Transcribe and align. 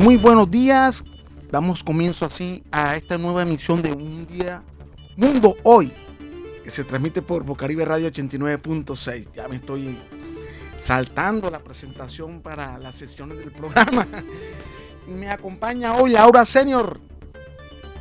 Muy 0.00 0.16
buenos 0.16 0.50
días. 0.50 1.04
Damos 1.50 1.84
comienzo 1.84 2.24
así 2.24 2.62
a 2.72 2.96
esta 2.96 3.18
nueva 3.18 3.42
emisión 3.42 3.82
de 3.82 3.92
Un 3.92 4.26
Día 4.26 4.62
Mundo 5.14 5.54
Hoy, 5.62 5.92
que 6.64 6.70
se 6.70 6.84
transmite 6.84 7.20
por 7.20 7.44
Bocaribe 7.44 7.84
Radio 7.84 8.10
89.6. 8.10 9.26
Ya 9.34 9.46
me 9.46 9.56
estoy 9.56 9.98
saltando 10.78 11.50
la 11.50 11.58
presentación 11.58 12.40
para 12.40 12.78
las 12.78 12.96
sesiones 12.96 13.38
del 13.38 13.52
programa. 13.52 14.06
Me 15.06 15.28
acompaña 15.28 15.94
hoy 15.94 16.12
Laura 16.12 16.46
Senior 16.46 16.98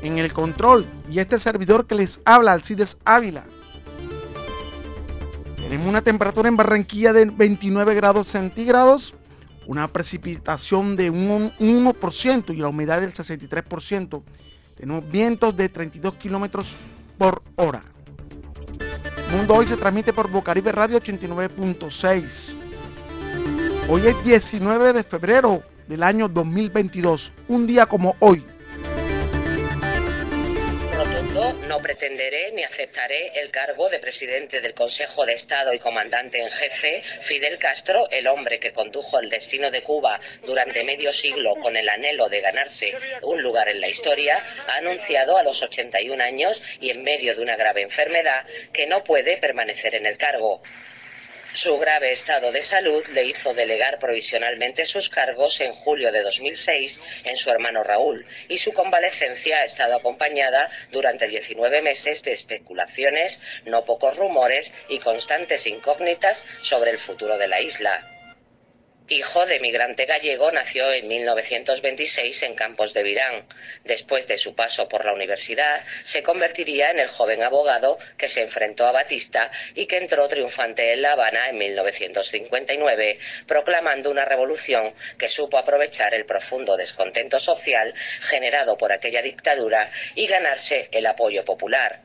en 0.02 0.20
el 0.20 0.32
control 0.32 0.88
y 1.12 1.20
este 1.20 1.38
servidor 1.38 1.86
que 1.86 1.96
les 1.96 2.22
habla, 2.24 2.54
Alcides 2.54 2.98
Ávila. 3.04 3.44
Tenemos 5.58 5.86
una 5.86 6.02
temperatura 6.02 6.48
en 6.48 6.56
Barranquilla 6.56 7.12
de 7.12 7.26
29 7.26 7.94
grados 7.94 8.30
centígrados 8.30 9.16
una 9.70 9.88
precipitación 9.88 10.96
de 10.96 11.12
un 11.12 11.52
1% 11.60 12.56
y 12.56 12.58
la 12.58 12.70
humedad 12.70 13.02
del 13.02 13.14
63%. 13.14 14.24
Tenemos 14.80 15.12
vientos 15.12 15.56
de 15.56 15.70
32 15.70 16.16
kilómetros 16.16 16.74
por 17.20 17.44
hora. 17.54 17.84
Mundo 19.32 19.54
Hoy 19.54 19.68
se 19.68 19.78
transmite 19.78 20.12
por 20.12 20.32
Bocaribe 20.32 20.72
Radio 20.72 21.00
89.6. 21.00 22.50
Hoy 23.88 24.08
es 24.08 24.24
19 24.24 24.92
de 24.92 25.04
febrero 25.04 25.62
del 25.88 26.02
año 26.02 26.28
2022, 26.28 27.32
un 27.48 27.68
día 27.68 27.86
como 27.86 28.16
hoy, 28.22 28.44
no 31.68 31.78
pretenderé 31.80 32.52
ni 32.52 32.64
aceptaré 32.64 33.40
el 33.40 33.50
cargo 33.50 33.90
de 33.90 34.00
presidente 34.00 34.62
del 34.62 34.74
Consejo 34.74 35.26
de 35.26 35.34
Estado 35.34 35.74
y 35.74 35.80
comandante 35.80 36.40
en 36.40 36.50
jefe, 36.50 37.02
Fidel 37.22 37.58
Castro, 37.58 38.08
el 38.12 38.28
hombre 38.28 38.60
que 38.60 38.72
condujo 38.72 39.20
el 39.20 39.30
destino 39.30 39.72
de 39.72 39.82
Cuba 39.82 40.20
durante 40.46 40.84
medio 40.84 41.12
siglo 41.12 41.56
con 41.56 41.76
el 41.76 41.90
anhelo 41.90 42.30
de 42.30 42.42
ganarse 42.42 42.96
un 43.24 43.42
lugar 43.42 43.68
en 43.70 43.82
la 43.82 43.88
historia, 43.88 44.44
ha 44.68 44.78
anunciado 44.78 45.38
a 45.38 45.44
los 45.44 45.62
81 45.62 46.24
años 46.24 46.62
y 46.80 46.92
en 46.92 47.04
medio 47.04 47.36
de 47.36 47.42
una 47.42 47.56
grave 47.56 47.82
enfermedad 47.82 48.46
que 48.72 48.86
no 48.86 49.04
puede 49.04 49.38
permanecer 49.38 49.96
en 49.96 50.06
el 50.06 50.18
cargo. 50.18 50.62
Su 51.54 51.80
grave 51.80 52.12
estado 52.12 52.52
de 52.52 52.62
salud 52.62 53.04
le 53.08 53.26
hizo 53.26 53.56
delegar 53.56 53.98
provisionalmente 53.98 54.86
sus 54.86 55.10
cargos 55.10 55.60
en 55.62 55.74
julio 55.74 56.12
de 56.12 56.22
2006 56.22 57.02
en 57.24 57.38
su 57.38 57.50
hermano 57.50 57.84
Raúl 57.84 58.26
y 58.48 58.58
su 58.58 58.72
convalecencia 58.72 59.58
ha 59.58 59.66
estado 59.66 59.96
acompañada 59.96 60.70
durante 60.92 61.28
19 61.28 61.82
meses 61.82 62.22
de 62.24 62.34
especulaciones, 62.34 63.42
no 63.66 63.84
pocos 63.84 64.16
rumores 64.16 64.72
y 64.90 65.00
constantes 65.00 65.66
incógnitas 65.66 66.46
sobre 66.62 66.92
el 66.92 67.00
futuro 67.00 67.38
de 67.38 67.48
la 67.48 67.62
isla. 67.62 68.19
Hijo 69.12 69.48
de 69.48 69.60
migrante 69.60 70.06
gallego, 70.06 70.52
nació 70.52 70.94
en 70.94 71.08
1926 71.08 72.44
en 72.44 72.54
Campos 72.54 72.94
de 72.94 73.02
Virán. 73.02 73.44
Después 73.84 74.28
de 74.28 74.38
su 74.38 74.54
paso 74.54 74.88
por 74.88 75.04
la 75.04 75.14
universidad, 75.14 75.84
se 76.04 76.22
convertiría 76.22 76.92
en 76.92 77.00
el 77.00 77.08
joven 77.08 77.42
abogado 77.42 77.98
que 78.20 78.30
se 78.30 78.44
enfrentó 78.44 78.86
a 78.86 78.92
Batista 78.92 79.50
y 79.74 79.88
que 79.88 79.98
entró 79.98 80.28
triunfante 80.28 80.94
en 80.94 81.02
La 81.02 81.14
Habana 81.14 81.50
en 81.50 81.58
1959, 81.58 83.18
proclamando 83.48 84.12
una 84.12 84.26
revolución 84.26 84.94
que 85.18 85.28
supo 85.28 85.58
aprovechar 85.58 86.14
el 86.14 86.28
profundo 86.28 86.78
descontento 86.78 87.40
social 87.40 87.96
generado 88.22 88.78
por 88.78 88.92
aquella 88.92 89.24
dictadura 89.24 89.92
y 90.14 90.28
ganarse 90.28 90.88
el 90.92 91.08
apoyo 91.08 91.44
popular. 91.44 92.02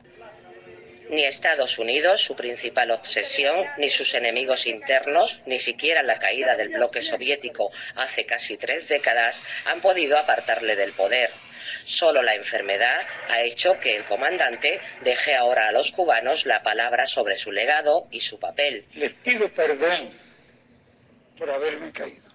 Ni 1.09 1.23
Estados 1.23 1.77
Unidos, 1.77 2.21
su 2.21 2.35
principal 2.35 2.89
obsesión, 2.91 3.65
ni 3.77 3.89
sus 3.89 4.13
enemigos 4.15 4.65
internos, 4.65 5.39
ni 5.45 5.59
siquiera 5.59 6.01
la 6.01 6.17
caída 6.17 6.55
del 6.55 6.69
bloque 6.69 7.01
soviético 7.01 7.71
hace 7.95 8.25
casi 8.25 8.57
tres 8.57 8.87
décadas 8.87 9.43
han 9.65 9.81
podido 9.81 10.17
apartarle 10.17 10.75
del 10.75 10.93
poder. 10.93 11.31
Solo 11.83 12.23
la 12.23 12.33
enfermedad 12.33 13.05
ha 13.29 13.41
hecho 13.41 13.79
que 13.79 13.95
el 13.95 14.05
comandante 14.05 14.79
deje 15.03 15.35
ahora 15.35 15.67
a 15.67 15.71
los 15.71 15.91
cubanos 15.91 16.47
la 16.47 16.63
palabra 16.63 17.05
sobre 17.05 17.37
su 17.37 17.51
legado 17.51 18.07
y 18.09 18.21
su 18.21 18.39
papel. 18.39 18.85
Les 18.93 19.13
pido 19.13 19.47
perdón 19.49 20.09
por 21.37 21.51
haberme 21.51 21.91
caído. 21.91 22.25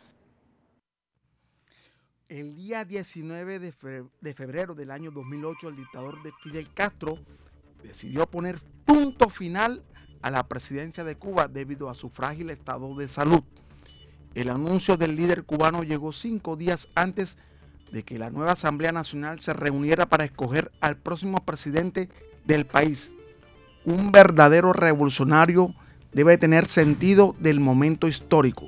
El 2.28 2.54
día 2.54 2.84
19 2.84 3.58
de 3.58 4.34
febrero 4.34 4.74
del 4.76 4.92
año 4.92 5.10
2008, 5.10 5.68
el 5.68 5.76
dictador 5.76 6.22
de 6.22 6.30
Fidel 6.44 6.72
Castro 6.72 7.18
decidió 7.82 8.26
poner 8.26 8.58
punto 8.84 9.28
final 9.28 9.82
a 10.22 10.30
la 10.30 10.46
presidencia 10.46 11.04
de 11.04 11.16
Cuba 11.16 11.48
debido 11.48 11.88
a 11.88 11.94
su 11.94 12.08
frágil 12.08 12.50
estado 12.50 12.94
de 12.94 13.08
salud. 13.08 13.42
El 14.34 14.50
anuncio 14.50 14.96
del 14.96 15.16
líder 15.16 15.44
cubano 15.44 15.82
llegó 15.82 16.12
cinco 16.12 16.56
días 16.56 16.88
antes 16.94 17.38
de 17.90 18.04
que 18.04 18.18
la 18.18 18.30
nueva 18.30 18.52
Asamblea 18.52 18.92
Nacional 18.92 19.40
se 19.40 19.52
reuniera 19.52 20.06
para 20.06 20.24
escoger 20.24 20.70
al 20.80 20.96
próximo 20.96 21.38
presidente 21.44 22.08
del 22.44 22.66
país. 22.66 23.12
Un 23.84 24.12
verdadero 24.12 24.72
revolucionario 24.72 25.74
debe 26.12 26.38
tener 26.38 26.66
sentido 26.66 27.34
del 27.38 27.60
momento 27.60 28.06
histórico. 28.06 28.66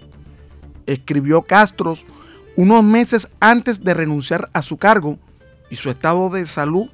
Escribió 0.87 1.43
Castro 1.43 1.97
unos 2.57 2.83
meses 2.83 3.29
antes 3.41 3.83
de 3.85 3.95
renunciar 3.95 4.51
a 4.53 4.63
su 4.63 4.77
cargo 4.77 5.19
y 5.71 5.77
su 5.77 5.91
estado 5.91 6.29
de 6.29 6.47
salud 6.47 6.91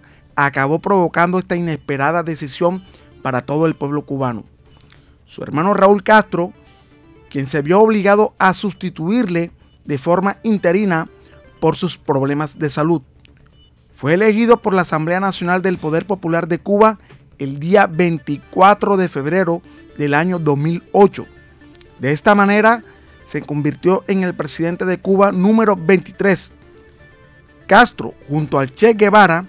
acabó 0.46 0.78
provocando 0.78 1.38
esta 1.38 1.56
inesperada 1.56 2.22
decisión 2.22 2.84
para 3.22 3.42
todo 3.42 3.66
el 3.66 3.74
pueblo 3.74 4.06
cubano. 4.06 4.44
Su 5.26 5.42
hermano 5.42 5.74
Raúl 5.74 6.04
Castro, 6.04 6.52
quien 7.28 7.48
se 7.48 7.60
vio 7.60 7.80
obligado 7.80 8.34
a 8.38 8.54
sustituirle 8.54 9.50
de 9.84 9.98
forma 9.98 10.36
interina 10.44 11.08
por 11.58 11.74
sus 11.74 11.98
problemas 11.98 12.58
de 12.58 12.70
salud. 12.70 13.02
Fue 13.92 14.14
elegido 14.14 14.58
por 14.58 14.74
la 14.74 14.82
Asamblea 14.82 15.18
Nacional 15.18 15.60
del 15.60 15.76
Poder 15.76 16.06
Popular 16.06 16.46
de 16.46 16.60
Cuba 16.60 17.00
el 17.38 17.58
día 17.58 17.88
24 17.88 18.96
de 18.96 19.08
febrero 19.08 19.60
del 19.96 20.14
año 20.14 20.38
2008. 20.38 21.26
De 21.98 22.12
esta 22.12 22.36
manera 22.36 22.84
se 23.24 23.42
convirtió 23.42 24.04
en 24.06 24.22
el 24.22 24.34
presidente 24.34 24.84
de 24.84 24.98
Cuba 24.98 25.32
número 25.32 25.74
23. 25.74 26.52
Castro, 27.66 28.14
junto 28.28 28.60
al 28.60 28.72
Che 28.72 28.94
Guevara, 28.94 29.44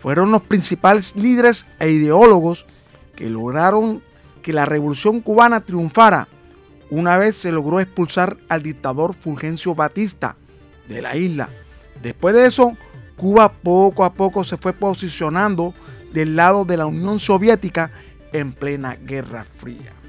fueron 0.00 0.30
los 0.30 0.42
principales 0.42 1.14
líderes 1.14 1.66
e 1.78 1.90
ideólogos 1.90 2.64
que 3.14 3.28
lograron 3.28 4.02
que 4.42 4.54
la 4.54 4.64
revolución 4.64 5.20
cubana 5.20 5.60
triunfara 5.60 6.26
una 6.88 7.18
vez 7.18 7.36
se 7.36 7.52
logró 7.52 7.80
expulsar 7.80 8.38
al 8.48 8.62
dictador 8.62 9.14
Fulgencio 9.14 9.74
Batista 9.74 10.36
de 10.88 11.02
la 11.02 11.16
isla. 11.16 11.50
Después 12.02 12.34
de 12.34 12.46
eso, 12.46 12.76
Cuba 13.16 13.52
poco 13.52 14.04
a 14.04 14.14
poco 14.14 14.42
se 14.44 14.56
fue 14.56 14.72
posicionando 14.72 15.74
del 16.14 16.34
lado 16.34 16.64
de 16.64 16.78
la 16.78 16.86
Unión 16.86 17.20
Soviética 17.20 17.90
en 18.32 18.54
plena 18.54 18.96
Guerra 18.96 19.44
Fría. 19.44 19.99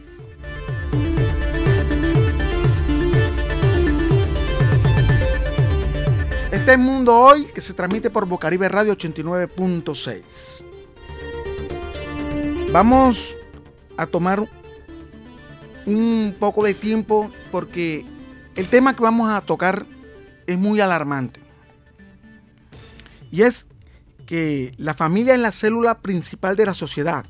Este 6.52 6.76
mundo 6.76 7.18
hoy 7.18 7.46
que 7.46 7.62
se 7.62 7.74
transmite 7.74 8.10
por 8.10 8.28
Bocaribe 8.28 8.68
Radio 8.68 8.98
89.6. 8.98 10.64
Vamos 12.74 13.38
a 13.96 14.06
tomar 14.06 14.46
un 15.86 16.36
poco 16.38 16.66
de 16.66 16.74
tiempo 16.74 17.32
porque 17.54 18.06
el 18.58 18.68
tema 18.68 18.94
que 18.94 19.02
vamos 19.02 19.30
a 19.30 19.40
tocar 19.40 19.86
es 20.46 20.58
muy 20.58 20.82
alarmante. 20.82 21.40
Y 23.32 23.44
es 23.44 23.68
que 24.26 24.74
la 24.78 24.94
familia 24.94 25.36
es 25.36 25.40
la 25.40 25.54
célula 25.54 26.00
principal 26.00 26.58
de 26.58 26.66
la 26.66 26.74
sociedad. 26.74 27.26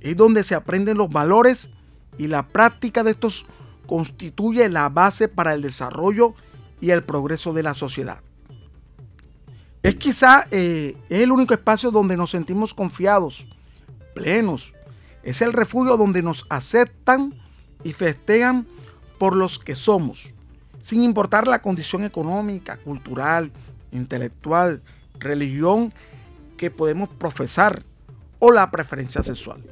Es 0.00 0.16
donde 0.16 0.44
se 0.44 0.54
aprenden 0.54 0.96
los 0.96 1.10
valores 1.10 1.68
y 2.16 2.28
la 2.28 2.48
práctica 2.48 3.04
de 3.04 3.10
estos 3.10 3.44
constituye 3.86 4.66
la 4.70 4.88
base 4.88 5.28
para 5.28 5.52
el 5.52 5.60
desarrollo 5.60 6.34
y 6.80 6.90
el 6.90 7.02
progreso 7.02 7.52
de 7.52 7.62
la 7.62 7.74
sociedad. 7.74 8.20
Es 9.82 9.94
quizá 9.94 10.46
eh, 10.50 10.96
el 11.08 11.30
único 11.30 11.54
espacio 11.54 11.90
donde 11.90 12.16
nos 12.16 12.30
sentimos 12.30 12.74
confiados, 12.74 13.46
plenos. 14.14 14.72
Es 15.22 15.40
el 15.42 15.52
refugio 15.52 15.96
donde 15.96 16.22
nos 16.22 16.44
aceptan 16.48 17.34
y 17.84 17.92
festejan 17.92 18.66
por 19.18 19.36
los 19.36 19.58
que 19.58 19.74
somos, 19.74 20.30
sin 20.80 21.02
importar 21.02 21.46
la 21.46 21.62
condición 21.62 22.04
económica, 22.04 22.76
cultural, 22.78 23.52
intelectual, 23.92 24.82
religión 25.18 25.92
que 26.56 26.70
podemos 26.70 27.08
profesar 27.08 27.82
o 28.38 28.50
la 28.50 28.70
preferencia 28.70 29.22
sexual. 29.22 29.62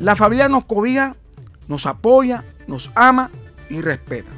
La 0.00 0.16
familia 0.16 0.48
nos 0.48 0.64
cobija, 0.64 1.16
nos 1.68 1.86
apoya, 1.86 2.44
nos 2.66 2.90
ama 2.94 3.30
y 3.70 3.80
respeta. 3.80 4.32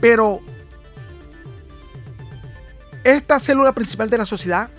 Pero 0.00 0.40
esta 3.04 3.38
célula 3.38 3.72
principal 3.72 4.10
de 4.10 4.18
la 4.18 4.26
sociedad 4.26 4.70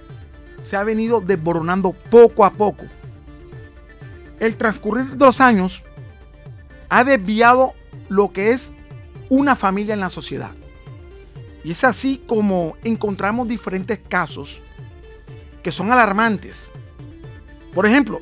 se 0.62 0.76
ha 0.76 0.84
venido 0.84 1.22
desboronando 1.22 1.94
poco 1.94 2.46
a 2.46 2.52
poco. 2.52 2.86
El 4.40 4.58
transcurrir 4.58 5.16
de 5.16 5.26
los 5.26 5.42
años 5.42 5.82
ha 6.90 7.04
desviado 7.04 7.74
lo 8.10 8.32
que 8.32 8.52
es 8.52 8.72
una 9.30 9.56
familia 9.56 9.94
en 9.94 10.00
la 10.00 10.10
sociedad. 10.10 10.56
Y 11.64 11.72
es 11.72 11.84
así 11.84 12.24
como 12.28 12.76
encontramos 12.84 13.48
diferentes 13.48 14.00
casos 14.00 14.60
que 15.64 15.72
son 15.72 15.92
alarmantes. 15.92 16.70
Por 17.74 17.86
ejemplo, 17.86 18.20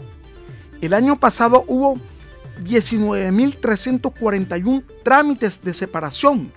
el 0.82 0.94
año 0.94 1.18
pasado 1.20 1.64
hubo 1.68 2.00
19.341 2.64 4.84
trámites 5.04 5.64
de 5.64 5.74
separación, 5.74 6.54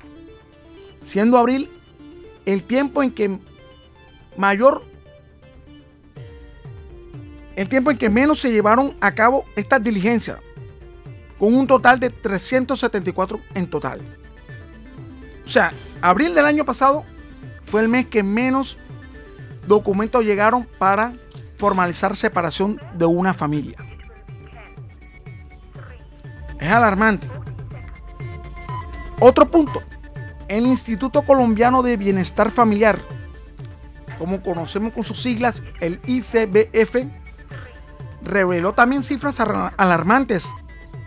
siendo 0.99 1.39
abril 1.39 1.71
el 2.47 2.63
tiempo 2.63 3.03
en 3.03 3.11
que 3.11 3.39
mayor 4.37 4.83
el 7.57 7.69
tiempo 7.69 7.91
en 7.91 7.99
que 7.99 8.09
menos 8.09 8.39
se 8.39 8.53
llevaron 8.53 8.95
a 9.01 9.13
cabo 9.13 9.45
estas 9.57 9.83
diligencias, 9.83 10.39
con 11.41 11.55
un 11.57 11.67
total 11.67 11.99
de 11.99 12.09
374 12.09 13.41
en 13.55 13.69
total. 13.69 14.01
O 15.45 15.49
sea, 15.49 15.73
abril 16.01 16.37
del 16.37 16.47
año 16.47 16.65
pasado 16.65 17.05
fue 17.65 17.81
el 17.81 17.89
mes 17.89 18.07
que 18.07 18.23
menos 18.23 18.79
documentos 19.67 20.25
llegaron 20.25 20.69
para 20.79 21.13
formalizar 21.57 22.15
separación 22.15 22.81
de 22.95 23.07
una 23.07 23.35
familia. 23.35 23.77
Es 26.61 26.71
alarmante. 26.71 27.29
Otro 29.19 29.49
punto. 29.49 29.83
El 30.49 30.67
Instituto 30.67 31.23
Colombiano 31.23 31.83
de 31.83 31.99
Bienestar 31.99 32.51
Familiar, 32.51 32.99
como 34.19 34.43
conocemos 34.43 34.95
con 34.95 35.05
sus 35.05 35.21
siglas, 35.21 35.63
el 35.81 36.01
ICBF, 36.07 37.07
reveló 38.23 38.73
también 38.73 39.03
cifras 39.03 39.41
alarmantes 39.41 40.49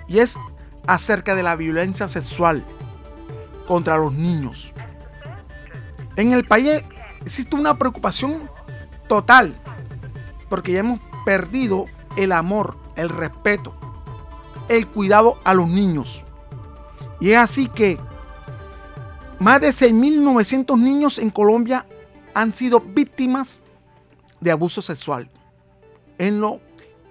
y 0.07 0.19
es 0.19 0.37
acerca 0.85 1.35
de 1.35 1.43
la 1.43 1.55
violencia 1.55 2.07
sexual 2.07 2.63
contra 3.67 3.97
los 3.97 4.13
niños. 4.13 4.71
En 6.15 6.33
el 6.33 6.45
país 6.45 6.83
existe 7.25 7.55
una 7.55 7.77
preocupación 7.77 8.49
total 9.07 9.59
porque 10.49 10.73
ya 10.73 10.81
hemos 10.81 10.99
perdido 11.25 11.85
el 12.15 12.31
amor, 12.31 12.77
el 12.95 13.09
respeto, 13.09 13.73
el 14.69 14.87
cuidado 14.87 15.39
a 15.43 15.53
los 15.53 15.67
niños. 15.67 16.23
Y 17.19 17.31
es 17.31 17.37
así 17.37 17.67
que 17.67 17.97
más 19.41 19.59
de 19.59 19.69
6.900 19.69 20.77
niños 20.77 21.17
en 21.17 21.31
Colombia 21.31 21.87
han 22.35 22.53
sido 22.53 22.79
víctimas 22.79 23.59
de 24.39 24.51
abuso 24.51 24.83
sexual. 24.83 25.31
En 26.19 26.39
lo 26.39 26.61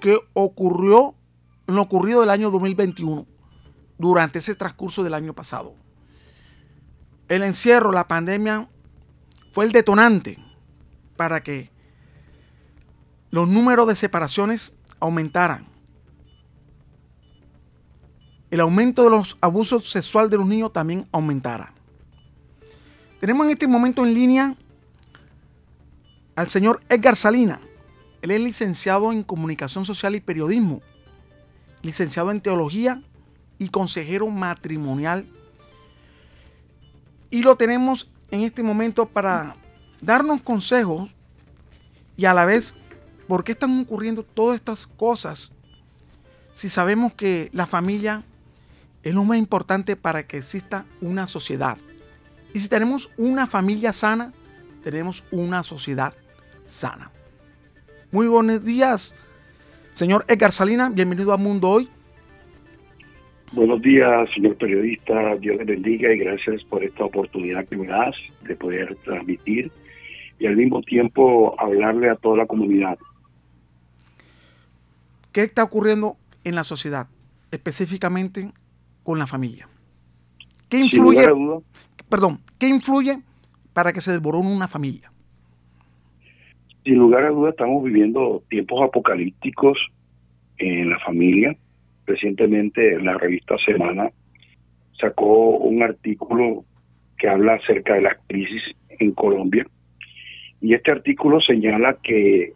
que 0.00 0.16
ocurrió, 0.32 1.16
en 1.66 1.74
lo 1.74 1.82
ocurrido 1.82 2.20
del 2.20 2.30
año 2.30 2.52
2021, 2.52 3.26
durante 3.98 4.38
ese 4.38 4.54
transcurso 4.54 5.02
del 5.02 5.14
año 5.14 5.34
pasado. 5.34 5.74
El 7.28 7.42
encierro, 7.42 7.90
la 7.90 8.06
pandemia, 8.06 8.68
fue 9.50 9.64
el 9.64 9.72
detonante 9.72 10.38
para 11.16 11.42
que 11.42 11.68
los 13.30 13.48
números 13.48 13.88
de 13.88 13.96
separaciones 13.96 14.72
aumentaran. 15.00 15.66
El 18.52 18.60
aumento 18.60 19.02
de 19.02 19.10
los 19.10 19.36
abusos 19.40 19.90
sexuales 19.90 20.30
de 20.30 20.36
los 20.36 20.46
niños 20.46 20.72
también 20.72 21.08
aumentara. 21.10 21.74
Tenemos 23.20 23.44
en 23.44 23.52
este 23.52 23.68
momento 23.68 24.02
en 24.06 24.14
línea 24.14 24.56
al 26.34 26.48
señor 26.48 26.82
Edgar 26.88 27.16
Salina. 27.16 27.60
Él 28.22 28.30
es 28.30 28.40
licenciado 28.40 29.12
en 29.12 29.22
Comunicación 29.22 29.84
Social 29.84 30.14
y 30.14 30.20
Periodismo, 30.20 30.80
licenciado 31.82 32.30
en 32.30 32.40
Teología 32.40 33.02
y 33.58 33.68
consejero 33.68 34.26
matrimonial. 34.28 35.26
Y 37.28 37.42
lo 37.42 37.56
tenemos 37.56 38.10
en 38.30 38.40
este 38.40 38.62
momento 38.62 39.04
para 39.04 39.54
darnos 40.00 40.40
consejos 40.40 41.10
y 42.16 42.24
a 42.24 42.32
la 42.32 42.46
vez 42.46 42.74
por 43.28 43.44
qué 43.44 43.52
están 43.52 43.80
ocurriendo 43.80 44.22
todas 44.22 44.56
estas 44.56 44.86
cosas 44.86 45.52
si 46.54 46.70
sabemos 46.70 47.12
que 47.12 47.50
la 47.52 47.66
familia 47.66 48.24
es 49.02 49.14
lo 49.14 49.24
más 49.24 49.36
importante 49.36 49.94
para 49.94 50.26
que 50.26 50.38
exista 50.38 50.86
una 51.02 51.26
sociedad. 51.26 51.76
Y 52.52 52.60
si 52.60 52.68
tenemos 52.68 53.10
una 53.16 53.46
familia 53.46 53.92
sana, 53.92 54.32
tenemos 54.82 55.24
una 55.30 55.62
sociedad 55.62 56.14
sana. 56.64 57.10
Muy 58.10 58.26
buenos 58.26 58.64
días, 58.64 59.14
señor 59.92 60.24
Edgar 60.28 60.50
Salina. 60.50 60.90
Bienvenido 60.90 61.32
a 61.32 61.36
Mundo 61.36 61.68
Hoy. 61.68 61.88
Buenos 63.52 63.80
días, 63.82 64.28
señor 64.34 64.56
periodista. 64.56 65.36
Dios 65.36 65.58
le 65.58 65.64
bendiga 65.64 66.12
y 66.12 66.18
gracias 66.18 66.64
por 66.64 66.82
esta 66.82 67.04
oportunidad 67.04 67.66
que 67.68 67.76
me 67.76 67.86
das 67.86 68.16
de 68.42 68.56
poder 68.56 68.96
transmitir 69.04 69.70
y 70.38 70.46
al 70.46 70.56
mismo 70.56 70.82
tiempo 70.82 71.54
hablarle 71.58 72.10
a 72.10 72.16
toda 72.16 72.38
la 72.38 72.46
comunidad. 72.46 72.98
¿Qué 75.32 75.42
está 75.42 75.62
ocurriendo 75.62 76.16
en 76.42 76.56
la 76.56 76.64
sociedad, 76.64 77.08
específicamente 77.52 78.52
con 79.04 79.20
la 79.20 79.28
familia? 79.28 79.68
¿Qué 80.68 80.78
influye? 80.78 81.26
Perdón, 82.10 82.38
¿qué 82.58 82.66
influye 82.66 83.18
para 83.72 83.92
que 83.92 84.00
se 84.00 84.10
desborone 84.10 84.52
una 84.52 84.66
familia? 84.66 85.12
Sin 86.82 86.96
lugar 86.96 87.24
a 87.24 87.30
dudas 87.30 87.52
estamos 87.52 87.84
viviendo 87.84 88.42
tiempos 88.48 88.82
apocalípticos 88.82 89.78
en 90.58 90.90
la 90.90 90.98
familia. 90.98 91.56
Recientemente 92.06 93.00
la 93.00 93.16
revista 93.16 93.56
Semana 93.64 94.10
sacó 95.00 95.50
un 95.58 95.84
artículo 95.84 96.64
que 97.16 97.28
habla 97.28 97.54
acerca 97.54 97.94
de 97.94 98.02
la 98.02 98.16
crisis 98.26 98.62
en 98.88 99.12
Colombia. 99.12 99.64
Y 100.60 100.74
este 100.74 100.90
artículo 100.90 101.40
señala 101.40 101.96
que 102.02 102.54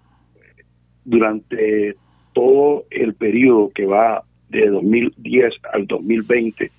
durante 1.04 1.94
todo 2.32 2.86
el 2.90 3.14
periodo 3.14 3.70
que 3.72 3.86
va 3.86 4.24
de 4.48 4.66
2010 4.68 5.54
al 5.72 5.86
2020, 5.86 6.72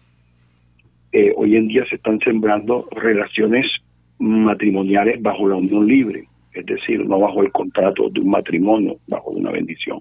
eh, 1.15 1.33
hoy 1.35 1.55
en 1.55 1.67
día 1.67 1.85
se 1.89 1.95
están 1.95 2.19
sembrando 2.19 2.87
relaciones 2.91 3.65
matrimoniales 4.19 5.21
bajo 5.21 5.47
la 5.47 5.55
unión 5.55 5.87
libre 5.87 6.27
es 6.55 6.65
decir, 6.65 7.05
no 7.05 7.19
bajo 7.19 7.43
el 7.43 7.51
contrato 7.51 8.09
de 8.09 8.21
un 8.21 8.29
matrimonio, 8.29 8.97
bajo 9.07 9.31
una 9.31 9.51
bendición. 9.51 9.99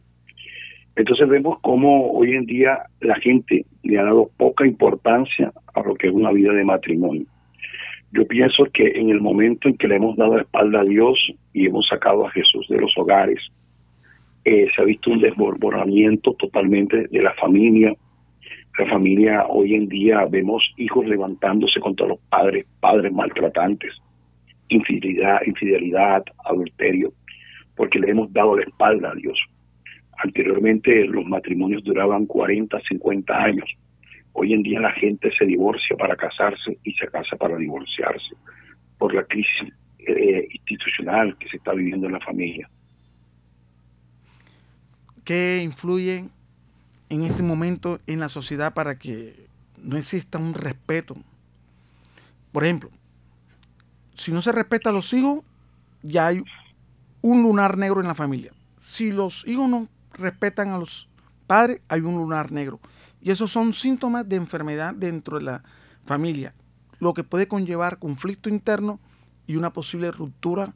Entonces 0.96 1.28
vemos 1.28 1.58
cómo 1.60 2.12
hoy 2.12 2.34
en 2.34 2.46
día 2.46 2.78
la 3.00 3.16
gente 3.16 3.66
le 3.82 3.98
ha 3.98 4.04
dado 4.04 4.30
poca 4.36 4.64
importancia 4.64 5.52
a 5.74 5.82
lo 5.82 5.94
que 5.96 6.06
es 6.06 6.14
una 6.14 6.30
vida 6.30 6.52
de 6.52 6.64
matrimonio. 6.64 7.26
Yo 8.12 8.24
pienso 8.28 8.66
que 8.72 8.86
en 8.94 9.10
el 9.10 9.20
momento 9.20 9.68
en 9.68 9.76
que 9.76 9.88
le 9.88 9.96
hemos 9.96 10.16
dado 10.16 10.38
espalda 10.38 10.82
a 10.82 10.84
Dios 10.84 11.18
y 11.52 11.66
hemos 11.66 11.88
sacado 11.88 12.24
a 12.24 12.30
Jesús 12.30 12.68
de 12.68 12.80
los 12.80 12.96
hogares, 12.96 13.40
eh, 14.44 14.68
se 14.74 14.82
ha 14.82 14.84
visto 14.84 15.10
un 15.10 15.20
desbordamiento 15.20 16.34
totalmente 16.34 17.08
de 17.08 17.22
la 17.22 17.34
familia. 17.34 17.92
La 18.78 18.86
familia 18.86 19.46
hoy 19.48 19.74
en 19.74 19.88
día 19.88 20.24
vemos 20.28 20.62
hijos 20.76 21.06
levantándose 21.06 21.78
contra 21.78 22.08
los 22.08 22.18
padres, 22.28 22.66
padres 22.80 23.12
maltratantes, 23.12 23.92
infidelidad, 24.68 25.40
infidelidad, 25.46 26.24
adulterio, 26.44 27.12
porque 27.76 28.00
le 28.00 28.10
hemos 28.10 28.32
dado 28.32 28.56
la 28.56 28.64
espalda 28.64 29.10
a 29.12 29.14
Dios. 29.14 29.38
Anteriormente 30.18 31.04
los 31.04 31.24
matrimonios 31.24 31.84
duraban 31.84 32.26
40, 32.26 32.80
50 32.88 33.36
años. 33.36 33.70
Hoy 34.32 34.52
en 34.52 34.64
día 34.64 34.80
la 34.80 34.92
gente 34.92 35.30
se 35.38 35.44
divorcia 35.44 35.96
para 35.96 36.16
casarse 36.16 36.76
y 36.82 36.92
se 36.94 37.06
casa 37.06 37.36
para 37.36 37.56
divorciarse 37.56 38.34
por 38.98 39.14
la 39.14 39.22
crisis 39.24 39.72
eh, 40.00 40.48
institucional 40.50 41.36
que 41.38 41.48
se 41.48 41.58
está 41.58 41.72
viviendo 41.72 42.08
en 42.08 42.14
la 42.14 42.20
familia. 42.20 42.68
¿Qué 45.24 45.62
influye 45.62 46.24
en 47.08 47.24
este 47.24 47.42
momento 47.42 48.00
en 48.06 48.20
la 48.20 48.28
sociedad 48.28 48.74
para 48.74 48.98
que 48.98 49.48
no 49.78 49.96
exista 49.96 50.38
un 50.38 50.54
respeto? 50.54 51.16
Por 52.52 52.64
ejemplo, 52.64 52.90
si 54.16 54.32
no 54.32 54.40
se 54.42 54.52
respeta 54.52 54.90
a 54.90 54.92
los 54.92 55.12
hijos, 55.12 55.40
ya 56.02 56.28
hay 56.28 56.44
un 57.20 57.42
lunar 57.42 57.78
negro 57.78 58.00
en 58.00 58.06
la 58.06 58.14
familia. 58.14 58.52
Si 58.76 59.10
los 59.10 59.46
hijos 59.46 59.68
no 59.68 59.88
respetan 60.12 60.70
a 60.70 60.78
los 60.78 61.08
padres, 61.46 61.80
hay 61.88 62.00
un 62.00 62.16
lunar 62.16 62.52
negro. 62.52 62.80
Y 63.20 63.30
esos 63.30 63.50
son 63.50 63.72
síntomas 63.72 64.28
de 64.28 64.36
enfermedad 64.36 64.94
dentro 64.94 65.38
de 65.38 65.44
la 65.44 65.64
familia, 66.04 66.54
lo 67.00 67.14
que 67.14 67.24
puede 67.24 67.48
conllevar 67.48 67.98
conflicto 67.98 68.48
interno 68.48 69.00
y 69.46 69.56
una 69.56 69.72
posible 69.72 70.10
ruptura 70.12 70.74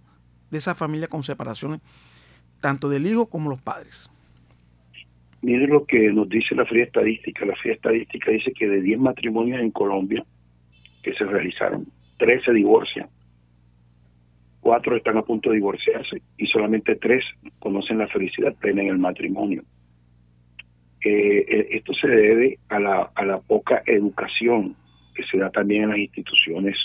de 0.50 0.58
esa 0.58 0.74
familia 0.74 1.08
con 1.08 1.22
separaciones, 1.22 1.80
tanto 2.60 2.88
del 2.88 3.06
hijo 3.06 3.26
como 3.26 3.50
los 3.50 3.60
padres. 3.60 4.08
Mire 5.42 5.66
lo 5.66 5.84
que 5.84 6.12
nos 6.12 6.28
dice 6.28 6.54
la 6.54 6.66
fría 6.66 6.84
estadística. 6.84 7.46
La 7.46 7.56
fría 7.56 7.74
estadística 7.74 8.30
dice 8.30 8.52
que 8.52 8.68
de 8.68 8.80
10 8.80 8.98
matrimonios 8.98 9.60
en 9.60 9.70
Colombia 9.70 10.24
que 11.02 11.14
se 11.14 11.24
realizaron, 11.24 11.86
13 12.18 12.46
se 12.46 12.52
divorcian 12.52 13.08
cuatro 14.68 14.96
están 14.96 15.16
a 15.16 15.22
punto 15.22 15.48
de 15.48 15.56
divorciarse 15.56 16.20
y 16.36 16.46
solamente 16.46 16.96
tres 16.96 17.24
conocen 17.58 17.96
la 17.96 18.08
felicidad 18.08 18.54
plena 18.54 18.82
en 18.82 18.88
el 18.88 18.98
matrimonio. 18.98 19.62
Eh, 21.00 21.44
eh, 21.48 21.68
esto 21.70 21.94
se 21.94 22.08
debe 22.08 22.58
a 22.68 22.78
la, 22.78 23.10
a 23.14 23.24
la 23.24 23.38
poca 23.38 23.82
educación 23.86 24.76
que 25.14 25.24
se 25.24 25.38
da 25.38 25.48
también 25.50 25.84
en 25.84 25.88
las 25.88 25.98
instituciones 25.98 26.76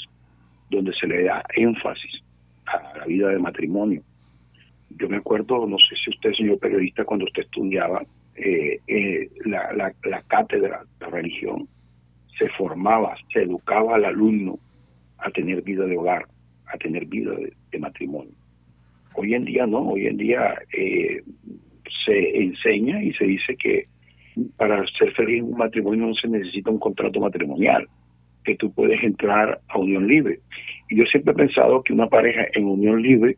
donde 0.69 0.93
se 0.93 1.07
le 1.07 1.24
da 1.24 1.43
énfasis 1.55 2.24
a 2.67 3.00
la 3.00 3.05
vida 3.05 3.27
de 3.27 3.39
matrimonio. 3.39 4.01
Yo 4.91 5.10
me 5.10 5.17
acuerdo, 5.17 5.67
no 5.67 5.77
sé 5.77 5.95
si 6.01 6.12
usted, 6.12 6.31
señor 6.33 6.60
periodista, 6.60 7.03
cuando 7.03 7.25
usted 7.25 7.43
estudiaba 7.43 8.01
eh, 8.35 8.79
eh, 8.87 9.29
la, 9.45 9.93
la, 10.03 10.21
cátedra 10.23 10.83
de 10.99 11.05
religión, 11.07 11.67
se 12.37 12.49
formaba, 12.49 13.15
se 13.31 13.43
educaba 13.43 13.95
al 13.95 14.05
alumno 14.05 14.57
a 15.19 15.29
tener 15.29 15.61
vida 15.61 15.85
de 15.85 15.97
hogar, 15.97 16.25
a 16.65 16.77
tener 16.77 17.05
vida 17.05 17.31
de, 17.71 17.79
matrimonio. 17.79 18.33
Hoy 19.15 19.33
en 19.33 19.45
día 19.45 19.67
no, 19.67 19.79
hoy 19.89 20.07
en 20.07 20.17
día 20.17 20.55
eh, 20.75 21.21
se 22.05 22.37
enseña 22.41 23.03
y 23.03 23.13
se 23.13 23.25
dice 23.25 23.55
que 23.55 23.83
para 24.57 24.85
ser 24.97 25.11
feliz 25.13 25.39
en 25.39 25.45
un 25.45 25.57
matrimonio 25.57 26.07
no 26.07 26.13
se 26.15 26.27
necesita 26.27 26.71
un 26.71 26.79
contrato 26.79 27.19
matrimonial, 27.19 27.87
que 28.43 28.55
tú 28.55 28.71
puedes 28.73 29.01
entrar 29.03 29.59
a 29.67 29.77
unión 29.77 30.07
libre. 30.07 30.39
Y 30.89 30.97
yo 30.97 31.05
siempre 31.05 31.33
he 31.33 31.35
pensado 31.35 31.83
que 31.83 31.93
una 31.93 32.07
pareja 32.07 32.45
en 32.53 32.65
unión 32.65 33.01
libre, 33.01 33.37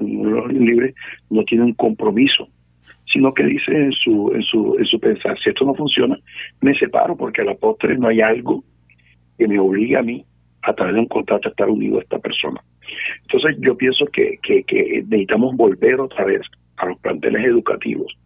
en 0.00 0.20
unión 0.20 0.64
libre 0.64 0.94
no 1.30 1.44
tiene 1.44 1.64
un 1.64 1.74
compromiso, 1.74 2.48
sino 3.12 3.32
que 3.32 3.44
dice 3.44 3.72
en 3.72 3.92
su, 3.92 4.32
en 4.34 4.42
su, 4.42 4.76
en 4.78 4.84
su 4.84 4.98
pensar, 4.98 5.38
si 5.38 5.50
esto 5.50 5.64
no 5.64 5.74
funciona, 5.74 6.18
me 6.60 6.76
separo 6.78 7.16
porque 7.16 7.42
a 7.42 7.44
la 7.44 7.54
postre 7.54 7.96
no 7.96 8.08
hay 8.08 8.20
algo 8.20 8.64
que 9.38 9.48
me 9.48 9.58
obligue 9.58 9.96
a 9.96 10.02
mí 10.02 10.24
a 10.62 10.74
través 10.74 10.94
de 10.94 11.00
un 11.00 11.06
contrato 11.06 11.48
a 11.48 11.50
estar 11.50 11.68
unido 11.68 11.98
a 11.98 12.02
esta 12.02 12.18
persona. 12.18 12.60
Entonces 13.22 13.56
yo 13.60 13.76
pienso 13.76 14.06
que, 14.06 14.38
que, 14.42 14.64
que 14.64 15.04
necesitamos 15.06 15.56
volver 15.56 16.00
otra 16.00 16.24
vez 16.24 16.42
a 16.76 16.86
los 16.86 16.98
planteles 17.00 17.44
educativos, 17.44 18.16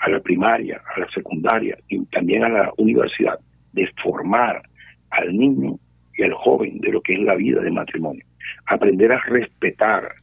a 0.00 0.10
la 0.10 0.20
primaria, 0.20 0.80
a 0.94 1.00
la 1.00 1.08
secundaria 1.10 1.76
y 1.88 2.04
también 2.06 2.44
a 2.44 2.48
la 2.48 2.72
universidad, 2.76 3.38
de 3.72 3.88
formar 4.02 4.62
al 5.10 5.36
niño 5.36 5.78
y 6.16 6.22
al 6.22 6.32
joven 6.32 6.78
de 6.80 6.92
lo 6.92 7.00
que 7.00 7.14
es 7.14 7.20
la 7.20 7.34
vida 7.34 7.60
de 7.60 7.70
matrimonio. 7.70 8.24
Aprender 8.66 9.12
a 9.12 9.20
respetar. 9.20 10.14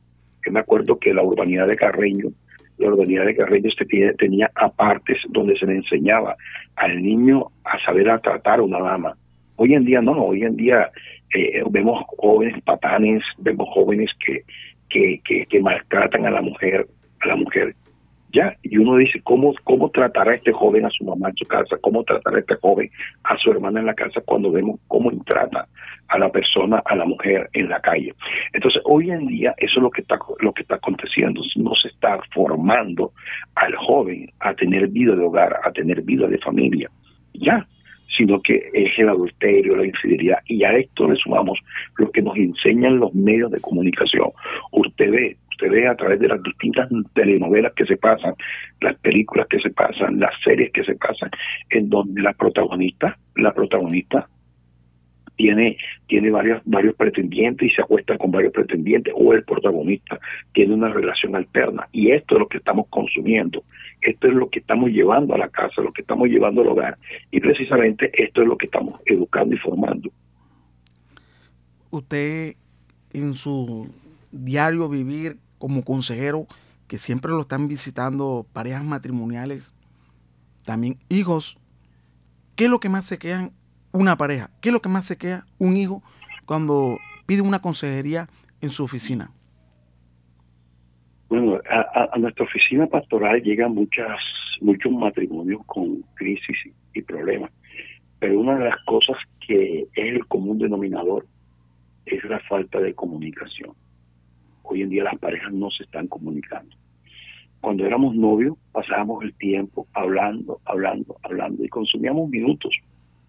Yo 0.45 0.51
me 0.51 0.59
acuerdo 0.59 0.99
que 0.99 1.13
la 1.13 1.23
urbanidad 1.23 1.67
de 1.67 1.75
Carreño, 1.75 2.29
la 2.77 2.87
urbanidad 2.87 3.25
de 3.25 3.35
Carreño 3.35 3.69
este 3.69 3.85
tenía 4.17 4.49
apartes 4.55 5.17
donde 5.29 5.57
se 5.57 5.65
le 5.65 5.75
enseñaba 5.75 6.35
al 6.75 7.01
niño 7.01 7.47
a 7.63 7.79
saber 7.85 8.09
a 8.09 8.19
tratar 8.19 8.59
a 8.59 8.63
una 8.63 8.79
dama. 8.79 9.15
Hoy 9.55 9.73
en 9.73 9.85
día 9.85 10.01
no, 10.01 10.13
hoy 10.13 10.43
en 10.43 10.55
día 10.55 10.89
eh, 11.33 11.63
vemos 11.69 12.03
jóvenes 12.17 12.61
patanes, 12.63 13.23
vemos 13.37 13.67
jóvenes 13.73 14.11
que, 14.25 14.43
que, 14.89 15.45
que 15.45 15.59
maltratan 15.59 16.25
a 16.25 16.31
la 16.31 16.41
mujer, 16.41 16.87
a 17.21 17.27
la 17.27 17.35
mujer 17.35 17.75
ya, 18.33 18.57
y 18.63 18.77
uno 18.77 18.97
dice, 18.97 19.21
¿cómo, 19.23 19.53
¿cómo 19.63 19.91
tratará 19.91 20.33
este 20.33 20.51
joven 20.51 20.85
a 20.85 20.89
su 20.89 21.03
mamá 21.03 21.29
en 21.29 21.35
su 21.35 21.45
casa? 21.45 21.77
¿Cómo 21.81 22.03
tratará 22.03 22.39
este 22.39 22.55
joven 22.55 22.89
a 23.23 23.37
su 23.37 23.51
hermana 23.51 23.79
en 23.79 23.85
la 23.85 23.93
casa 23.93 24.21
cuando 24.25 24.51
vemos 24.51 24.79
cómo 24.87 25.11
trata 25.23 25.67
a 26.07 26.17
la 26.17 26.31
persona, 26.31 26.81
a 26.83 26.95
la 26.95 27.05
mujer 27.05 27.47
en 27.53 27.69
la 27.69 27.79
calle? 27.79 28.11
Entonces, 28.51 28.81
hoy 28.85 29.11
en 29.11 29.27
día 29.27 29.53
eso 29.57 29.73
es 29.77 29.83
lo 29.83 29.91
que 29.91 30.01
está, 30.01 30.17
lo 30.39 30.51
que 30.51 30.63
está 30.63 30.75
aconteciendo. 30.75 31.43
No 31.57 31.75
se 31.75 31.89
está 31.89 32.19
formando 32.33 33.11
al 33.53 33.75
joven 33.75 34.31
a 34.39 34.55
tener 34.55 34.87
vida 34.87 35.15
de 35.15 35.23
hogar, 35.23 35.59
a 35.63 35.71
tener 35.71 36.01
vida 36.01 36.25
de 36.25 36.39
familia. 36.39 36.89
Ya, 37.35 37.67
sino 38.17 38.41
que 38.41 38.69
es 38.73 38.97
el 38.97 39.09
adulterio, 39.09 39.75
la 39.75 39.85
infidelidad. 39.85 40.39
Y 40.47 40.63
a 40.63 40.71
esto 40.75 41.07
le 41.07 41.15
sumamos 41.17 41.59
lo 41.97 42.09
que 42.11 42.21
nos 42.21 42.35
enseñan 42.35 42.99
los 42.99 43.13
medios 43.13 43.51
de 43.51 43.59
comunicación. 43.59 44.31
Usted 44.71 45.11
ve 45.11 45.37
usted 45.53 45.71
ve 45.71 45.87
a 45.87 45.95
través 45.95 46.19
de 46.19 46.27
las 46.27 46.41
distintas 46.43 46.89
telenovelas 47.13 47.73
que 47.73 47.85
se 47.85 47.97
pasan, 47.97 48.33
las 48.81 48.95
películas 48.99 49.47
que 49.49 49.59
se 49.59 49.69
pasan, 49.69 50.19
las 50.19 50.33
series 50.43 50.71
que 50.71 50.83
se 50.83 50.95
pasan, 50.95 51.29
en 51.69 51.89
donde 51.89 52.21
la 52.21 52.33
protagonista, 52.33 53.17
la 53.35 53.53
protagonista 53.53 54.27
tiene, 55.35 55.77
tiene 56.07 56.29
varios, 56.29 56.61
varios 56.65 56.95
pretendientes 56.95 57.71
y 57.71 57.73
se 57.73 57.81
acuesta 57.81 58.17
con 58.17 58.31
varios 58.31 58.53
pretendientes, 58.53 59.13
o 59.15 59.33
el 59.33 59.43
protagonista 59.43 60.19
tiene 60.53 60.73
una 60.73 60.89
relación 60.89 61.35
alterna. 61.35 61.87
Y 61.91 62.11
esto 62.11 62.35
es 62.35 62.39
lo 62.39 62.47
que 62.47 62.57
estamos 62.57 62.87
consumiendo, 62.89 63.63
esto 64.01 64.27
es 64.27 64.33
lo 64.33 64.49
que 64.49 64.59
estamos 64.59 64.91
llevando 64.91 65.33
a 65.33 65.37
la 65.37 65.49
casa, 65.49 65.81
lo 65.81 65.91
que 65.91 66.01
estamos 66.01 66.27
llevando 66.29 66.61
al 66.61 66.67
hogar, 66.67 66.97
y 67.31 67.39
precisamente 67.39 68.11
esto 68.13 68.41
es 68.41 68.47
lo 68.47 68.57
que 68.57 68.65
estamos 68.65 68.99
educando 69.05 69.55
y 69.55 69.59
formando. 69.59 70.11
Usted 71.89 72.55
en 73.13 73.35
su 73.35 73.87
diario 74.31 74.89
vivir 74.89 75.37
como 75.63 75.85
consejero, 75.85 76.45
que 76.89 76.97
siempre 76.97 77.31
lo 77.31 77.39
están 77.39 77.69
visitando 77.69 78.45
parejas 78.51 78.83
matrimoniales, 78.83 79.73
también 80.65 80.97
hijos, 81.07 81.57
¿qué 82.57 82.65
es 82.65 82.69
lo 82.69 82.81
que 82.81 82.89
más 82.89 83.05
se 83.05 83.17
quedan 83.17 83.53
una 83.93 84.17
pareja? 84.17 84.49
¿Qué 84.59 84.67
es 84.67 84.73
lo 84.73 84.81
que 84.81 84.89
más 84.89 85.05
se 85.05 85.17
queda 85.17 85.45
un 85.59 85.77
hijo 85.77 86.03
cuando 86.45 86.97
pide 87.25 87.39
una 87.39 87.61
consejería 87.61 88.27
en 88.59 88.71
su 88.71 88.83
oficina? 88.83 89.31
Bueno, 91.29 91.61
a, 91.69 92.17
nuestra 92.17 92.43
oficina 92.43 92.85
pastoral 92.87 93.41
llegan 93.41 93.73
muchas, 93.73 94.19
muchos 94.59 94.91
matrimonios 94.91 95.61
con 95.65 96.01
crisis 96.15 96.57
y 96.93 97.01
problemas, 97.03 97.51
pero 98.19 98.37
una 98.37 98.57
de 98.57 98.65
las 98.65 98.83
cosas 98.83 99.15
que 99.39 99.83
es 99.95 100.13
el 100.13 100.27
común 100.27 100.57
denominador 100.57 101.25
es 102.05 102.21
la 102.25 102.41
falta 102.41 102.81
de 102.81 102.93
comunicación. 102.93 103.71
Hoy 104.63 104.81
en 104.81 104.89
día 104.89 105.03
las 105.03 105.19
parejas 105.19 105.53
no 105.53 105.69
se 105.69 105.83
están 105.83 106.07
comunicando. 106.07 106.75
Cuando 107.61 107.85
éramos 107.85 108.15
novios 108.15 108.57
pasábamos 108.71 109.23
el 109.23 109.33
tiempo 109.35 109.87
hablando, 109.93 110.59
hablando, 110.65 111.17
hablando 111.23 111.63
y 111.63 111.69
consumíamos 111.69 112.29
minutos, 112.29 112.73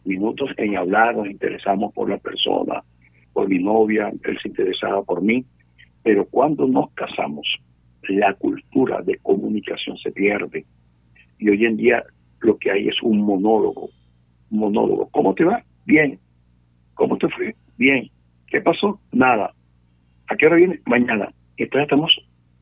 minutos 0.04 0.50
en 0.56 0.76
hablar, 0.76 1.16
nos 1.16 1.28
interesamos 1.28 1.92
por 1.92 2.10
la 2.10 2.18
persona, 2.18 2.82
por 3.32 3.48
mi 3.48 3.58
novia, 3.58 4.12
él 4.22 4.38
se 4.42 4.48
interesaba 4.48 5.02
por 5.02 5.22
mí, 5.22 5.44
pero 6.02 6.26
cuando 6.26 6.66
nos 6.66 6.90
casamos, 6.92 7.46
la 8.08 8.34
cultura 8.34 9.02
de 9.02 9.18
comunicación 9.18 9.96
se 9.98 10.12
pierde. 10.12 10.64
Y 11.38 11.48
hoy 11.48 11.64
en 11.64 11.76
día 11.76 12.04
lo 12.40 12.58
que 12.58 12.70
hay 12.70 12.88
es 12.88 13.02
un 13.02 13.22
monólogo, 13.22 13.90
monólogo. 14.50 15.08
¿Cómo 15.10 15.34
te 15.34 15.44
va? 15.44 15.62
Bien. 15.86 16.18
¿Cómo 16.94 17.16
te 17.16 17.28
fue? 17.28 17.54
Bien. 17.76 18.10
¿Qué 18.46 18.60
pasó? 18.60 19.00
Nada. 19.12 19.52
¿A 20.28 20.36
qué 20.36 20.46
hora 20.46 20.56
viene? 20.56 20.80
Mañana. 20.86 21.28
Entonces 21.56 21.84
estamos 21.84 22.12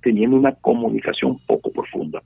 teniendo 0.02 0.36
una 0.36 0.52
comunicación 0.56 1.38
poco 1.46 1.70
profunda. 1.72 2.22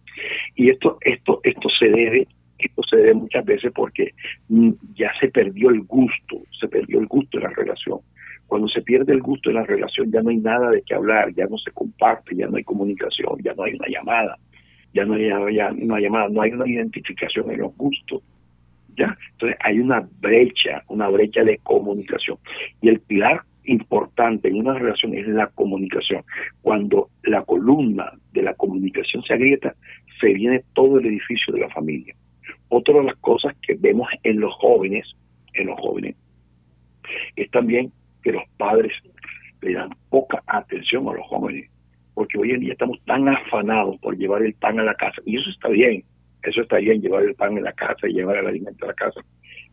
Y 0.54 0.70
esto, 0.70 0.98
esto, 1.02 1.40
esto 1.44 1.68
se 1.78 1.88
debe, 1.88 2.26
esto 2.58 2.82
se 2.88 2.96
debe 2.96 3.14
muchas 3.14 3.44
veces 3.44 3.72
porque 3.74 4.12
mm, 4.48 4.70
ya 4.94 5.12
se 5.20 5.28
perdió 5.28 5.70
el 5.70 5.82
gusto, 5.82 6.42
se 6.58 6.68
perdió 6.68 7.00
el 7.00 7.06
gusto 7.06 7.38
de 7.38 7.44
la 7.44 7.50
relación. 7.50 8.00
Cuando 8.46 8.68
se 8.68 8.82
pierde 8.82 9.12
el 9.12 9.22
gusto 9.22 9.50
de 9.50 9.54
la 9.54 9.64
relación 9.64 10.10
ya 10.10 10.22
no 10.22 10.30
hay 10.30 10.38
nada 10.38 10.70
de 10.70 10.82
qué 10.82 10.94
hablar, 10.94 11.34
ya 11.34 11.46
no 11.46 11.58
se 11.58 11.70
comparte, 11.72 12.34
ya 12.34 12.46
no 12.46 12.56
hay 12.56 12.64
comunicación, 12.64 13.38
ya 13.42 13.54
no 13.54 13.64
hay 13.64 13.74
una 13.74 13.88
llamada, 13.88 14.38
ya 14.94 15.04
no 15.04 15.14
hay, 15.14 15.30
una 15.82 16.00
llamada, 16.00 16.28
no 16.28 16.42
hay 16.42 16.52
una 16.52 16.68
identificación 16.68 17.50
en 17.50 17.60
los 17.60 17.76
gustos. 17.76 18.22
¿ya? 18.96 19.16
Entonces 19.32 19.58
hay 19.60 19.80
una 19.80 20.08
brecha, 20.20 20.82
una 20.88 21.08
brecha 21.08 21.42
de 21.44 21.58
comunicación. 21.58 22.38
Y 22.80 22.88
el 22.88 23.00
pilar 23.00 23.42
importante 23.66 24.48
en 24.48 24.56
una 24.56 24.74
relación 24.74 25.14
es 25.14 25.26
la 25.28 25.48
comunicación. 25.48 26.22
Cuando 26.62 27.10
la 27.22 27.42
columna 27.44 28.12
de 28.32 28.42
la 28.42 28.54
comunicación 28.54 29.22
se 29.22 29.34
agrieta, 29.34 29.74
se 30.20 30.32
viene 30.32 30.62
todo 30.74 30.98
el 30.98 31.06
edificio 31.06 31.54
de 31.54 31.60
la 31.60 31.70
familia. 31.70 32.14
Otra 32.68 32.94
de 32.94 33.04
las 33.04 33.16
cosas 33.16 33.54
que 33.62 33.74
vemos 33.74 34.08
en 34.22 34.40
los 34.40 34.54
jóvenes, 34.54 35.06
en 35.54 35.66
los 35.66 35.80
jóvenes, 35.80 36.16
es 37.36 37.50
también 37.50 37.92
que 38.22 38.32
los 38.32 38.42
padres 38.56 38.92
le 39.62 39.74
dan 39.74 39.90
poca 40.10 40.42
atención 40.46 41.08
a 41.08 41.12
los 41.12 41.26
jóvenes, 41.26 41.70
porque 42.14 42.38
hoy 42.38 42.52
en 42.52 42.60
día 42.60 42.72
estamos 42.72 42.98
tan 43.04 43.28
afanados 43.28 43.98
por 43.98 44.16
llevar 44.16 44.42
el 44.42 44.54
pan 44.54 44.80
a 44.80 44.84
la 44.84 44.94
casa, 44.94 45.20
y 45.24 45.36
eso 45.36 45.50
está 45.50 45.68
bien, 45.68 46.04
eso 46.42 46.62
está 46.62 46.76
bien, 46.78 47.00
llevar 47.00 47.24
el 47.24 47.34
pan 47.34 47.56
a 47.58 47.60
la 47.60 47.72
casa 47.72 48.08
y 48.08 48.12
llevar 48.12 48.38
el 48.38 48.46
alimento 48.46 48.84
a 48.84 48.88
la 48.88 48.94
casa, 48.94 49.20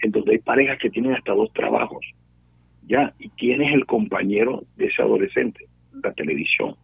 en 0.02 0.12
donde 0.12 0.34
hay 0.34 0.40
parejas 0.40 0.78
que 0.80 0.90
tienen 0.90 1.14
hasta 1.14 1.34
dos 1.34 1.52
trabajos, 1.54 2.06
ya, 2.88 3.14
¿y 3.20 3.30
quién 3.30 3.62
es 3.62 3.74
el 3.74 3.86
compañero 3.86 4.64
de 4.76 4.88
ese 4.88 5.02
adolescente? 5.02 5.66
La 6.04 6.12
televisión. 6.14 6.76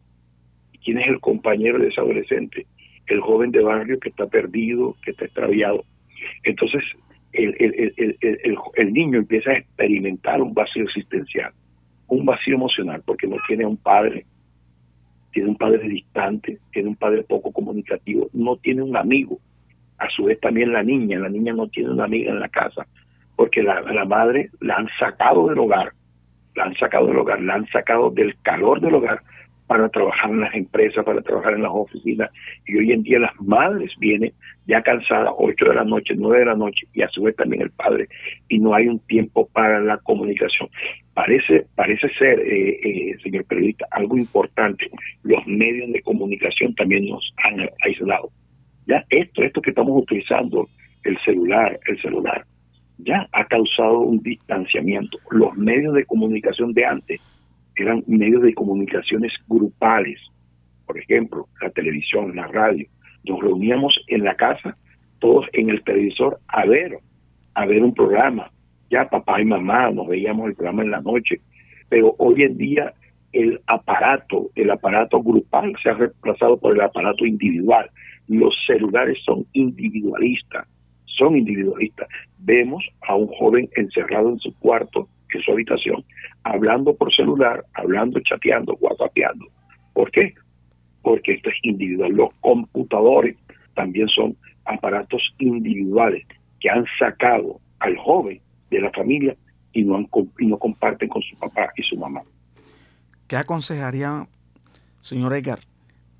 ¿Quién 0.83 0.99
es 0.99 1.07
el 1.07 1.19
compañero 1.19 1.77
de 1.79 1.89
ese 1.89 1.99
adolescente? 1.99 2.65
El 3.07 3.19
joven 3.21 3.51
de 3.51 3.61
barrio 3.61 3.99
que 3.99 4.09
está 4.09 4.27
perdido, 4.27 4.95
que 5.03 5.11
está 5.11 5.25
extraviado. 5.25 5.83
Entonces, 6.43 6.83
el, 7.33 7.55
el, 7.59 7.93
el, 7.97 8.57
el, 8.75 8.93
niño 8.93 9.19
empieza 9.19 9.51
a 9.51 9.57
experimentar 9.57 10.41
un 10.41 10.53
vacío 10.53 10.83
existencial, 10.83 11.51
un 12.07 12.25
vacío 12.25 12.55
emocional, 12.55 13.03
porque 13.05 13.27
no 13.27 13.37
tiene 13.47 13.65
un 13.65 13.77
padre, 13.77 14.25
tiene 15.31 15.49
un 15.49 15.55
padre 15.55 15.87
distante, 15.87 16.59
tiene 16.71 16.89
un 16.89 16.95
padre 16.95 17.23
poco 17.23 17.51
comunicativo, 17.51 18.29
no 18.33 18.57
tiene 18.57 18.81
un 18.81 18.95
amigo. 18.95 19.39
A 19.97 20.09
su 20.09 20.25
vez 20.25 20.39
también 20.39 20.71
la 20.71 20.81
niña, 20.81 21.19
la 21.19 21.29
niña 21.29 21.53
no 21.53 21.67
tiene 21.67 21.91
una 21.91 22.05
amiga 22.05 22.31
en 22.31 22.39
la 22.39 22.49
casa, 22.49 22.87
porque 23.39 23.63
la, 23.63 23.79
la 23.83 24.03
madre 24.03 24.49
la 24.59 24.75
han 24.75 24.89
sacado 24.99 25.47
del 25.47 25.59
hogar, 25.59 25.93
la 26.55 26.65
han 26.65 26.75
sacado 26.75 27.07
del 27.07 27.19
hogar, 27.19 27.41
la 27.41 27.53
han 27.53 27.65
sacado 27.67 28.09
del 28.09 28.35
calor 28.41 28.81
del 28.81 28.95
hogar 28.95 29.21
para 29.65 29.87
trabajar 29.87 30.29
en 30.29 30.41
las 30.41 30.53
empresas, 30.53 31.05
para 31.05 31.21
trabajar 31.21 31.53
en 31.53 31.63
las 31.63 31.71
oficinas. 31.73 32.29
Y 32.67 32.75
hoy 32.75 32.91
en 32.91 33.01
día 33.01 33.17
las 33.17 33.31
madres 33.39 33.93
vienen 33.97 34.33
ya 34.67 34.81
cansadas, 34.81 35.31
8 35.37 35.69
de 35.69 35.73
la 35.73 35.85
noche, 35.85 36.15
9 36.17 36.39
de 36.39 36.45
la 36.47 36.55
noche, 36.55 36.85
y 36.93 37.01
a 37.01 37.07
su 37.07 37.23
vez 37.23 37.37
también 37.37 37.61
el 37.61 37.71
padre, 37.71 38.09
y 38.49 38.59
no 38.59 38.73
hay 38.75 38.89
un 38.89 38.99
tiempo 39.07 39.47
para 39.53 39.79
la 39.79 39.97
comunicación. 39.99 40.67
parece, 41.13 41.65
parece 41.75 42.09
ser, 42.15 42.41
eh, 42.41 42.77
eh, 42.83 43.17
señor 43.23 43.45
periodista, 43.45 43.85
algo 43.91 44.17
importante. 44.17 44.89
Los 45.23 45.47
medios 45.47 45.89
de 45.93 46.01
comunicación 46.01 46.75
también 46.75 47.07
nos 47.07 47.33
han 47.37 47.69
aislado. 47.85 48.31
Ya 48.85 49.05
esto, 49.09 49.43
esto 49.43 49.61
que 49.61 49.69
estamos 49.69 50.03
utilizando, 50.03 50.67
el 51.05 51.17
celular, 51.21 51.79
el 51.87 52.01
celular, 52.01 52.43
ya 52.99 53.27
ha 53.31 53.45
causado 53.45 53.99
un 53.99 54.19
distanciamiento. 54.19 55.17
Los 55.31 55.55
medios 55.55 55.93
de 55.93 56.05
comunicación 56.05 56.73
de 56.73 56.85
antes 56.85 57.21
eran 57.75 58.03
medios 58.07 58.41
de 58.43 58.53
comunicaciones 58.53 59.33
grupales, 59.47 60.19
por 60.85 60.97
ejemplo, 60.97 61.47
la 61.61 61.69
televisión, 61.69 62.35
la 62.35 62.47
radio. 62.47 62.87
Nos 63.23 63.39
reuníamos 63.39 63.93
en 64.07 64.23
la 64.23 64.35
casa, 64.35 64.77
todos 65.19 65.45
en 65.53 65.69
el 65.69 65.83
televisor, 65.83 66.39
a 66.47 66.65
ver, 66.65 66.99
a 67.53 67.65
ver 67.65 67.83
un 67.83 67.93
programa. 67.93 68.51
Ya 68.89 69.07
papá 69.07 69.41
y 69.41 69.45
mamá 69.45 69.91
nos 69.91 70.07
veíamos 70.07 70.47
el 70.47 70.55
programa 70.55 70.83
en 70.83 70.91
la 70.91 71.01
noche, 71.01 71.39
pero 71.89 72.15
hoy 72.17 72.43
en 72.43 72.57
día 72.57 72.93
el 73.31 73.61
aparato, 73.67 74.49
el 74.55 74.71
aparato 74.71 75.21
grupal 75.21 75.73
se 75.81 75.89
ha 75.89 75.93
reemplazado 75.93 76.57
por 76.57 76.73
el 76.73 76.81
aparato 76.81 77.25
individual. 77.25 77.89
Los 78.27 78.55
celulares 78.65 79.19
son 79.23 79.45
individualistas, 79.53 80.67
son 81.19 81.37
individualistas. 81.37 82.07
Vemos 82.39 82.83
a 83.07 83.15
un 83.15 83.27
joven 83.27 83.69
encerrado 83.75 84.29
en 84.29 84.39
su 84.39 84.53
cuarto, 84.59 85.07
en 85.33 85.41
su 85.41 85.51
habitación, 85.51 86.03
hablando 86.43 86.95
por 86.95 87.13
celular, 87.13 87.63
hablando, 87.73 88.19
chateando, 88.21 88.75
whatsappeando. 88.79 89.45
¿Por 89.93 90.09
qué? 90.11 90.33
Porque 91.03 91.33
esto 91.33 91.49
es 91.49 91.55
individual. 91.63 92.13
Los 92.13 92.29
computadores 92.39 93.35
también 93.75 94.07
son 94.07 94.35
aparatos 94.65 95.21
individuales 95.37 96.25
que 96.59 96.69
han 96.69 96.85
sacado 96.97 97.59
al 97.79 97.95
joven 97.97 98.41
de 98.71 98.81
la 98.81 98.91
familia 98.91 99.35
y 99.73 99.83
no, 99.83 99.95
han, 99.95 100.07
y 100.39 100.47
no 100.47 100.57
comparten 100.57 101.09
con 101.09 101.21
su 101.21 101.37
papá 101.37 101.69
y 101.75 101.83
su 101.83 101.97
mamá. 101.97 102.21
¿Qué 103.27 103.35
aconsejaría, 103.35 104.27
señor 105.01 105.33
Edgar, 105.33 105.59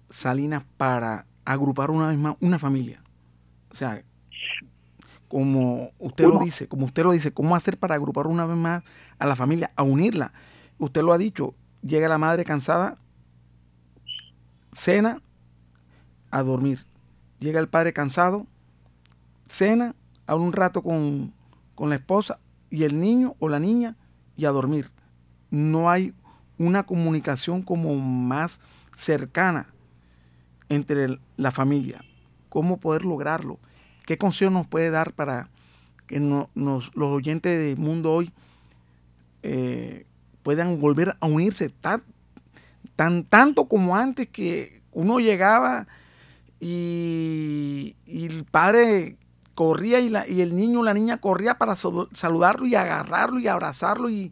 Salinas 0.09 0.63
para 0.77 1.25
agrupar 1.45 1.91
una 1.91 2.07
vez 2.07 2.17
más 2.17 2.35
una 2.39 2.59
familia? 2.59 3.01
O 3.71 3.75
sea, 3.75 4.01
como 5.29 5.91
usted 5.99 6.25
lo 6.25 6.39
dice, 6.39 6.67
como 6.67 6.87
usted 6.87 7.03
lo 7.03 7.11
dice, 7.11 7.31
¿cómo 7.31 7.55
hacer 7.55 7.77
para 7.77 7.95
agrupar 7.95 8.27
una 8.27 8.45
vez 8.45 8.57
más 8.57 8.83
a 9.19 9.27
la 9.27 9.35
familia, 9.35 9.71
a 9.75 9.83
unirla? 9.83 10.33
Usted 10.79 11.03
lo 11.03 11.13
ha 11.13 11.17
dicho, 11.17 11.53
llega 11.81 12.09
la 12.09 12.17
madre 12.17 12.43
cansada, 12.43 12.97
cena, 14.73 15.21
a 16.31 16.43
dormir. 16.43 16.85
Llega 17.39 17.59
el 17.59 17.69
padre 17.69 17.93
cansado, 17.93 18.47
cena, 19.47 19.95
habla 20.25 20.43
un 20.43 20.53
rato 20.53 20.81
con, 20.81 21.33
con 21.75 21.89
la 21.89 21.95
esposa 21.95 22.39
y 22.69 22.83
el 22.83 22.99
niño 22.99 23.35
o 23.39 23.49
la 23.49 23.59
niña 23.59 23.95
y 24.35 24.45
a 24.45 24.49
dormir. 24.49 24.91
No 25.51 25.89
hay 25.89 26.13
una 26.57 26.83
comunicación 26.83 27.61
como 27.61 27.95
más 27.95 28.61
cercana 28.95 29.67
entre 30.69 31.19
la 31.37 31.51
familia. 31.51 32.03
¿Cómo 32.49 32.79
poder 32.79 33.05
lograrlo? 33.05 33.59
¿Qué 34.09 34.17
consejo 34.17 34.49
nos 34.49 34.65
puede 34.65 34.89
dar 34.89 35.13
para 35.13 35.51
que 36.07 36.19
los 36.19 36.89
oyentes 36.95 37.59
del 37.59 37.77
mundo 37.77 38.11
hoy 38.11 38.31
eh, 39.43 40.07
puedan 40.41 40.81
volver 40.81 41.15
a 41.19 41.27
unirse 41.27 41.69
tan, 41.69 42.01
tan 42.95 43.23
tanto 43.23 43.65
como 43.65 43.95
antes 43.95 44.27
que 44.27 44.81
uno 44.93 45.19
llegaba 45.19 45.85
y, 46.59 47.95
el 48.07 48.45
padre 48.45 49.17
corría 49.53 49.99
y, 49.99 50.09
la, 50.09 50.27
y, 50.27 50.41
el 50.41 50.55
niño 50.55 50.81
la 50.81 50.95
niña 50.95 51.17
corría 51.17 51.59
para 51.59 51.75
saludarlo 51.75 52.65
y 52.65 52.73
agarrarlo 52.73 53.39
y 53.39 53.47
abrazarlo 53.47 54.09
y, 54.09 54.31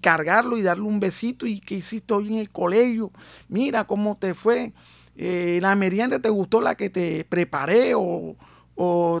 cargarlo 0.00 0.56
y 0.56 0.62
darle 0.62 0.84
un 0.84 1.00
besito 1.00 1.44
y 1.44 1.60
que 1.60 1.74
hiciste 1.74 2.14
hoy 2.14 2.28
en 2.28 2.36
el 2.36 2.48
colegio, 2.48 3.12
mira 3.50 3.86
cómo 3.86 4.16
te 4.16 4.32
fue, 4.32 4.72
eh, 5.16 5.58
la 5.60 5.74
merienda 5.74 6.18
te 6.18 6.30
gustó 6.30 6.62
la 6.62 6.76
que 6.76 6.88
te 6.88 7.26
preparé 7.28 7.92
o, 7.94 8.34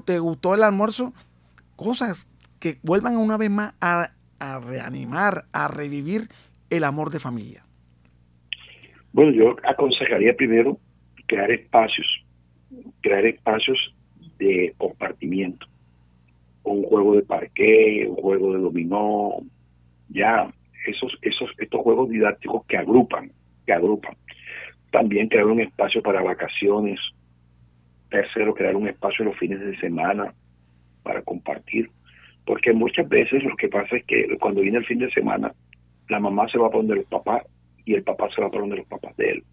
te 0.04 0.18
gustó 0.18 0.54
el 0.54 0.62
almuerzo, 0.62 1.12
cosas 1.76 2.26
que 2.60 2.78
vuelvan 2.82 3.16
una 3.16 3.36
vez 3.36 3.50
más 3.50 3.74
a, 3.80 4.10
a 4.38 4.58
reanimar, 4.60 5.44
a 5.52 5.68
revivir 5.68 6.28
el 6.70 6.84
amor 6.84 7.10
de 7.10 7.20
familia. 7.20 7.64
Bueno, 9.12 9.32
yo 9.32 9.56
aconsejaría 9.64 10.34
primero 10.34 10.78
crear 11.26 11.50
espacios, 11.50 12.06
crear 13.00 13.26
espacios 13.26 13.78
de 14.38 14.74
compartimiento, 14.78 15.66
un 16.62 16.82
juego 16.84 17.16
de 17.16 17.22
parque, 17.22 18.06
un 18.08 18.16
juego 18.16 18.54
de 18.54 18.60
dominó, 18.60 19.38
ya 20.08 20.52
esos, 20.86 21.12
esos, 21.22 21.50
estos 21.58 21.80
juegos 21.80 22.08
didácticos 22.08 22.64
que 22.66 22.76
agrupan, 22.76 23.32
que 23.66 23.72
agrupan. 23.72 24.16
También 24.90 25.28
crear 25.28 25.46
un 25.46 25.60
espacio 25.60 26.02
para 26.02 26.22
vacaciones. 26.22 26.98
Tercero, 28.10 28.54
crear 28.54 28.76
un 28.76 28.88
espacio 28.88 29.24
los 29.24 29.36
fines 29.36 29.60
de 29.60 29.76
semana 29.78 30.32
para 31.02 31.22
compartir. 31.22 31.90
Porque 32.44 32.72
muchas 32.72 33.08
veces 33.08 33.44
lo 33.44 33.56
que 33.56 33.68
pasa 33.68 33.96
es 33.96 34.04
que 34.04 34.26
cuando 34.38 34.62
viene 34.62 34.78
el 34.78 34.86
fin 34.86 34.98
de 34.98 35.10
semana, 35.10 35.52
la 36.08 36.18
mamá 36.18 36.48
se 36.48 36.58
va 36.58 36.68
para 36.68 36.78
donde 36.78 36.96
los 36.96 37.06
papás 37.06 37.42
y 37.84 37.94
el 37.94 38.02
papá 38.02 38.28
se 38.34 38.40
va 38.40 38.48
para 38.48 38.60
donde 38.60 38.76
los 38.76 38.86
papás 38.86 39.16
de 39.16 39.30
él. 39.32 39.44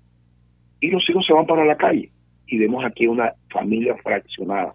Y 0.79 0.89
los 0.89 1.09
hijos 1.09 1.25
se 1.25 1.33
van 1.33 1.45
para 1.45 1.65
la 1.65 1.75
calle. 1.75 2.09
Y 2.47 2.57
vemos 2.57 2.85
aquí 2.85 3.07
una 3.07 3.33
familia 3.49 3.95
fraccionada. 4.03 4.73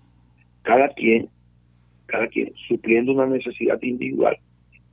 Cada 0.62 0.88
quien, 0.88 1.28
cada 2.06 2.26
quien 2.26 2.52
supliendo 2.68 3.12
una 3.12 3.26
necesidad 3.26 3.80
individual 3.82 4.36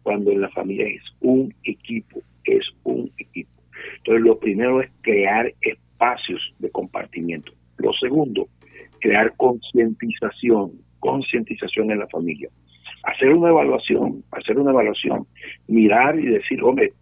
cuando 0.03 0.31
en 0.31 0.41
la 0.41 0.49
familia 0.49 0.87
es 0.87 1.01
un 1.19 1.53
equipo, 1.63 2.21
es 2.45 2.65
un 2.83 3.11
equipo. 3.17 3.49
Entonces, 3.97 4.23
lo 4.23 4.39
primero 4.39 4.81
es 4.81 4.89
crear 5.01 5.53
espacios 5.61 6.53
de 6.59 6.69
compartimiento. 6.69 7.51
Lo 7.77 7.91
segundo, 7.93 8.47
crear 8.99 9.33
concientización, 9.37 10.71
concientización 10.99 11.91
en 11.91 11.99
la 11.99 12.07
familia. 12.07 12.49
Hacer 13.03 13.33
una 13.33 13.49
evaluación, 13.49 14.23
hacer 14.31 14.57
una 14.57 14.71
evaluación, 14.71 15.25
mirar 15.67 16.19
y 16.19 16.25
decir, 16.25 16.63
hombre, 16.63 16.93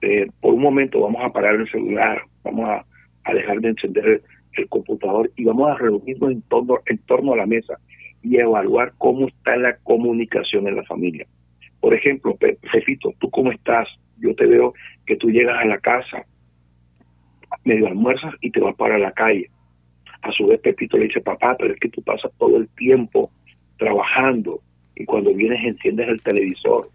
eh, 0.00 0.26
por 0.40 0.54
un 0.54 0.62
momento 0.62 1.00
vamos 1.00 1.22
a 1.24 1.30
parar 1.30 1.54
el 1.54 1.70
celular, 1.70 2.22
vamos 2.42 2.68
a, 2.68 2.84
dejar 3.32 3.60
de 3.60 3.68
encender 3.70 4.22
el, 4.52 4.68
computador 4.68 5.30
y 5.36 5.44
vamos 5.44 5.70
a 5.70 5.78
reunirnos 5.78 6.30
en 6.30 6.42
torno, 6.42 6.78
en 6.86 6.98
torno 6.98 7.32
a 7.32 7.36
la 7.36 7.46
mesa 7.46 7.78
y 8.22 8.36
evaluar 8.36 8.92
cómo 8.98 9.26
está 9.26 9.56
la 9.56 9.76
comunicación 9.78 10.68
en 10.68 10.76
la 10.76 10.84
familia. 10.84 11.26
Por 11.80 11.94
ejemplo, 11.94 12.36
Jefito, 12.70 13.12
¿tú 13.18 13.30
cómo 13.30 13.50
estás? 13.50 13.88
Yo 14.18 14.34
te 14.34 14.46
veo 14.46 14.72
que 15.06 15.16
tú 15.16 15.30
llegas 15.30 15.58
a 15.60 15.66
la 15.66 15.78
casa, 15.78 16.24
medio 17.64 17.86
almuerzas 17.86 18.34
y 18.40 18.50
te 18.50 18.60
vas 18.60 18.74
para 18.76 18.98
la 18.98 19.12
calle. 19.12 19.50
A 20.24 20.32
su 20.32 20.46
vez, 20.46 20.60
Pepito 20.60 20.96
le 20.96 21.04
dice, 21.04 21.20
papá, 21.20 21.54
pero 21.58 21.74
es 21.74 21.80
que 21.80 21.90
tú 21.90 22.02
pasas 22.02 22.32
todo 22.38 22.56
el 22.56 22.66
tiempo 22.76 23.30
trabajando 23.78 24.60
y 24.96 25.04
cuando 25.04 25.34
vienes 25.34 25.62
enciendes 25.64 26.08
el 26.08 26.22
televisor. 26.22 26.88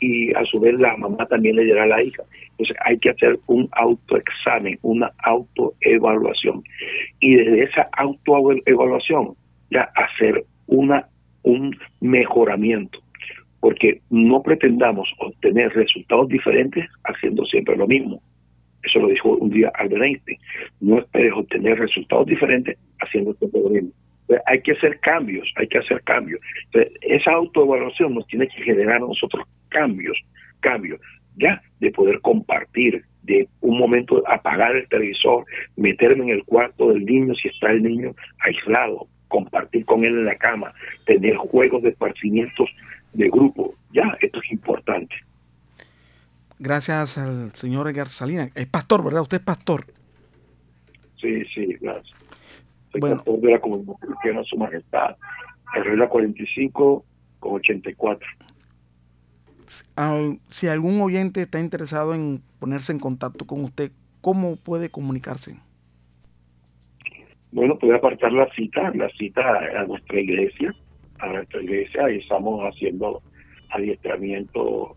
Y 0.00 0.34
a 0.34 0.44
su 0.44 0.58
vez 0.60 0.74
la 0.74 0.96
mamá 0.96 1.26
también 1.26 1.56
le 1.56 1.64
dirá 1.64 1.84
a 1.84 1.86
la 1.86 2.02
hija. 2.02 2.22
Entonces 2.50 2.76
hay 2.84 2.98
que 2.98 3.10
hacer 3.10 3.38
un 3.46 3.68
autoexamen, 3.72 4.78
una 4.82 5.12
autoevaluación. 5.22 6.62
Y 7.20 7.36
desde 7.36 7.64
esa 7.64 7.88
autoevaluación 7.92 9.34
ya 9.70 9.90
hacer 9.94 10.44
una 10.66 11.06
un 11.42 11.76
mejoramiento 12.00 12.98
porque 13.60 14.00
no 14.10 14.42
pretendamos 14.42 15.08
obtener 15.20 15.72
resultados 15.72 16.28
diferentes 16.28 16.86
haciendo 17.04 17.46
siempre 17.46 17.76
lo 17.76 17.86
mismo. 17.86 18.20
Eso 18.84 19.00
lo 19.00 19.08
dijo 19.08 19.30
un 19.36 19.50
día 19.50 19.72
Albert 19.74 20.02
Einstein. 20.02 20.38
No 20.80 20.98
esperes 20.98 21.32
obtener 21.34 21.78
resultados 21.78 22.26
diferentes 22.26 22.78
haciendo 23.00 23.34
siempre 23.34 23.60
lo 23.60 23.70
mismo. 23.70 23.90
hay 24.46 24.60
que 24.62 24.72
hacer 24.72 24.98
cambios, 25.00 25.52
hay 25.56 25.66
que 25.68 25.78
hacer 25.78 26.02
cambios. 26.02 26.40
esa 27.02 27.32
autoevaluación 27.32 28.14
nos 28.14 28.26
tiene 28.26 28.48
que 28.48 28.62
generar 28.62 28.96
a 28.96 29.00
nosotros 29.00 29.46
cambios, 29.68 30.18
cambios, 30.60 31.00
ya 31.36 31.60
de 31.80 31.90
poder 31.90 32.20
compartir, 32.20 33.04
de 33.22 33.48
un 33.60 33.78
momento 33.78 34.22
apagar 34.26 34.76
el 34.76 34.88
televisor, 34.88 35.44
meterme 35.76 36.24
en 36.24 36.30
el 36.30 36.44
cuarto 36.44 36.90
del 36.90 37.04
niño 37.04 37.34
si 37.34 37.48
está 37.48 37.70
el 37.70 37.82
niño 37.82 38.14
aislado, 38.40 39.08
compartir 39.28 39.84
con 39.84 40.04
él 40.04 40.18
en 40.18 40.26
la 40.26 40.36
cama, 40.36 40.72
tener 41.06 41.36
juegos 41.36 41.82
de 41.82 41.90
esparcimientos 41.90 42.70
de 43.14 43.28
grupo. 43.28 43.74
Ya, 43.92 44.16
esto 44.20 44.40
es 44.40 44.52
importante. 44.52 45.14
Gracias 46.64 47.18
al 47.18 47.54
señor 47.54 47.88
Edgar 47.88 48.08
Salinas. 48.08 48.50
Es 48.56 48.64
pastor, 48.64 49.04
¿verdad? 49.04 49.20
Usted 49.20 49.36
es 49.36 49.44
pastor. 49.44 49.84
Sí, 51.20 51.44
sí, 51.54 51.76
gracias. 51.78 52.16
Soy 52.90 53.02
bueno. 53.02 53.16
pastor 53.16 53.40
de 53.40 53.50
la 53.50 53.60
comunidad 53.60 53.92
cristiana 54.00 54.42
Su 54.44 54.56
Majestad, 54.56 55.14
regla 55.74 56.08
45 56.08 57.04
con 57.38 57.54
84. 57.56 58.26
Si 60.48 60.66
algún 60.66 61.02
oyente 61.02 61.42
está 61.42 61.60
interesado 61.60 62.14
en 62.14 62.40
ponerse 62.58 62.92
en 62.92 62.98
contacto 62.98 63.46
con 63.46 63.62
usted, 63.62 63.92
¿cómo 64.22 64.56
puede 64.56 64.88
comunicarse? 64.88 65.56
Bueno, 67.52 67.78
puede 67.78 67.96
apartar 67.96 68.32
la 68.32 68.50
cita, 68.54 68.90
la 68.94 69.10
cita 69.10 69.42
a 69.80 69.84
nuestra 69.84 70.18
iglesia, 70.18 70.72
a 71.18 71.26
nuestra 71.26 71.62
iglesia 71.62 72.10
y 72.10 72.20
estamos 72.20 72.62
haciendo 72.62 73.22
adiestramiento 73.70 74.96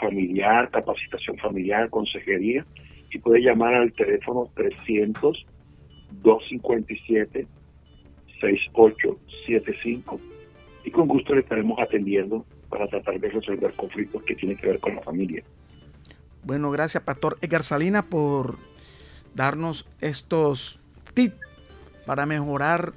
familiar, 0.00 0.70
capacitación 0.70 1.36
familiar, 1.38 1.90
consejería, 1.90 2.64
y 3.10 3.18
puede 3.18 3.40
llamar 3.40 3.74
al 3.74 3.92
teléfono 3.92 4.50
300 4.54 5.46
257 6.22 7.46
6875 8.40 10.20
y 10.84 10.90
con 10.90 11.08
gusto 11.08 11.34
le 11.34 11.40
estaremos 11.40 11.78
atendiendo 11.80 12.44
para 12.68 12.86
tratar 12.86 13.18
de 13.18 13.30
resolver 13.30 13.72
conflictos 13.74 14.22
que 14.24 14.34
tienen 14.34 14.56
que 14.56 14.66
ver 14.66 14.80
con 14.80 14.96
la 14.96 15.02
familia. 15.02 15.42
Bueno, 16.42 16.70
gracias 16.70 17.02
Pastor 17.02 17.38
Edgar 17.40 17.62
Salina 17.62 18.02
por 18.02 18.56
darnos 19.34 19.86
estos 20.00 20.78
tips 21.14 21.36
para 22.04 22.26
mejorar 22.26 22.92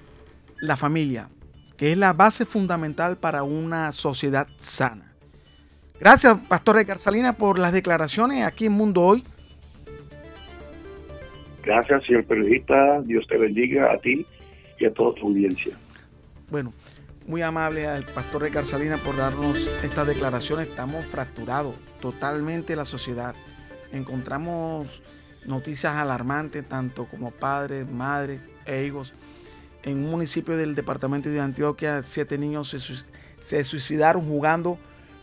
la 0.59 0.75
familia, 0.75 1.29
que 1.77 1.91
es 1.91 1.97
la 1.97 2.13
base 2.13 2.45
fundamental 2.45 3.17
para 3.17 3.43
una 3.43 3.91
sociedad 3.91 4.47
sana. 4.57 5.06
Gracias, 5.99 6.37
Pastor 6.47 6.77
Edgar 6.77 6.99
Salina, 6.99 7.33
por 7.33 7.59
las 7.59 7.73
declaraciones 7.73 8.45
aquí 8.45 8.67
en 8.67 8.73
Mundo 8.73 9.01
Hoy. 9.01 9.23
Gracias, 11.63 12.05
señor 12.05 12.25
periodista. 12.25 13.01
Dios 13.01 13.25
te 13.27 13.37
bendiga 13.37 13.91
a 13.91 13.97
ti 13.97 14.25
y 14.79 14.85
a 14.85 14.93
toda 14.93 15.15
tu 15.15 15.27
audiencia. 15.27 15.75
Bueno, 16.49 16.71
muy 17.27 17.41
amable 17.41 17.87
al 17.87 18.05
pastor 18.05 18.45
Edgar 18.45 18.65
Salina 18.65 18.97
por 18.97 19.17
darnos 19.17 19.69
estas 19.83 20.07
declaraciones. 20.07 20.69
Estamos 20.69 21.05
fracturados 21.05 21.75
totalmente 21.99 22.75
la 22.75 22.85
sociedad. 22.85 23.35
Encontramos 23.91 25.01
noticias 25.45 25.95
alarmantes, 25.95 26.67
tanto 26.67 27.05
como 27.05 27.31
padres, 27.31 27.89
madres 27.89 28.39
e 28.65 28.85
hijos. 28.85 29.13
En 29.83 30.05
un 30.05 30.11
municipio 30.11 30.55
del 30.55 30.75
departamento 30.75 31.29
de 31.29 31.39
Antioquia, 31.39 32.03
siete 32.03 32.37
niños 32.37 32.75
se, 33.39 33.63
suicidaron 33.63 34.21
jugando 34.25 34.77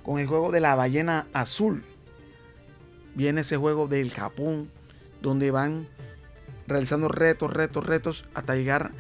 con 0.05 0.21
el 0.21 0.29
juego 0.29 0.53
de 0.53 0.61
la 0.61 0.77
ballena 0.77 1.27
azul. 1.33 1.83
Viene 3.17 3.41
ese 3.41 3.57
juego 3.57 3.89
del 3.89 4.13
Japón, 4.13 4.71
donde 5.21 5.51
van 5.51 5.89
realizando 6.69 7.09
retos, 7.09 7.53
retos, 7.53 7.85
retos, 7.85 8.25
hasta 8.35 8.55
llegar 8.55 8.93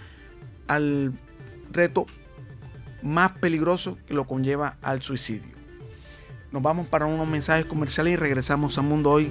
al 0.67 1.13
reto 1.71 2.07
más 3.03 3.33
peligroso 3.33 3.99
que 4.07 4.15
lo 4.15 4.27
conlleva 4.27 4.79
al 4.83 5.03
suicidio. 5.03 5.55
Nos 6.51 6.63
vamos 6.63 6.87
para 6.87 7.07
unos 7.07 7.29
mensajes 7.29 7.67
comerciales 7.67 8.15
y 8.15 8.17
regresamos 8.17 8.79
a 8.79 8.83
Mundo 8.83 9.11
Hoy 9.11 9.31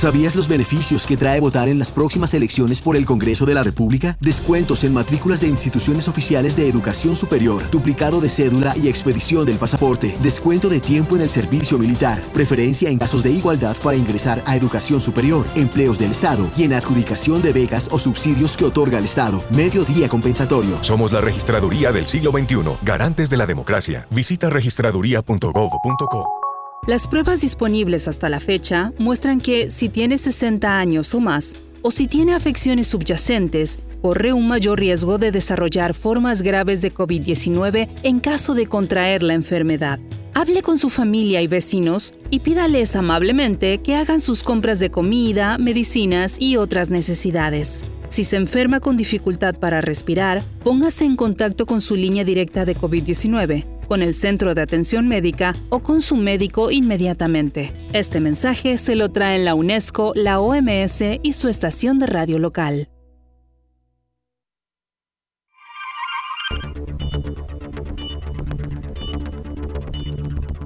¿Sabías 0.00 0.34
los 0.34 0.48
beneficios 0.48 1.06
que 1.06 1.18
trae 1.18 1.40
votar 1.40 1.68
en 1.68 1.78
las 1.78 1.92
próximas 1.92 2.32
elecciones 2.32 2.80
por 2.80 2.96
el 2.96 3.04
Congreso 3.04 3.44
de 3.44 3.52
la 3.52 3.62
República? 3.62 4.16
Descuentos 4.18 4.82
en 4.84 4.94
matrículas 4.94 5.42
de 5.42 5.48
instituciones 5.48 6.08
oficiales 6.08 6.56
de 6.56 6.66
educación 6.66 7.14
superior, 7.14 7.70
duplicado 7.70 8.18
de 8.18 8.30
cédula 8.30 8.74
y 8.78 8.88
expedición 8.88 9.44
del 9.44 9.58
pasaporte, 9.58 10.14
descuento 10.22 10.70
de 10.70 10.80
tiempo 10.80 11.16
en 11.16 11.22
el 11.22 11.28
servicio 11.28 11.76
militar, 11.76 12.22
preferencia 12.32 12.88
en 12.88 12.96
casos 12.96 13.22
de 13.22 13.32
igualdad 13.32 13.76
para 13.84 13.94
ingresar 13.94 14.42
a 14.46 14.56
educación 14.56 15.02
superior, 15.02 15.44
empleos 15.54 15.98
del 15.98 16.12
Estado 16.12 16.50
y 16.56 16.62
en 16.62 16.72
adjudicación 16.72 17.42
de 17.42 17.52
becas 17.52 17.90
o 17.92 17.98
subsidios 17.98 18.56
que 18.56 18.64
otorga 18.64 18.96
el 18.96 19.04
Estado. 19.04 19.44
Mediodía 19.50 20.08
compensatorio. 20.08 20.82
Somos 20.82 21.12
la 21.12 21.20
registraduría 21.20 21.92
del 21.92 22.06
siglo 22.06 22.32
XXI, 22.32 22.56
garantes 22.86 23.28
de 23.28 23.36
la 23.36 23.44
democracia. 23.44 24.06
Visita 24.08 24.48
registraduría.gov.co. 24.48 26.49
Las 26.86 27.08
pruebas 27.08 27.42
disponibles 27.42 28.08
hasta 28.08 28.30
la 28.30 28.40
fecha 28.40 28.94
muestran 28.98 29.38
que 29.38 29.70
si 29.70 29.90
tiene 29.90 30.16
60 30.16 30.78
años 30.78 31.14
o 31.14 31.20
más, 31.20 31.54
o 31.82 31.90
si 31.90 32.08
tiene 32.08 32.32
afecciones 32.32 32.88
subyacentes, 32.88 33.78
corre 34.00 34.32
un 34.32 34.48
mayor 34.48 34.80
riesgo 34.80 35.18
de 35.18 35.30
desarrollar 35.30 35.92
formas 35.92 36.40
graves 36.40 36.80
de 36.80 36.92
COVID-19 36.92 37.88
en 38.02 38.20
caso 38.20 38.54
de 38.54 38.66
contraer 38.66 39.22
la 39.22 39.34
enfermedad. 39.34 40.00
Hable 40.32 40.62
con 40.62 40.78
su 40.78 40.88
familia 40.88 41.42
y 41.42 41.48
vecinos 41.48 42.14
y 42.30 42.40
pídales 42.40 42.96
amablemente 42.96 43.78
que 43.78 43.96
hagan 43.96 44.22
sus 44.22 44.42
compras 44.42 44.80
de 44.80 44.90
comida, 44.90 45.58
medicinas 45.58 46.38
y 46.40 46.56
otras 46.56 46.88
necesidades. 46.88 47.84
Si 48.08 48.24
se 48.24 48.36
enferma 48.36 48.80
con 48.80 48.96
dificultad 48.96 49.54
para 49.54 49.82
respirar, 49.82 50.42
póngase 50.64 51.04
en 51.04 51.16
contacto 51.16 51.66
con 51.66 51.82
su 51.82 51.94
línea 51.94 52.24
directa 52.24 52.64
de 52.64 52.74
COVID-19 52.74 53.79
con 53.90 54.02
el 54.02 54.14
centro 54.14 54.54
de 54.54 54.62
atención 54.62 55.08
médica 55.08 55.56
o 55.68 55.80
con 55.80 56.00
su 56.00 56.14
médico 56.14 56.70
inmediatamente. 56.70 57.74
Este 57.92 58.20
mensaje 58.20 58.78
se 58.78 58.94
lo 58.94 59.10
traen 59.10 59.44
la 59.44 59.56
UNESCO, 59.56 60.12
la 60.14 60.38
OMS 60.38 61.02
y 61.24 61.32
su 61.32 61.48
estación 61.48 61.98
de 61.98 62.06
radio 62.06 62.38
local. 62.38 62.88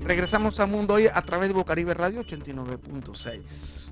Regresamos 0.02 0.60
a 0.60 0.66
Mundo 0.66 0.92
Hoy 0.92 1.06
a 1.06 1.22
través 1.22 1.48
de 1.48 1.54
Bocaribe 1.54 1.94
Radio 1.94 2.22
89.6. 2.24 3.88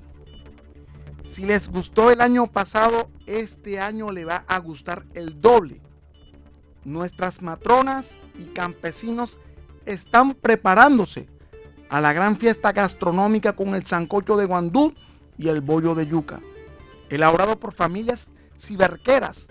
Si 1.23 1.43
les 1.43 1.69
gustó 1.69 2.11
el 2.11 2.21
año 2.21 2.45
pasado, 2.45 3.09
este 3.25 3.79
año 3.79 4.11
le 4.11 4.25
va 4.25 4.45
a 4.47 4.59
gustar 4.59 5.05
el 5.15 5.41
doble 5.41 5.81
nuestras 6.85 7.41
matronas 7.41 8.13
y 8.37 8.45
campesinos 8.45 9.39
están 9.85 10.33
preparándose 10.33 11.27
a 11.89 12.01
la 12.01 12.13
gran 12.13 12.37
fiesta 12.37 12.71
gastronómica 12.71 13.53
con 13.53 13.75
el 13.75 13.85
sancocho 13.85 14.37
de 14.37 14.45
guandú 14.45 14.93
y 15.37 15.49
el 15.49 15.61
bollo 15.61 15.95
de 15.95 16.07
yuca, 16.07 16.41
elaborado 17.09 17.59
por 17.59 17.73
familias 17.73 18.29
ciberqueras. 18.59 19.47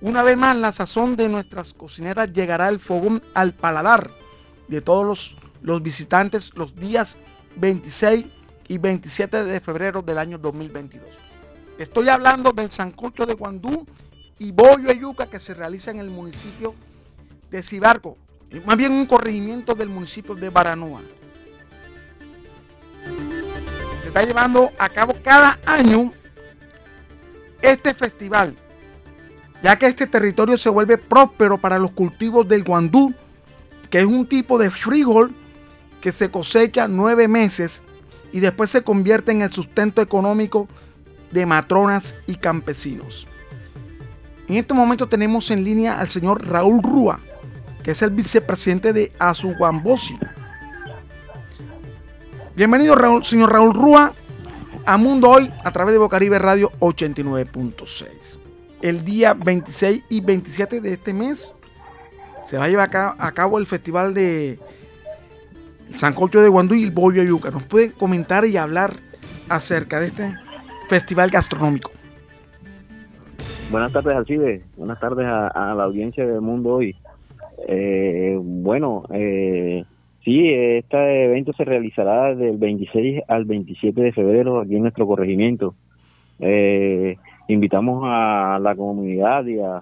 Una 0.00 0.22
vez 0.22 0.36
más, 0.36 0.56
la 0.56 0.72
sazón 0.72 1.16
de 1.16 1.28
nuestras 1.28 1.74
cocineras 1.74 2.32
llegará 2.32 2.68
el 2.68 2.78
fogón 2.78 3.22
al 3.34 3.54
paladar 3.54 4.10
de 4.68 4.80
todos 4.80 5.04
los, 5.04 5.36
los 5.62 5.82
visitantes 5.82 6.56
los 6.56 6.74
días 6.76 7.16
26 7.56 8.26
y 8.68 8.78
27 8.78 9.44
de 9.44 9.60
febrero 9.60 10.02
del 10.02 10.18
año 10.18 10.38
2022. 10.38 11.04
Estoy 11.78 12.08
hablando 12.08 12.52
del 12.52 12.70
sancocho 12.70 13.26
de 13.26 13.34
guandú 13.34 13.84
y 14.38 14.52
bollo 14.52 14.88
de 14.88 14.98
yuca 14.98 15.26
que 15.28 15.40
se 15.40 15.54
realiza 15.54 15.90
en 15.90 15.98
el 15.98 16.10
municipio 16.10 16.74
de 16.74 16.89
Cibarco, 17.62 18.16
más 18.64 18.76
bien 18.76 18.92
un 18.92 19.06
corregimiento 19.06 19.74
del 19.74 19.88
municipio 19.88 20.34
de 20.34 20.50
Baranoa. 20.50 21.02
Se 24.02 24.08
está 24.08 24.22
llevando 24.22 24.70
a 24.78 24.88
cabo 24.88 25.14
cada 25.22 25.58
año 25.66 26.10
este 27.62 27.94
festival, 27.94 28.54
ya 29.62 29.76
que 29.76 29.86
este 29.86 30.06
territorio 30.06 30.56
se 30.56 30.70
vuelve 30.70 30.96
próspero 30.96 31.58
para 31.58 31.78
los 31.78 31.92
cultivos 31.92 32.48
del 32.48 32.64
guandú, 32.64 33.12
que 33.90 33.98
es 33.98 34.04
un 34.04 34.26
tipo 34.26 34.58
de 34.58 34.70
frijol 34.70 35.34
que 36.00 36.12
se 36.12 36.30
cosecha 36.30 36.88
nueve 36.88 37.28
meses 37.28 37.82
y 38.32 38.40
después 38.40 38.70
se 38.70 38.82
convierte 38.82 39.32
en 39.32 39.42
el 39.42 39.52
sustento 39.52 40.00
económico 40.00 40.68
de 41.30 41.46
matronas 41.46 42.14
y 42.26 42.36
campesinos. 42.36 43.26
En 44.48 44.56
este 44.56 44.74
momento 44.74 45.08
tenemos 45.08 45.50
en 45.50 45.62
línea 45.62 46.00
al 46.00 46.08
señor 46.08 46.46
Raúl 46.46 46.82
Rúa, 46.82 47.20
que 47.82 47.92
es 47.92 48.02
el 48.02 48.10
vicepresidente 48.10 48.92
de 48.92 49.12
Azuguambosi. 49.18 50.18
Bienvenido, 52.54 53.22
señor 53.22 53.52
Raúl 53.52 53.74
Rúa, 53.74 54.12
a 54.84 54.96
Mundo 54.96 55.30
Hoy 55.30 55.50
a 55.64 55.70
través 55.70 55.92
de 55.92 55.98
Bocaribe 55.98 56.38
Radio 56.38 56.72
89.6. 56.80 58.38
El 58.82 59.04
día 59.04 59.34
26 59.34 60.04
y 60.08 60.20
27 60.20 60.80
de 60.80 60.92
este 60.94 61.12
mes 61.12 61.52
se 62.42 62.56
va 62.56 62.64
a 62.64 62.68
llevar 62.68 62.90
a 62.92 63.32
cabo 63.32 63.58
el 63.58 63.66
festival 63.66 64.14
de 64.14 64.58
Sancocho 65.94 66.40
de 66.40 66.48
Guandú 66.48 66.74
y 66.74 66.84
el 66.84 66.90
Bollo 66.90 67.22
Yuca. 67.22 67.50
¿Nos 67.50 67.64
puede 67.64 67.92
comentar 67.92 68.44
y 68.44 68.56
hablar 68.56 68.94
acerca 69.48 70.00
de 70.00 70.06
este 70.08 70.34
festival 70.88 71.30
gastronómico? 71.30 71.90
Buenas 73.70 73.92
tardes, 73.92 74.16
Alcide. 74.16 74.64
Buenas 74.76 74.98
tardes 74.98 75.26
a, 75.26 75.74
la 75.76 75.84
audiencia 75.84 76.26
del 76.26 76.40
mundo 76.40 76.70
hoy. 76.70 76.96
Eh, 77.68 78.36
bueno, 78.40 79.04
eh, 79.12 79.84
Sí, 80.24 80.50
este 80.52 81.24
evento 81.24 81.52
se 81.54 81.64
realizará 81.64 82.34
del 82.34 82.58
26 82.58 83.22
al 83.26 83.46
27 83.46 84.02
de 84.02 84.12
febrero 84.12 84.60
aquí 84.60 84.76
en 84.76 84.82
nuestro 84.82 85.06
corregimiento. 85.06 85.74
Eh, 86.40 87.16
invitamos 87.48 88.02
a 88.04 88.58
la 88.60 88.74
comunidad 88.76 89.46
y 89.46 89.60
a, 89.60 89.80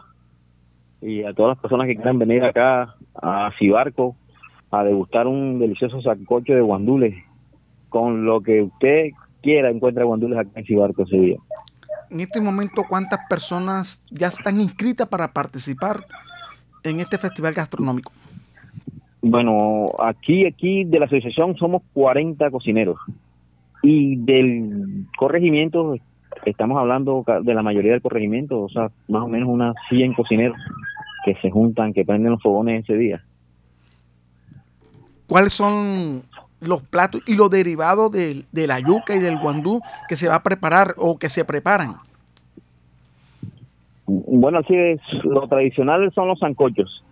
y 1.03 1.25
a 1.25 1.33
todas 1.35 1.57
las 1.57 1.59
personas 1.59 1.89
que 1.89 1.97
quieran 1.97 2.21
venir 2.21 2.45
acá 2.45 2.95
a 3.21 3.51
Cibarco 3.59 4.15
a 4.71 4.85
degustar 4.85 5.27
un 5.27 5.59
delicioso 5.59 6.01
sancocho 6.03 6.55
de 6.55 6.61
guandules 6.61 7.17
con 7.89 8.25
lo 8.25 8.41
que 8.41 8.63
usted 8.63 9.11
quiera 9.43 9.71
encuentra 9.71 10.05
guandules 10.05 10.39
acá 10.39 10.51
en 10.55 10.65
Cibarco 10.67 11.03
ese 11.03 11.17
día. 11.17 11.37
En 12.11 12.21
este 12.21 12.41
momento, 12.41 12.85
¿cuántas 12.89 13.21
personas 13.29 14.05
ya 14.11 14.29
están 14.29 14.61
inscritas 14.61 15.09
para 15.09 15.33
participar 15.33 16.05
en 16.85 17.01
este 17.01 17.19
festival 17.19 17.55
gastronómico? 17.55 18.13
Bueno, 19.21 19.91
aquí, 19.99 20.47
aquí 20.47 20.85
de 20.85 20.99
la 21.01 21.07
asociación 21.07 21.57
somos 21.57 21.83
40 21.93 22.51
cocineros 22.51 22.99
y 23.83 24.17
del 24.17 25.07
corregimiento 25.17 25.97
estamos 26.45 26.79
hablando 26.79 27.25
de 27.43 27.55
la 27.55 27.63
mayoría 27.63 27.93
del 27.93 28.03
corregimiento, 28.03 28.61
o 28.61 28.69
sea, 28.69 28.91
más 29.09 29.23
o 29.23 29.29
menos 29.29 29.49
unas 29.49 29.75
100 29.89 30.15
cocineros 30.15 30.57
que 31.25 31.35
se 31.43 31.51
juntan, 31.51 31.93
que 31.93 32.05
prenden 32.05 32.33
los 32.33 32.43
fogones 32.43 32.85
ese 32.85 32.97
día. 32.97 33.23
¿Cuáles 35.27 35.53
son 35.53 36.23
los 36.61 36.83
platos 36.83 37.23
y 37.27 37.37
los 37.37 37.51
derivados 37.51 38.11
de, 38.11 38.45
de 38.51 38.67
la 38.67 38.81
yuca 38.81 39.15
y 39.15 39.19
del 39.19 39.39
guandú 39.39 39.81
que 40.09 40.17
se 40.17 40.29
va 40.29 40.37
a 40.37 40.43
preparar 40.43 40.95
o 40.97 41.19
que 41.19 41.29
se 41.29 41.45
preparan? 41.45 41.97
Bueno, 44.11 44.61
así 44.61 44.75
es, 44.75 45.01
lo 45.23 45.47
tradicional 45.49 46.11
son 46.15 46.29
los 46.29 46.39
sancochos, 46.39 47.05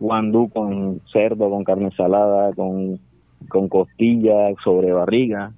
guandú 0.00 0.48
con 0.48 1.02
cerdo, 1.12 1.50
con 1.50 1.62
carne 1.62 1.90
salada, 1.94 2.54
con, 2.54 2.98
con 3.48 3.68
costilla, 3.68 4.54
sobre 4.64 4.90
barriga, 4.90 5.52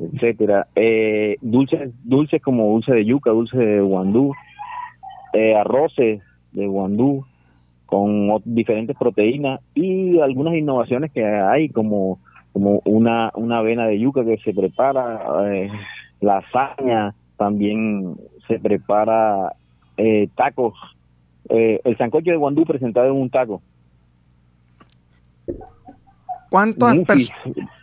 etcétera. 0.00 0.68
Eh, 0.74 1.36
dulces, 1.42 1.92
dulces 2.02 2.40
como 2.40 2.68
dulce 2.68 2.94
de 2.94 3.04
yuca, 3.04 3.30
dulce 3.30 3.58
de 3.58 3.80
guandú, 3.82 4.32
eh, 5.34 5.54
arroces 5.54 6.22
de 6.52 6.66
guandú 6.66 7.26
con 7.84 8.30
diferentes 8.46 8.96
proteínas 8.96 9.60
y 9.74 10.18
algunas 10.18 10.54
innovaciones 10.54 11.12
que 11.12 11.26
hay 11.26 11.68
como 11.68 12.20
como 12.54 12.80
una 12.86 13.32
una 13.34 13.58
avena 13.58 13.86
de 13.86 13.98
yuca 13.98 14.24
que 14.24 14.38
se 14.38 14.54
prepara, 14.54 15.20
eh, 15.52 15.68
lasaña 16.22 17.14
también 17.36 18.14
se 18.48 18.58
prepara 18.58 19.52
eh, 19.96 20.28
tacos, 20.34 20.74
eh, 21.48 21.80
el 21.84 21.96
sancocho 21.98 22.30
de 22.30 22.36
guandú 22.36 22.64
presentado 22.64 23.06
en 23.06 23.20
un 23.20 23.30
taco. 23.30 23.62
¿Cuántas, 26.50 27.30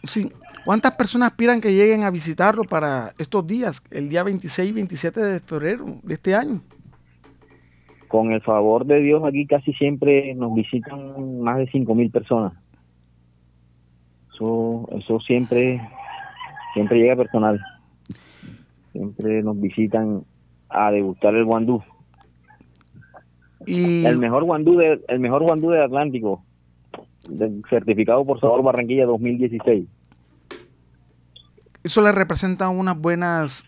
sí, 0.04 0.32
¿Cuántas 0.66 0.92
personas 0.92 1.32
aspiran 1.32 1.62
que 1.62 1.74
lleguen 1.74 2.04
a 2.04 2.12
visitarlo 2.12 2.64
para 2.64 3.14
estos 3.18 3.48
días, 3.48 3.84
el 3.90 4.10
día 4.10 4.24
26 4.24 4.70
y 4.70 4.74
27 4.74 5.20
de 5.20 5.40
febrero 5.40 5.86
de 6.04 6.14
este 6.14 6.36
año? 6.36 6.62
Con 8.08 8.32
el 8.32 8.42
favor 8.42 8.86
de 8.86 9.00
Dios, 9.00 9.24
aquí 9.26 9.48
casi 9.48 9.74
siempre 9.74 10.34
nos 10.36 10.54
visitan 10.54 11.42
más 11.42 11.58
de 11.58 11.68
5 11.72 11.96
mil 11.96 12.12
personas. 12.12 12.54
Eso, 14.34 14.88
eso 14.92 15.20
siempre, 15.22 15.82
siempre 16.74 17.00
llega 17.00 17.16
personal. 17.16 17.60
Siempre 18.92 19.42
nos 19.42 19.60
visitan 19.60 20.24
a 20.70 20.92
degustar 20.92 21.34
el 21.36 21.46
guandú. 21.46 21.82
Y... 23.70 24.06
El 24.06 24.18
mejor 24.18 24.44
guandú 24.44 24.78
de, 24.78 25.02
el 25.08 25.20
mejor 25.20 25.44
guandú 25.44 25.70
del 25.70 25.84
Atlántico, 25.84 26.44
certificado 27.70 28.26
por 28.26 28.40
Sabor 28.40 28.64
Barranquilla 28.64 29.06
2016 29.06 29.88
eso 31.84 32.02
le 32.02 32.12
representa 32.12 32.70
unas 32.70 32.98
buenas 32.98 33.66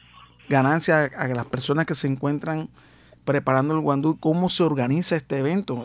ganancias 0.50 1.12
a 1.16 1.28
las 1.30 1.46
personas 1.46 1.86
que 1.86 1.96
se 1.96 2.08
encuentran 2.08 2.70
preparando 3.24 3.76
el 3.76 3.82
guandú, 3.82 4.18
cómo 4.20 4.50
se 4.50 4.64
organiza 4.64 5.16
este 5.16 5.38
evento 5.38 5.84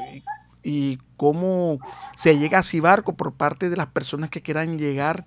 y, 0.62 0.98
cómo 1.16 1.78
se 2.14 2.38
llega 2.38 2.58
a 2.58 2.62
Cibarco 2.62 3.16
por 3.16 3.32
parte 3.32 3.70
de 3.70 3.76
las 3.76 3.86
personas 3.86 4.28
que 4.28 4.42
quieran 4.42 4.78
llegar 4.78 5.24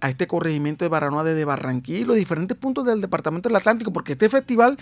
a 0.00 0.08
este 0.08 0.26
corregimiento 0.26 0.84
de 0.84 0.88
Baranoa 0.88 1.24
desde 1.24 1.44
Barranquilla 1.44 1.98
y 1.98 2.04
los 2.04 2.16
diferentes 2.16 2.56
puntos 2.56 2.84
del 2.84 3.00
departamento 3.00 3.48
del 3.48 3.56
Atlántico, 3.56 3.92
porque 3.92 4.12
este 4.12 4.28
festival 4.28 4.76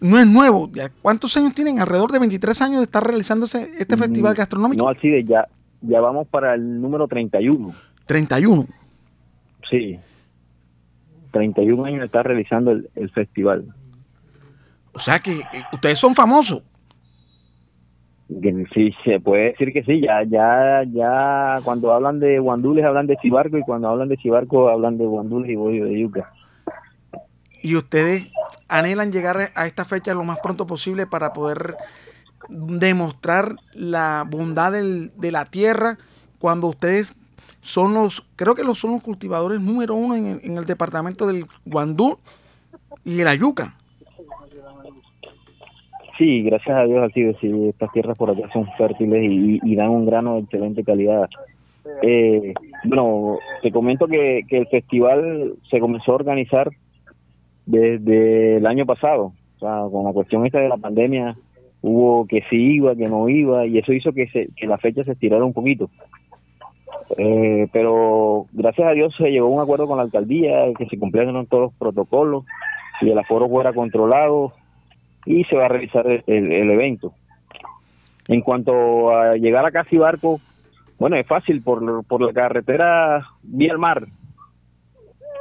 no 0.00 0.18
es 0.18 0.26
nuevo. 0.26 0.70
¿Cuántos 1.02 1.36
años 1.36 1.54
tienen? 1.54 1.80
Alrededor 1.80 2.12
de 2.12 2.18
23 2.18 2.62
años 2.62 2.78
de 2.78 2.84
estar 2.84 3.04
realizándose 3.04 3.70
este 3.78 3.96
mm, 3.96 3.98
festival 3.98 4.34
gastronómico. 4.34 4.84
No, 4.84 4.90
así 4.90 5.08
de 5.08 5.24
ya, 5.24 5.48
ya 5.80 6.00
vamos 6.00 6.28
para 6.28 6.54
el 6.54 6.80
número 6.80 7.08
31. 7.08 7.74
31. 8.06 8.66
Sí. 9.70 9.98
31 11.30 11.84
años 11.84 12.04
está 12.04 12.22
realizando 12.22 12.72
el, 12.72 13.10
festival. 13.10 13.66
O 14.92 15.00
sea 15.00 15.18
que 15.18 15.32
eh, 15.38 15.64
ustedes 15.72 15.98
son 15.98 16.14
famosos. 16.14 16.62
Sí, 18.74 18.94
se 19.04 19.20
puede 19.20 19.52
decir 19.52 19.72
que 19.72 19.82
sí, 19.84 20.02
ya, 20.02 20.22
ya, 20.22 20.84
ya, 20.92 21.60
cuando 21.64 21.92
hablan 21.92 22.20
de 22.20 22.38
guandules 22.38 22.84
hablan 22.84 23.06
de 23.06 23.16
cibarco 23.22 23.56
y 23.56 23.62
cuando 23.62 23.88
hablan 23.88 24.10
de 24.10 24.18
cibarco 24.18 24.68
hablan 24.68 24.98
de 24.98 25.06
guandules 25.06 25.50
y 25.50 25.56
bollo 25.56 25.86
de 25.86 25.98
yuca. 25.98 26.30
Y 27.62 27.74
ustedes 27.74 28.30
anhelan 28.68 29.12
llegar 29.12 29.50
a 29.54 29.66
esta 29.66 29.86
fecha 29.86 30.12
lo 30.12 30.24
más 30.24 30.38
pronto 30.42 30.66
posible 30.66 31.06
para 31.06 31.32
poder 31.32 31.76
demostrar 32.50 33.56
la 33.72 34.26
bondad 34.28 34.72
de 34.72 35.32
la 35.32 35.46
tierra 35.46 35.96
cuando 36.38 36.68
ustedes 36.68 37.14
son 37.62 37.94
los, 37.94 38.24
creo 38.36 38.54
que 38.54 38.62
los 38.62 38.78
son 38.78 38.92
los 38.92 39.02
cultivadores 39.02 39.60
número 39.60 39.94
uno 39.94 40.14
en, 40.14 40.56
el 40.56 40.64
departamento 40.64 41.26
del 41.26 41.46
Guandú 41.64 42.18
y 43.04 43.16
de 43.16 43.24
la 43.24 43.34
yuca. 43.34 43.77
Sí, 46.18 46.42
gracias 46.42 46.76
a 46.76 46.84
Dios 46.84 47.08
así 47.08 47.32
sí, 47.40 47.68
estas 47.68 47.92
tierras 47.92 48.18
por 48.18 48.30
acá 48.30 48.42
son 48.52 48.66
fértiles 48.76 49.22
y, 49.22 49.76
dan 49.76 49.90
un 49.90 50.04
grano 50.04 50.34
de 50.34 50.40
excelente 50.40 50.82
calidad. 50.82 51.28
Eh, 52.02 52.52
bueno, 52.84 53.38
te 53.62 53.70
comento 53.70 54.08
que, 54.08 54.42
que 54.48 54.58
el 54.58 54.66
festival 54.66 55.54
se 55.70 55.78
comenzó 55.78 56.12
a 56.12 56.16
organizar 56.16 56.68
desde 57.66 58.56
el 58.56 58.66
año 58.66 58.84
pasado, 58.84 59.32
o 59.56 59.58
sea, 59.60 59.84
con 59.90 60.04
la 60.04 60.12
cuestión 60.12 60.44
esta 60.44 60.58
de 60.58 60.68
la 60.68 60.76
pandemia 60.76 61.36
hubo 61.82 62.26
que 62.26 62.42
sí 62.50 62.74
iba, 62.74 62.96
que 62.96 63.06
no 63.06 63.28
iba, 63.28 63.64
y 63.66 63.78
eso 63.78 63.92
hizo 63.92 64.12
que, 64.12 64.26
se, 64.28 64.48
que 64.56 64.66
la 64.66 64.78
fecha 64.78 65.04
se 65.04 65.12
estirara 65.12 65.44
un 65.44 65.52
poquito. 65.52 65.88
Eh, 67.16 67.68
pero 67.72 68.46
gracias 68.52 68.88
a 68.88 68.92
Dios 68.92 69.14
se 69.16 69.30
llegó 69.30 69.46
a 69.46 69.50
un 69.50 69.60
acuerdo 69.60 69.86
con 69.86 69.98
la 69.98 70.02
alcaldía, 70.02 70.72
que 70.76 70.86
se 70.86 70.98
cumplieron 70.98 71.46
todos 71.46 71.64
los 71.64 71.74
protocolos 71.74 72.44
y 73.00 73.10
el 73.10 73.18
aforo 73.18 73.48
fuera 73.48 73.72
controlado 73.72 74.52
y 75.28 75.44
se 75.44 75.56
va 75.56 75.66
a 75.66 75.68
realizar 75.68 76.06
el, 76.06 76.70
evento. 76.70 77.12
En 78.28 78.40
cuanto 78.40 79.14
a 79.14 79.36
llegar 79.36 79.66
a 79.66 79.70
Casi 79.70 79.98
Barco, 79.98 80.40
bueno, 80.98 81.16
es 81.16 81.26
fácil, 81.26 81.60
por, 81.62 82.02
por 82.06 82.22
la 82.22 82.32
carretera 82.32 83.26
vía 83.42 83.72
el 83.72 83.78
mar. 83.78 84.06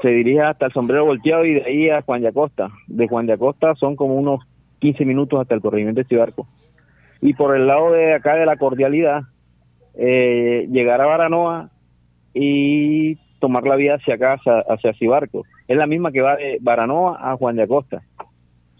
Se 0.01 0.09
dirige 0.09 0.41
hasta 0.41 0.65
el 0.65 0.73
sombrero 0.73 1.05
volteado 1.05 1.45
y 1.45 1.53
de 1.53 1.63
ahí 1.63 1.89
a 1.89 2.01
Juan 2.01 2.21
de 2.21 2.27
Acosta. 2.27 2.69
De 2.87 3.07
Juan 3.07 3.27
de 3.27 3.33
Acosta 3.33 3.75
son 3.75 3.95
como 3.95 4.15
unos 4.15 4.41
15 4.79 5.05
minutos 5.05 5.39
hasta 5.39 5.55
el 5.55 5.61
corregimiento 5.61 6.01
de 6.01 6.07
Cibarco. 6.07 6.47
Y 7.21 7.33
por 7.33 7.55
el 7.55 7.65
lado 7.65 7.91
de 7.93 8.13
acá 8.13 8.35
de 8.35 8.45
la 8.45 8.57
cordialidad, 8.57 9.21
eh, 9.95 10.67
llegar 10.69 10.99
a 10.99 11.05
Baranoa 11.05 11.69
y 12.33 13.15
tomar 13.39 13.63
la 13.63 13.77
vía 13.77 13.95
hacia 13.95 14.15
acá, 14.15 14.37
hacia, 14.67 14.93
Cibarco. 14.95 15.45
Es 15.69 15.77
la 15.77 15.87
misma 15.87 16.11
que 16.11 16.21
va 16.21 16.35
de 16.35 16.57
Baranoa 16.59 17.19
a 17.21 17.37
Juan 17.37 17.55
de 17.55 17.63
Acosta. 17.63 18.01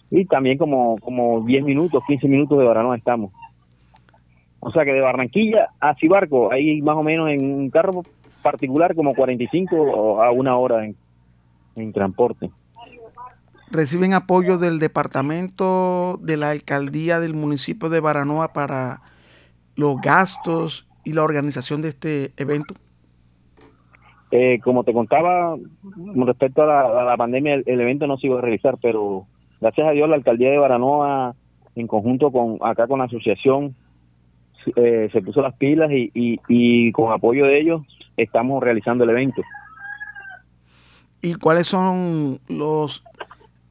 Y 0.09 0.25
también 0.25 0.57
como, 0.57 0.97
como 0.99 1.41
10 1.45 1.63
minutos, 1.65 2.03
15 2.07 2.27
minutos 2.27 2.57
de 2.57 2.65
Baranoa 2.65 2.97
estamos. 2.97 3.31
O 4.59 4.71
sea 4.71 4.85
que 4.85 4.93
de 4.93 5.01
Barranquilla 5.01 5.69
a 5.79 5.95
Cibarco, 5.95 6.51
hay 6.51 6.81
más 6.81 6.95
o 6.95 7.03
menos 7.03 7.29
en 7.29 7.43
un 7.43 7.69
carro 7.69 8.03
particular 8.41 8.95
como 8.95 9.13
45 9.13 10.23
a 10.23 10.31
una 10.31 10.57
hora 10.57 10.85
en, 10.85 10.95
en 11.75 11.93
transporte. 11.93 12.49
¿Reciben 13.69 14.13
apoyo 14.13 14.57
del 14.57 14.79
departamento, 14.79 16.17
de 16.21 16.37
la 16.37 16.51
alcaldía 16.51 17.19
del 17.19 17.33
municipio 17.33 17.89
de 17.89 17.99
Baranoa 17.99 18.53
para 18.53 19.01
los 19.75 19.99
gastos 20.01 20.87
y 21.03 21.13
la 21.13 21.23
organización 21.23 21.81
de 21.81 21.89
este 21.89 22.31
evento? 22.37 22.75
Eh, 24.31 24.59
como 24.63 24.83
te 24.83 24.93
contaba, 24.93 25.55
con 25.55 26.27
respecto 26.27 26.63
a 26.63 27.03
la, 27.03 27.17
pandemia, 27.17 27.55
el, 27.65 27.81
evento 27.81 28.07
no 28.07 28.17
se 28.17 28.27
iba 28.27 28.37
a 28.37 28.41
realizar, 28.41 28.77
pero 28.81 29.25
gracias 29.59 29.87
a 29.87 29.91
Dios 29.91 30.09
la 30.09 30.15
alcaldía 30.15 30.51
de 30.51 30.57
Baranoa, 30.57 31.35
en 31.75 31.87
conjunto 31.87 32.31
con 32.31 32.57
acá 32.61 32.87
con 32.87 32.99
la 32.99 33.05
asociación, 33.05 33.75
eh, 34.75 35.09
se 35.11 35.21
puso 35.21 35.41
las 35.41 35.55
pilas 35.55 35.91
y, 35.91 36.11
y, 36.13 36.91
con 36.91 37.11
apoyo 37.11 37.45
de 37.45 37.59
ellos 37.59 37.81
estamos 38.17 38.61
realizando 38.61 39.03
el 39.03 39.11
evento. 39.11 39.41
¿Y 41.21 41.35
cuáles 41.35 41.67
son 41.67 42.39
los, 42.47 43.03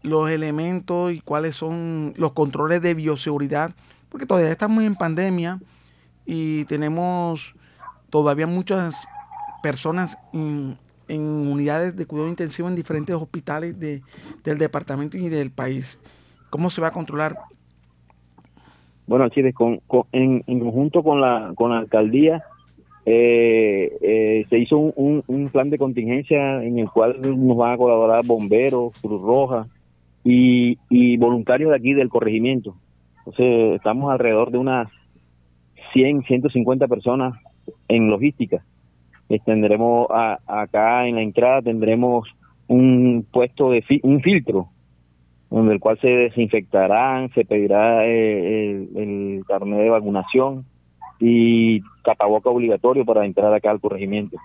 los 0.02 0.30
elementos 0.30 1.12
y 1.12 1.20
cuáles 1.20 1.56
son 1.56 2.14
los 2.16 2.32
controles 2.32 2.80
de 2.82 2.94
bioseguridad? 2.94 3.72
Porque 4.08 4.26
todavía 4.26 4.50
estamos 4.50 4.84
en 4.84 4.94
pandemia 4.94 5.58
y 6.24 6.64
tenemos 6.64 7.54
todavía 8.10 8.46
muchas 8.46 9.06
personas 9.62 10.18
en, 11.08 11.22
unidades 11.22 11.96
de 11.96 12.06
cuidado 12.06 12.28
intensivo 12.28 12.68
en 12.68 12.76
diferentes 12.76 13.14
hospitales 13.14 13.78
de, 13.78 14.02
del 14.44 14.58
departamento 14.58 15.16
y 15.16 15.28
del 15.28 15.50
país. 15.50 16.00
¿Cómo 16.50 16.70
se 16.70 16.80
va 16.80 16.88
a 16.88 16.92
controlar? 16.92 17.36
Bueno, 19.06 19.28
Chile, 19.28 19.52
con, 19.52 19.80
en, 20.12 20.42
conjunto 20.42 21.02
con 21.02 21.20
la, 21.20 21.52
con 21.54 21.70
la 21.70 21.78
alcaldía, 21.78 22.42
eh, 23.04 23.96
eh, 24.00 24.46
se 24.50 24.58
hizo 24.58 24.78
un, 24.78 25.22
un, 25.28 25.48
plan 25.50 25.70
de 25.70 25.78
contingencia 25.78 26.62
en 26.62 26.80
el 26.80 26.90
cual 26.90 27.20
nos 27.22 27.56
van 27.56 27.74
a 27.74 27.76
colaborar 27.76 28.26
bomberos, 28.26 28.98
Cruz 29.00 29.22
Roja 29.22 29.68
y, 30.24 30.76
y 30.90 31.16
voluntarios 31.16 31.70
de 31.70 31.76
aquí 31.76 31.92
del 31.92 32.08
corregimiento. 32.08 32.74
Entonces, 33.18 33.76
estamos 33.76 34.10
alrededor 34.10 34.50
de 34.50 34.58
unas 34.58 34.88
100, 35.92 36.24
150 36.24 36.88
personas 36.88 37.34
en 37.88 38.08
logística. 38.10 38.64
Tendremos 39.44 40.06
acá 40.46 41.06
en 41.06 41.16
la 41.16 41.22
entrada 41.22 41.62
tendremos 41.62 42.28
un 42.68 43.26
puesto 43.30 43.70
de 43.70 43.84
un 44.02 44.20
filtro 44.22 44.68
donde 45.50 45.74
el 45.74 45.80
cual 45.80 45.98
se 46.00 46.08
desinfectarán, 46.08 47.32
se 47.32 47.44
pedirá 47.44 48.04
eh, 48.04 48.88
el, 48.96 49.44
carnet 49.46 49.78
de 49.78 49.90
vacunación 49.90 50.64
y 51.20 51.80
tapaboca 52.04 52.50
obligatorio 52.50 53.04
para 53.04 53.24
entrar 53.24 53.52
acá 53.54 53.70
al 53.70 53.80
corregimiento. 53.80 54.36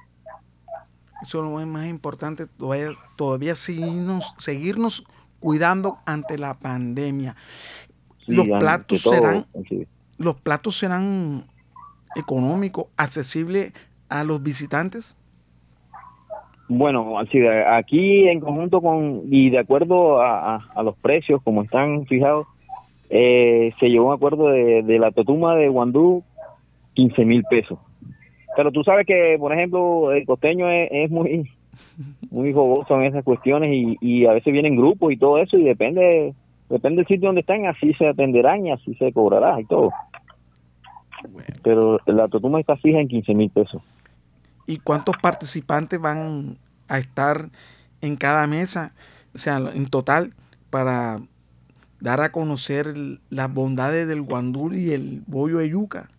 Eso 1.24 1.44
es 1.44 1.52
lo 1.52 1.66
más 1.68 1.88
importante, 1.88 2.46
todavía, 2.48 2.90
todavía 3.16 3.56
seguirnos, 3.56 4.34
seguirnos 4.38 5.04
cuidando 5.40 5.98
ante 6.06 6.38
la 6.38 6.56
pandemia. 6.56 7.36
los 8.28 8.48
platos 8.48 9.02
serán 9.02 9.46
los 10.18 10.36
platos 10.36 10.78
serán 10.78 11.46
económicos, 12.16 12.86
accesibles 12.96 13.74
a 14.12 14.24
los 14.24 14.44
visitantes. 14.44 15.16
Bueno, 16.68 17.18
aquí 17.20 18.28
en 18.28 18.40
conjunto 18.40 18.82
con 18.82 19.24
y 19.30 19.50
de 19.50 19.60
acuerdo 19.60 20.22
a, 20.22 20.62
los 20.84 20.96
precios 20.98 21.42
como 21.44 21.64
están 21.64 22.06
fijados, 22.06 22.48
eh, 23.10 23.74
se 23.80 23.90
llevó 23.90 24.08
un 24.10 24.14
acuerdo 24.14 24.48
de, 24.50 25.00
la 25.00 25.12
totuma 25.12 25.56
de 25.56 25.68
Guandú 25.68 26.24
15 26.94 27.26
mil 27.26 27.44
pesos. 27.50 27.80
Pero 28.56 28.72
tú 28.72 28.84
sabes 28.84 29.06
que, 29.06 29.38
por 29.40 29.54
ejemplo, 29.54 30.12
el 30.12 30.26
costeño 30.26 30.70
es, 30.70 31.10
muy 31.10 31.50
muy 32.32 32.54
jogoso 32.54 32.96
en 32.96 33.06
esas 33.06 33.24
cuestiones 33.24 33.72
y, 33.74 33.98
y 34.00 34.26
a 34.26 34.34
veces 34.34 34.54
vienen 34.54 34.76
grupos 34.76 35.12
y 35.12 35.18
todo 35.18 35.40
eso 35.40 35.58
y 35.58 35.64
depende 35.64 36.34
depende 36.70 36.98
del 36.98 37.08
sitio 37.08 37.28
donde 37.28 37.42
están, 37.42 37.66
así 37.66 37.94
se 37.96 38.08
atenderán 38.08 38.66
y 38.66 38.72
así 38.72 38.94
se 38.96 39.12
cobrará 39.12 39.60
y 39.60 39.66
todo. 39.66 39.92
Pero 41.64 42.00
la 42.06 42.28
totuma 42.30 42.60
está 42.60 42.78
fija 42.78 43.00
en 43.00 43.08
15 43.10 43.34
mil 43.34 43.50
pesos. 43.50 43.82
¿Y 44.68 44.78
cuántos 44.78 45.16
participantes 45.22 46.00
van 46.00 46.58
a 46.88 46.98
estar 46.98 47.50
en 48.02 48.16
cada 48.16 48.48
mesa? 48.48 48.94
O 49.34 49.38
sea, 49.38 49.58
en 49.58 49.88
total, 49.88 50.34
para 50.70 51.20
dar 52.00 52.22
a 52.22 52.32
conocer 52.32 52.94
las 53.30 53.54
bondades 53.54 54.08
del 54.08 54.24
guandul 54.24 54.76
y 54.76 54.92
el 54.92 55.24
bollo 55.28 55.60
de 55.60 55.70
yuca. 55.70 56.10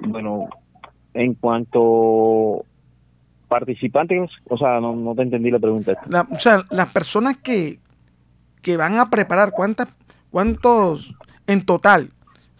Bueno, 0.00 0.48
en 1.14 1.34
cuanto 1.34 2.64
participantes, 3.48 4.30
o 4.48 4.56
sea, 4.56 4.80
no, 4.80 5.14
te 5.14 5.22
entendí 5.22 5.50
la 5.50 5.58
pregunta. 5.58 5.92
o 6.30 6.38
sea, 6.38 6.62
las 6.70 6.92
personas 6.92 7.36
que, 7.38 7.78
que 8.62 8.76
van 8.76 8.98
a 8.98 9.10
preparar, 9.10 9.52
¿cuántas, 9.52 9.88
¿cuántos 10.30 11.14
en 11.46 11.64
total? 11.64 12.10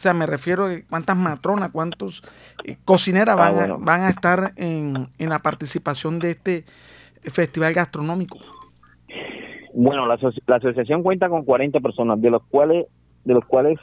O 0.02 0.04
sea, 0.04 0.14
me 0.14 0.26
refiero 0.26 0.64
a 0.64 0.80
cuántas 0.90 1.16
matronas, 1.16 1.70
cuántos 1.70 2.24
eh, 2.64 2.74
cocineras 2.84 3.36
van, 3.36 3.70
a, 3.70 3.76
van 3.76 4.00
a 4.00 4.08
estar 4.08 4.50
en, 4.56 5.06
la 5.16 5.38
participación 5.38 6.18
de 6.18 6.30
este 6.32 6.64
festival 7.22 7.72
gastronómico. 7.72 8.36
Bueno, 9.72 10.04
la, 10.08 10.14
asociación 10.56 11.04
cuenta 11.04 11.28
con 11.28 11.44
40 11.44 11.78
personas, 11.78 12.20
de 12.20 12.30
los 12.30 12.42
cuales 12.50 12.86
de 13.24 13.34
los 13.34 13.44
cuales 13.44 13.78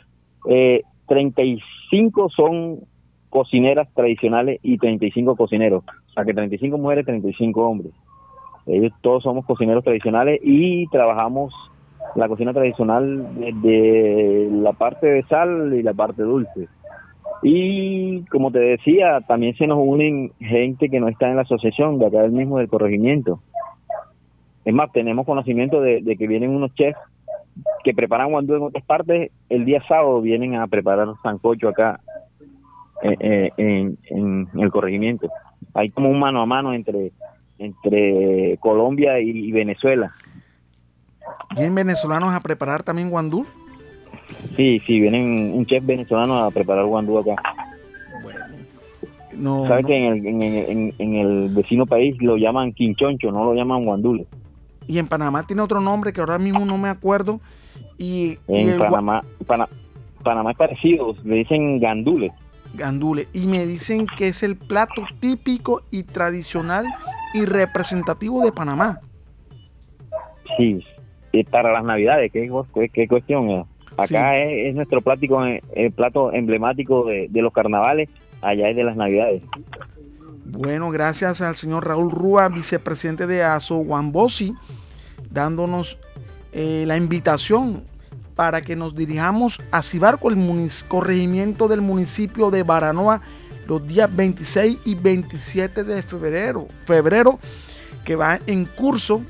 eh, 0.49 0.82
35 1.08 2.29
son 2.36 2.79
cocineras 3.29 3.88
tradicionales 3.93 4.60
y 4.62 4.77
35 4.77 5.38
cocineros. 5.38 5.86
O 6.10 6.12
sea, 6.12 6.25
que 6.25 6.34
35 6.34 6.77
mujeres, 6.77 7.05
35 7.05 7.65
hombres. 7.65 7.93
Ellos 8.65 8.91
todos 8.99 9.23
somos 9.23 9.45
cocineros 9.45 9.86
tradicionales 9.86 10.41
y 10.43 10.86
trabajamos 10.88 11.53
la 12.15 12.28
cocina 12.28 12.54
tradicional 12.54 13.28
de, 13.62 14.50
la 14.52 14.74
parte 14.74 15.08
de 15.08 15.24
sal 15.24 15.74
y 15.74 15.84
la 15.84 15.93
parte 15.93 16.24
dulce. 16.24 16.67
Y 17.41 18.26
como 18.26 18.52
te 18.52 18.60
decía, 18.60 19.22
también 19.28 19.56
se 19.56 19.67
nos 19.67 19.80
unen 19.82 20.32
gente 20.39 20.89
que 20.89 21.00
no 21.00 21.08
está 21.08 21.30
en 21.30 21.38
la 21.38 21.43
asociación, 21.43 22.00
de 22.00 22.08
acá 22.08 22.22
del 22.22 22.32
mismo 22.32 22.58
del 22.58 22.67
corregimiento. 22.67 23.39
Es 24.65 24.74
más, 24.74 24.91
tenemos 24.91 25.26
conocimiento 25.26 25.82
de, 25.82 26.04
que 26.17 26.28
vienen 26.28 26.50
unos 26.50 26.74
chefs 26.76 27.00
que 27.84 27.93
preparan 27.93 28.32
guandú 28.32 28.56
en 28.56 28.63
otras 28.63 28.84
partes, 28.86 29.32
el 29.50 29.65
día 29.65 29.82
sábado 29.88 30.22
vienen 30.22 30.56
a 30.56 30.67
preparar 30.67 31.08
sancocho 31.24 31.69
acá 31.69 32.00
eh, 33.04 33.15
eh, 33.19 33.52
en, 33.58 33.98
en, 34.10 34.48
el 34.60 34.72
corregimiento. 34.72 35.30
Hay 35.74 35.89
como 35.89 36.10
un 36.10 36.19
mano 36.19 36.41
a 36.41 36.45
mano 36.45 36.74
entre, 36.74 37.12
entre 37.58 38.58
Colombia 38.58 39.19
y 39.19 39.52
Venezuela. 39.52 40.13
¿Vienen 41.56 41.76
venezolanos 41.76 42.34
a 42.34 42.39
preparar 42.39 42.84
también 42.84 43.10
guandú? 43.10 43.46
Sí, 44.56 44.82
sí, 44.86 45.00
vienen 45.00 45.52
un 45.54 45.65
chef 45.65 45.86
venezolano 45.86 46.44
a 46.44 46.52
preparar 46.52 46.86
guandú 46.86 47.20
acá. 47.20 47.36
Bueno, 48.22 48.46
no, 49.34 49.68
¿Sabes 49.68 49.86
que 49.86 49.96
en 49.98 51.15
el, 51.15 51.50
vecino 51.50 51.86
país 51.86 52.22
lo 52.22 52.38
llaman 52.38 52.74
quinchoncho, 52.74 53.32
no 53.32 53.44
lo 53.44 53.54
llaman 53.54 53.84
guandule? 53.84 54.28
Y 54.88 54.98
en 54.98 55.08
Panamá 55.08 55.46
tiene 55.46 55.62
otro 55.62 55.82
nombre 55.82 56.13
que 56.13 56.20
ahora 56.20 56.38
mismo 56.38 56.65
no 56.65 56.78
me 56.78 56.89
acuerdo. 56.89 57.39
Y, 57.98 58.38
en 58.48 58.78
Panamá, 58.78 59.24
Panamá 60.24 60.52
es 60.52 60.58
parecido, 60.58 61.15
le 61.24 61.36
dicen 61.36 61.80
gandule. 61.80 62.32
Gandule. 62.76 63.28
Y 63.34 63.46
me 63.48 63.65
dicen 63.65 64.06
que 64.18 64.28
es 64.28 64.44
el 64.44 64.56
plato 64.56 65.04
típico 65.20 65.82
y 65.92 66.04
tradicional 66.04 66.86
y 67.34 67.46
representativo 67.46 68.44
de 68.44 68.52
Panamá. 68.52 69.00
Sí, 70.58 70.84
para 71.50 71.72
las 71.72 71.84
navidades, 71.84 72.32
¿qué, 72.32 72.50
qué, 72.94 73.08
cuestión? 73.08 73.65
Acá 73.98 74.38
es, 74.38 74.74
nuestro 74.76 75.02
plático, 75.02 75.44
el 75.44 75.62
eh, 75.74 75.92
plato 75.92 76.32
emblemático 76.32 77.06
de, 77.06 77.30
los 77.34 77.54
carnavales, 77.54 78.10
allá 78.42 78.70
es 78.70 78.76
de 78.76 78.84
las 78.84 78.96
navidades. 78.96 79.44
Bueno, 80.46 80.89
gracias 80.89 81.42
al 81.42 81.56
señor 81.56 81.88
Raúl 81.88 82.12
Rúa, 82.12 82.50
vicepresidente 82.50 83.28
de 83.28 83.44
ASO 83.44 83.78
Wambosi, 83.78 84.54
dándonos 85.30 85.98
eh, 86.52 86.86
la 86.88 86.98
invitación 86.98 87.84
para 88.36 88.62
que 88.62 88.76
nos 88.76 88.96
dirijamos 88.96 89.62
a 89.72 89.82
Cibarco, 89.82 90.30
el 90.30 90.70
corregimiento 90.88 91.68
del 91.68 91.82
municipio 91.82 92.50
de 92.50 92.63
Baranoa, 92.63 93.22
los 93.68 93.86
días 93.86 94.10
26 94.15 94.80
y 94.86 94.96
27 94.96 95.84
de 95.84 96.02
febrero. 96.02 96.65
Febrero 96.86 97.38
que 98.06 98.15
va 98.15 98.39
en 98.48 98.65
curso 98.65 99.22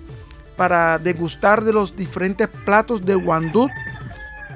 para 0.59 0.99
degustar 0.99 1.63
de 1.63 1.71
los 1.71 1.95
diferentes 1.95 2.49
platos 2.49 3.05
de 3.05 3.15
guandú 3.15 3.69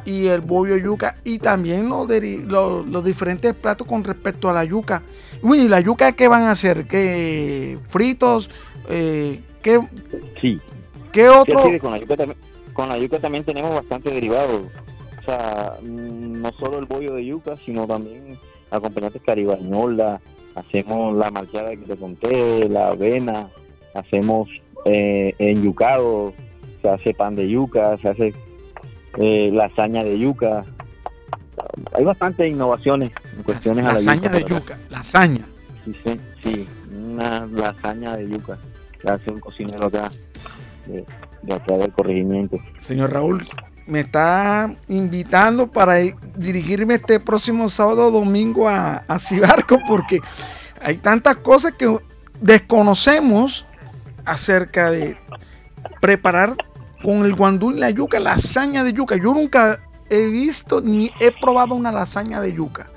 y 0.03 0.27
el 0.27 0.41
bollo 0.41 0.75
yuca 0.75 1.15
y 1.23 1.39
también 1.39 1.87
los, 1.87 2.09
los, 2.85 3.05
diferentes 3.05 3.53
platos 3.53 3.87
con 3.87 4.03
respecto 4.03 4.49
a 4.49 4.53
la 4.53 4.65
yuca. 4.65 5.01
Uy, 5.41 5.69
¿la 5.69 5.79
yuca 5.79 6.11
qué 6.11 6.27
van 6.27 6.43
a 6.43 6.51
hacer? 6.51 6.87
¿Qué 6.87 7.79
fritos? 7.87 8.49
Eh, 8.89 9.39
¿qué, 9.61 9.79
sí. 10.41 10.59
¿Qué 11.13 11.29
otro? 11.29 11.61
con, 11.79 11.93
la 12.89 12.97
yuca 12.97 13.19
también, 13.19 13.45
tenemos 13.45 13.73
bastante 13.73 14.11
derivados. 14.11 14.63
O 15.21 15.23
sea, 15.23 15.77
mm, 15.81 16.41
no 16.41 16.51
solo 16.51 16.79
el 16.79 16.85
bollo 16.85 17.13
de 17.13 17.25
yuca, 17.25 17.55
sino 17.65 17.87
también 17.87 18.37
acompañantes 18.71 19.21
caribañola, 19.21 20.19
hacemos 20.55 21.15
la 21.15 21.31
marchada 21.31 21.69
que 21.69 21.85
te 21.85 21.95
conté, 21.95 22.67
la 22.67 22.89
avena, 22.89 23.47
hacemos 23.93 24.49
eh, 24.85 25.35
en 25.39 25.63
yucado, 25.63 26.33
se 26.81 26.89
hace 26.89 27.13
pan 27.13 27.35
de 27.35 27.47
yuca, 27.49 27.97
se 28.01 28.09
hace 28.09 28.33
eh, 29.17 29.49
lasaña 29.53 30.03
de 30.03 30.19
yuca. 30.19 30.65
Hay 31.95 32.03
bastantes 32.03 32.51
innovaciones 32.51 33.11
en 33.37 33.43
cuestiones 33.43 33.85
lasaña 33.85 34.29
de 34.29 34.43
yuca, 34.43 34.77
lasaña. 34.89 35.45
Sí, 35.85 35.93
sí, 36.03 36.19
sí, 36.41 36.67
una 36.91 37.45
lasaña 37.45 38.17
de 38.17 38.29
yuca 38.29 38.57
que 38.99 39.09
hace 39.09 39.31
un 39.31 39.39
cocinero 39.39 39.87
acá 39.87 40.11
de, 40.87 41.53
acá 41.53 41.77
del 41.77 41.91
corregimiento. 41.93 42.57
Señor 42.81 43.13
Raúl, 43.13 43.47
me 43.87 44.01
está 44.01 44.73
invitando 44.87 45.69
para 45.69 45.95
dirigirme 46.35 46.95
este 46.95 47.19
próximo 47.19 47.69
sábado 47.69 48.07
o 48.07 48.11
domingo 48.11 48.67
a, 48.67 49.03
a 49.07 49.19
Cibarco 49.19 49.79
porque 49.87 50.19
hay 50.81 50.97
tantas 50.97 51.37
cosas 51.37 51.73
que 51.73 51.95
desconocemos 52.41 53.65
acerca 54.25 54.91
de 54.91 55.17
preparar 56.01 56.55
con 57.01 57.25
el 57.25 57.35
guandú 57.35 57.71
y 57.71 57.75
la 57.75 57.89
yuca, 57.89 58.19
lasaña 58.19 58.83
de 58.83 58.93
yuca. 58.93 59.15
Yo 59.17 59.33
nunca 59.33 59.79
he 60.09 60.27
visto 60.27 60.81
ni 60.81 61.11
he 61.19 61.31
probado 61.31 61.75
una 61.75 61.91
lasaña 61.91 62.41
de 62.41 62.53
yuca. 62.53 62.87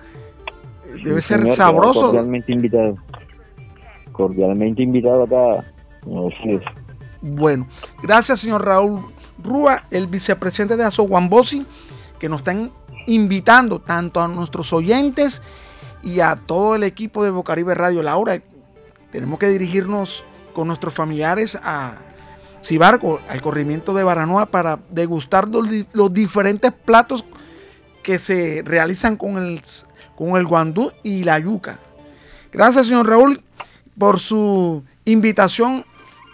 Debe 1.04 1.20
ser 1.20 1.50
sabroso. 1.52 2.14
invitado. 2.48 2.94
cordialmente 4.12 4.82
invitado 4.82 5.24
acá. 5.24 5.64
Bueno, 7.22 7.66
gracias 8.02 8.40
señor 8.40 8.64
Raúl 8.64 9.04
Rúa, 9.42 9.84
el 9.90 10.06
vicepresidente 10.06 10.76
de 10.76 10.84
ASO 10.84 11.08
que 12.18 12.28
nos 12.28 12.38
están 12.38 12.70
invitando 13.06 13.80
tanto 13.80 14.20
a 14.20 14.28
nuestros 14.28 14.72
oyentes 14.72 15.42
y 16.02 16.20
a 16.20 16.36
todo 16.36 16.74
el 16.76 16.82
equipo 16.82 17.24
de 17.24 17.30
Bocaribe 17.30 17.74
Radio. 17.74 18.02
Laura, 18.02 18.40
tenemos 19.10 19.38
que 19.38 19.48
dirigirnos 19.48 20.24
con 20.56 20.68
nuestros 20.68 20.94
familiares 20.94 21.60
a 21.62 21.98
Cibarco, 22.62 23.20
al 23.28 23.42
corrimiento 23.42 23.92
de 23.92 24.02
Baranoa, 24.02 24.46
para 24.46 24.78
degustar 24.88 25.46
los, 25.50 26.14
diferentes 26.14 26.72
platos 26.72 27.26
que 28.02 28.18
se 28.18 28.62
realizan 28.64 29.18
con 29.18 29.36
el, 29.36 29.60
con 30.14 30.34
el 30.38 30.46
guandú 30.46 30.90
y 31.02 31.24
la 31.24 31.38
yuca. 31.38 31.78
Gracias, 32.50 32.86
señor 32.86 33.06
Raúl, 33.06 33.42
por 33.98 34.18
su 34.18 34.82
invitación 35.04 35.84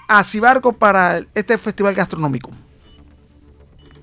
a 0.06 0.22
Cibarco 0.22 0.72
para 0.72 1.22
este 1.34 1.58
festival 1.58 1.92
gastronómico. 1.96 2.52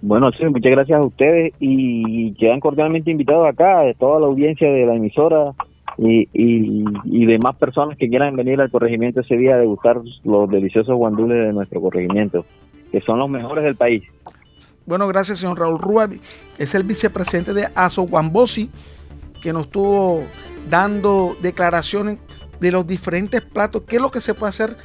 Bueno, 0.01 0.31
sí, 0.37 0.43
muchas 0.43 0.73
gracias 0.73 0.99
a 0.99 1.05
ustedes 1.05 1.53
y 1.61 2.33
quedan 2.33 2.59
cordialmente 2.59 3.09
invitados 3.09 3.47
acá, 3.47 3.83
de 3.83 3.93
toda 3.93 4.19
la 4.19 4.25
audiencia 4.25 4.69
de 4.69 4.85
la 4.85 4.95
emisora 4.95 5.53
y, 6.01 6.29
y, 6.33 7.25
demás 7.25 7.57
personas 7.57 7.97
que 7.97 8.07
quieran 8.07 8.35
venir 8.35 8.61
al 8.61 8.71
corregimiento 8.71 9.19
ese 9.19 9.35
día 9.35 9.55
a 9.55 9.57
degustar 9.57 9.99
los 10.23 10.49
deliciosos 10.49 10.95
guandules 10.95 11.47
de 11.47 11.53
nuestro 11.53 11.81
corregimiento, 11.81 12.45
que 12.91 13.01
son 13.01 13.19
los 13.19 13.29
mejores 13.29 13.65
del 13.65 13.75
país. 13.75 14.03
Bueno, 14.85 15.07
gracias, 15.07 15.39
señor 15.39 15.59
Raúl 15.59 15.79
Rúa. 15.79 16.09
Es 16.57 16.73
el 16.73 16.83
vicepresidente 16.83 17.53
de 17.53 17.67
ASO 17.75 18.03
Guambosi, 18.03 18.69
que 19.43 19.51
nos 19.51 19.65
estuvo 19.65 20.23
dando 20.69 21.35
declaraciones 21.41 22.17
de 22.61 22.71
los 22.71 22.87
diferentes 22.87 23.41
platos, 23.41 23.83
qué 23.85 23.97
es 23.97 24.01
lo 24.01 24.11
que 24.11 24.21
se 24.21 24.33
puede 24.33 24.49
hacer 24.49 24.77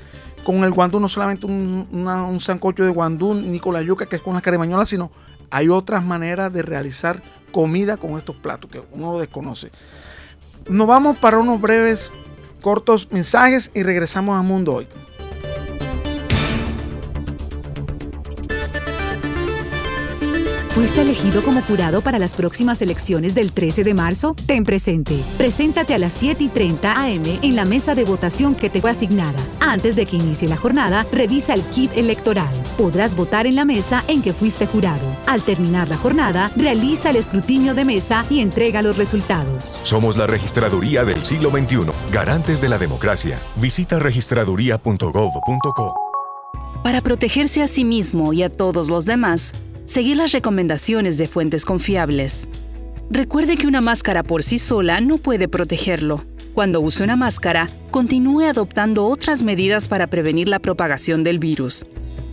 con 0.43 0.65
el 0.65 0.73
guandú, 0.73 1.01
no 1.01 1.09
solamente 1.09 1.47
un, 1.47 1.89
un 1.93 2.41
sancocho 2.41 2.85
de 2.85 2.91
guandú 2.91 3.35
ni 3.35 3.61
con 3.61 3.73
la 3.73 3.83
yuca 3.83 4.07
que 4.07 4.17
es 4.17 4.23
con 4.23 4.35
la 4.35 4.41
carimañola, 4.41 4.85
sino 4.85 5.11
hay 5.51 5.69
otras 5.69 6.05
maneras 6.05 6.53
de 6.53 6.63
realizar 6.63 7.21
comida 7.51 7.97
con 7.97 8.19
estos 8.19 8.37
platos 8.37 8.71
que 8.71 8.83
uno 8.93 9.19
desconoce. 9.19 9.71
Nos 10.69 10.87
vamos 10.87 11.19
para 11.19 11.39
unos 11.39 11.61
breves, 11.61 12.11
cortos 12.63 13.09
mensajes 13.13 13.71
y 13.75 13.83
regresamos 13.83 14.37
a 14.37 14.43
Mundo 14.43 14.75
Hoy. 14.75 14.87
¿Fuiste 20.75 21.03
elegido 21.03 21.41
como 21.43 21.63
jurado 21.63 22.01
para 22.01 22.19
las 22.19 22.35
próximas 22.35 22.83
elecciones 22.83 23.37
del 23.37 23.53
13 23.53 23.85
de 23.85 23.95
marzo? 23.95 24.35
Ten 24.45 24.65
presente. 24.65 25.17
Preséntate 25.39 25.95
a 25.95 25.99
las 25.99 26.13
7 26.15 26.43
y 26.43 26.49
30 26.49 26.91
am 26.91 27.23
en 27.43 27.55
la 27.55 27.65
mesa 27.65 27.95
de 27.95 28.05
votación 28.05 28.57
que 28.57 28.71
te 28.71 28.81
fue 28.81 28.91
asignada. 28.91 29.39
Antes 29.61 29.95
de 29.95 30.05
que 30.05 30.17
inicie 30.17 30.49
la 30.49 30.57
jornada, 30.57 31.07
revisa 31.13 31.55
el 31.55 31.63
kit 31.63 31.97
electoral. 31.97 32.53
Podrás 32.77 33.15
votar 33.15 33.47
en 33.47 33.55
la 33.55 33.65
mesa 33.65 34.03
en 34.09 34.21
que 34.21 34.33
fuiste 34.33 34.67
jurado. 34.67 35.07
Al 35.27 35.43
terminar 35.43 35.89
la 35.89 35.97
jornada, 35.97 36.51
realiza 36.57 37.11
el 37.11 37.17
escrutinio 37.17 37.75
de 37.75 37.85
mesa 37.85 38.27
y 38.29 38.41
entrega 38.41 38.83
los 38.83 38.97
resultados. 38.97 39.81
Somos 39.85 40.17
la 40.17 40.27
registraduría 40.27 41.05
del 41.05 41.23
siglo 41.23 41.51
XXI, 41.51 41.83
garantes 42.11 42.61
de 42.61 42.69
la 42.69 42.79
democracia. 42.79 43.39
Visita 43.61 44.01
registraduría.gov.co. 44.01 45.95
Para 46.83 47.01
protegerse 47.01 47.63
a 47.63 47.69
sí 47.69 47.85
mismo 47.85 48.33
y 48.33 48.43
a 48.43 48.51
todos 48.51 48.91
los 48.91 49.05
demás, 49.05 49.53
Seguir 49.85 50.17
las 50.17 50.33
recomendaciones 50.33 51.19
de 51.19 51.29
fuentes 51.29 51.67
confiables. 51.67 52.49
Recuerde 53.11 53.59
que 53.59 53.67
una 53.67 53.83
máscara 53.83 54.23
por 54.23 54.43
sí 54.43 54.59
sola 54.59 55.01
no 55.03 55.19
puede 55.19 55.47
protegerlo. 55.47 56.25
Cuando 56.55 56.81
use 56.81 57.05
una 57.05 57.17
máscara, 57.17 57.69
continúe 57.91 58.49
adoptando 58.49 59.07
otras 59.07 59.43
medidas 59.43 59.89
para 59.89 60.07
prevenir 60.07 60.49
la 60.49 60.59
propagación 60.59 61.23
del 61.23 61.39
virus. 61.39 61.85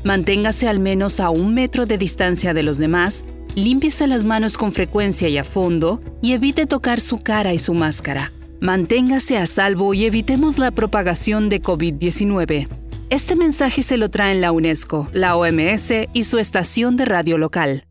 Manténgase 0.06 0.70
al 0.70 0.80
menos 0.80 1.20
a 1.20 1.30
un 1.30 1.54
metro 1.54 1.86
de 1.86 1.98
distancia 1.98 2.54
de 2.54 2.64
los 2.64 2.78
demás, 2.78 3.26
límpiese 3.54 4.08
las 4.08 4.24
manos 4.24 4.58
con 4.58 4.72
frecuencia 4.72 5.28
y 5.28 5.38
a 5.38 5.44
fondo 5.44 6.02
y 6.22 6.32
evite 6.32 6.68
tocar 6.68 7.02
su 7.02 7.22
cara 7.22 7.54
y 7.54 7.60
su 7.60 7.74
máscara. 7.74 8.32
Manténgase 8.62 9.38
a 9.38 9.46
salvo 9.46 9.94
y 9.94 10.06
evitemos 10.06 10.58
la 10.58 10.72
propagación 10.72 11.50
de 11.50 11.62
COVID-19. 11.62 12.81
Este 13.12 13.36
mensaje 13.36 13.84
se 13.84 13.98
lo 13.98 14.10
traen 14.10 14.40
la 14.40 14.54
UNESCO, 14.54 15.10
la 15.12 15.36
OMS 15.36 15.92
y 16.14 16.24
su 16.24 16.38
estación 16.38 16.96
de 16.96 17.04
radio 17.04 17.38
local. 17.38 17.84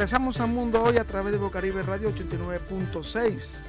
Regresamos 0.00 0.40
a 0.40 0.46
Mundo 0.46 0.82
Hoy 0.82 0.96
a 0.96 1.04
través 1.04 1.30
de 1.30 1.36
Bocaribe 1.36 1.82
Radio 1.82 2.10
89.6. 2.10 3.60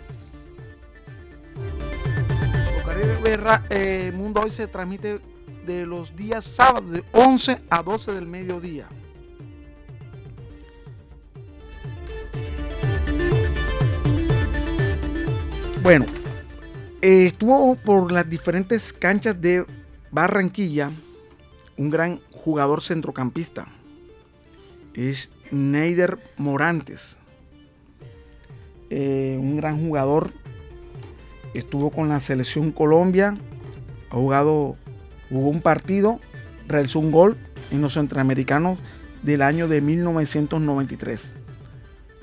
Bocaribe 2.77 3.37
eh, 3.69 4.13
Mundo 4.15 4.39
Hoy 4.39 4.49
se 4.49 4.65
transmite 4.65 5.19
de 5.65 5.85
los 5.85 6.15
días 6.15 6.45
sábados 6.45 6.89
de 6.89 7.03
11 7.11 7.63
a 7.69 7.83
12 7.83 8.13
del 8.13 8.27
mediodía. 8.27 8.87
Bueno, 15.83 16.05
estuvo 17.01 17.75
por 17.75 18.09
las 18.09 18.29
diferentes 18.29 18.93
canchas 18.93 19.41
de 19.41 19.65
Barranquilla 20.11 20.91
un 21.75 21.89
gran 21.89 22.21
jugador 22.31 22.81
centrocampista. 22.81 23.67
Es 24.93 25.29
Neider 25.51 26.17
Morantes, 26.37 27.17
eh, 28.89 29.37
un 29.39 29.57
gran 29.57 29.85
jugador, 29.85 30.31
estuvo 31.53 31.91
con 31.91 32.09
la 32.09 32.19
selección 32.19 32.71
Colombia, 32.71 33.37
ha 34.09 34.15
jugado, 34.15 34.75
jugó 35.29 35.49
un 35.49 35.61
partido, 35.61 36.19
realizó 36.67 36.99
un 36.99 37.11
gol 37.11 37.37
en 37.71 37.81
los 37.81 37.93
centroamericanos 37.93 38.79
del 39.23 39.41
año 39.41 39.67
de 39.67 39.81
1993. 39.81 41.33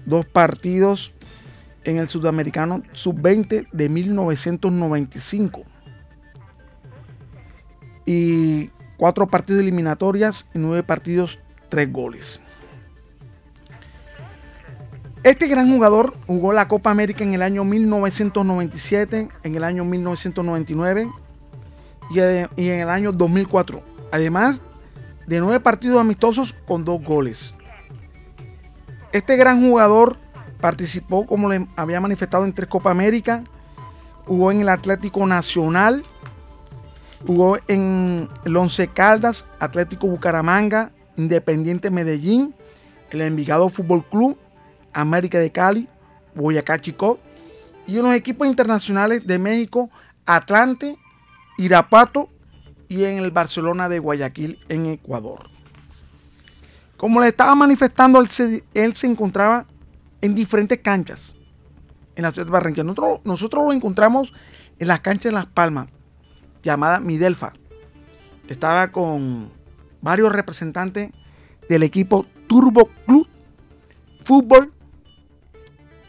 Dos 0.04 0.26
partidos 0.26 1.12
en 1.84 1.98
el 1.98 2.08
sudamericano 2.08 2.82
sub-20 2.92 3.68
de 3.70 3.88
1995. 3.88 5.62
Y 8.04 8.70
cuatro 8.96 9.26
partidos 9.26 9.60
eliminatorias 9.60 10.46
y 10.54 10.58
nueve 10.58 10.82
partidos, 10.82 11.38
tres 11.68 11.92
goles. 11.92 12.40
Este 15.24 15.48
gran 15.48 15.70
jugador 15.70 16.14
jugó 16.26 16.52
la 16.52 16.68
Copa 16.68 16.90
América 16.90 17.24
en 17.24 17.34
el 17.34 17.42
año 17.42 17.64
1997, 17.64 19.28
en 19.42 19.54
el 19.54 19.64
año 19.64 19.84
1999 19.84 21.10
y, 22.10 22.18
en 22.20 22.80
el 22.80 22.88
año 22.88 23.12
2004. 23.12 23.82
Además 24.12 24.60
de 25.26 25.40
nueve 25.40 25.60
partidos 25.60 26.00
amistosos 26.00 26.54
con 26.66 26.84
dos 26.84 27.02
goles. 27.02 27.52
Este 29.12 29.36
gran 29.36 29.60
jugador 29.60 30.16
participó, 30.60 31.26
como 31.26 31.48
le 31.48 31.66
había 31.76 32.00
manifestado, 32.00 32.44
en 32.44 32.52
tres 32.52 32.68
Copa 32.68 32.90
América. 32.90 33.42
Jugó 34.24 34.52
en 34.52 34.60
el 34.60 34.68
Atlético 34.68 35.26
Nacional. 35.26 36.04
Jugó 37.26 37.58
en 37.66 38.28
el 38.44 38.56
Once 38.56 38.86
Caldas, 38.86 39.44
Atlético 39.58 40.06
Bucaramanga, 40.06 40.92
Independiente 41.16 41.90
Medellín, 41.90 42.54
el 43.10 43.22
Envigado 43.22 43.68
Fútbol 43.68 44.04
Club 44.04 44.38
América 45.00 45.38
de 45.38 45.52
Cali, 45.52 45.88
Boyacá 46.34 46.80
Chico 46.80 47.18
y 47.86 47.98
unos 47.98 48.14
equipos 48.14 48.46
internacionales 48.46 49.26
de 49.26 49.38
México, 49.38 49.90
Atlante, 50.26 50.98
Irapato 51.56 52.28
y 52.88 53.04
en 53.04 53.18
el 53.18 53.30
Barcelona 53.30 53.88
de 53.88 53.98
Guayaquil 53.98 54.58
en 54.68 54.86
Ecuador. 54.86 55.48
Como 56.96 57.20
le 57.20 57.28
estaba 57.28 57.54
manifestando, 57.54 58.20
él 58.20 58.28
se, 58.28 59.06
encontraba 59.06 59.66
en 60.20 60.34
diferentes 60.34 60.78
canchas 60.80 61.34
en 62.16 62.24
la 62.24 62.32
ciudad 62.32 62.46
de 62.46 62.52
Barranquilla. 62.52 62.84
Nosotros, 62.84 63.20
nosotros 63.24 63.64
lo 63.64 63.72
encontramos 63.72 64.32
en 64.80 64.88
las 64.88 65.00
canchas 65.00 65.24
de 65.24 65.32
Las 65.32 65.46
Palmas, 65.46 65.86
llamada 66.62 66.98
Midelfa. 66.98 67.52
Estaba 68.48 68.90
con 68.90 69.50
varios 70.00 70.32
representantes 70.32 71.10
del 71.68 71.84
equipo 71.84 72.26
Turbo 72.48 72.88
Club 73.06 73.28
fútbol 74.24 74.72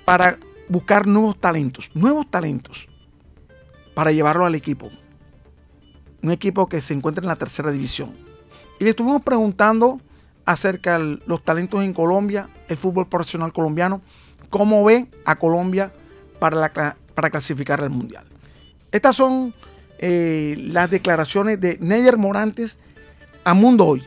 para 0.09 0.39
buscar 0.67 1.05
nuevos 1.05 1.39
talentos, 1.39 1.91
nuevos 1.93 2.25
talentos, 2.31 2.87
para 3.93 4.11
llevarlo 4.11 4.43
al 4.47 4.55
equipo. 4.55 4.89
Un 6.23 6.31
equipo 6.31 6.67
que 6.67 6.81
se 6.81 6.95
encuentra 6.95 7.21
en 7.21 7.27
la 7.27 7.35
tercera 7.35 7.69
división. 7.69 8.17
Y 8.79 8.85
le 8.85 8.89
estuvimos 8.89 9.21
preguntando 9.21 10.01
acerca 10.45 10.97
de 10.97 11.19
los 11.27 11.43
talentos 11.43 11.83
en 11.83 11.93
Colombia, 11.93 12.49
el 12.69 12.75
fútbol 12.75 13.07
profesional 13.07 13.53
colombiano, 13.53 14.01
cómo 14.49 14.83
ve 14.83 15.05
a 15.25 15.35
Colombia 15.35 15.93
para, 16.39 16.57
la, 16.57 16.95
para 17.13 17.29
clasificar 17.29 17.79
al 17.79 17.91
Mundial. 17.91 18.23
Estas 18.91 19.15
son 19.15 19.53
eh, 19.99 20.55
las 20.57 20.89
declaraciones 20.89 21.61
de 21.61 21.77
Neyer 21.81 22.17
Morantes 22.17 22.79
a 23.43 23.53
Mundo 23.53 23.85
Hoy. 23.85 24.03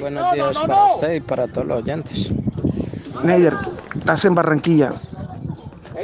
buenos 0.00 0.32
días 0.32 0.56
para 0.56 0.94
usted 0.94 1.14
y 1.16 1.20
para 1.20 1.46
todos 1.46 1.66
los 1.66 1.82
oyentes. 1.82 2.30
Neyer, 3.22 3.54
estás 3.98 4.24
en 4.24 4.34
Barranquilla. 4.34 4.92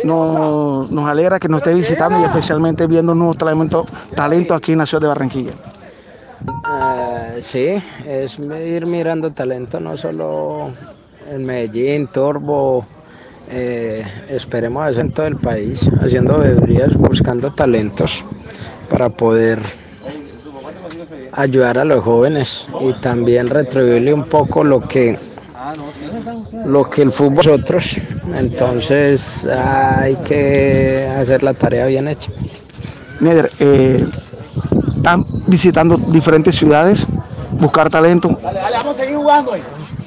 Nos, 0.04 0.90
nos 0.90 1.08
alegra 1.08 1.38
que 1.38 1.48
nos 1.48 1.60
esté 1.60 1.74
visitando 1.74 2.20
y 2.20 2.24
especialmente 2.24 2.86
viendo 2.86 3.14
nuevos 3.14 3.38
talentos, 3.38 3.86
talentos 4.16 4.56
aquí 4.56 4.72
en 4.72 4.78
la 4.78 4.84
de 4.84 5.06
Barranquilla. 5.06 5.52
Uh, 6.48 7.40
sí, 7.40 7.82
es 8.06 8.38
ir 8.38 8.86
mirando 8.86 9.30
talento 9.30 9.78
no 9.78 9.96
solo 9.96 10.70
en 11.30 11.44
Medellín, 11.46 12.08
Torbo, 12.08 12.84
eh, 13.50 14.04
esperemos 14.28 14.98
en 14.98 15.12
todo 15.12 15.26
el 15.26 15.36
país, 15.36 15.88
haciendo 16.00 16.38
veedurías, 16.38 16.96
buscando 16.96 17.50
talentos 17.52 18.24
para 18.88 19.08
poder 19.08 19.60
ayudar 21.32 21.78
a 21.78 21.84
los 21.84 22.04
jóvenes 22.04 22.68
y 22.80 22.92
también 22.94 23.48
retribuirle 23.48 24.12
un 24.12 24.24
poco 24.24 24.64
lo 24.64 24.80
que 24.80 25.18
lo 26.66 26.88
que 26.90 27.02
el 27.02 27.12
fútbol 27.12 27.36
nosotros 27.36 27.96
entonces 28.36 29.46
hay 29.46 30.16
que 30.16 31.08
hacer 31.18 31.42
la 31.42 31.54
tarea 31.54 31.86
bien 31.86 32.08
hecha. 32.08 32.32
Neder, 33.20 33.50
eh, 33.58 34.04
están 34.96 35.24
visitando 35.46 35.96
diferentes 35.96 36.56
ciudades 36.56 37.06
buscar 37.52 37.90
talento. 37.90 38.38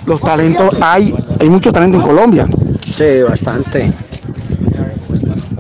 Los 0.05 0.21
talentos 0.21 0.75
hay 0.81 1.15
hay 1.39 1.49
mucho 1.49 1.71
talento 1.71 1.97
en 1.97 2.03
Colombia. 2.03 2.47
Sí 2.89 3.21
bastante. 3.27 3.91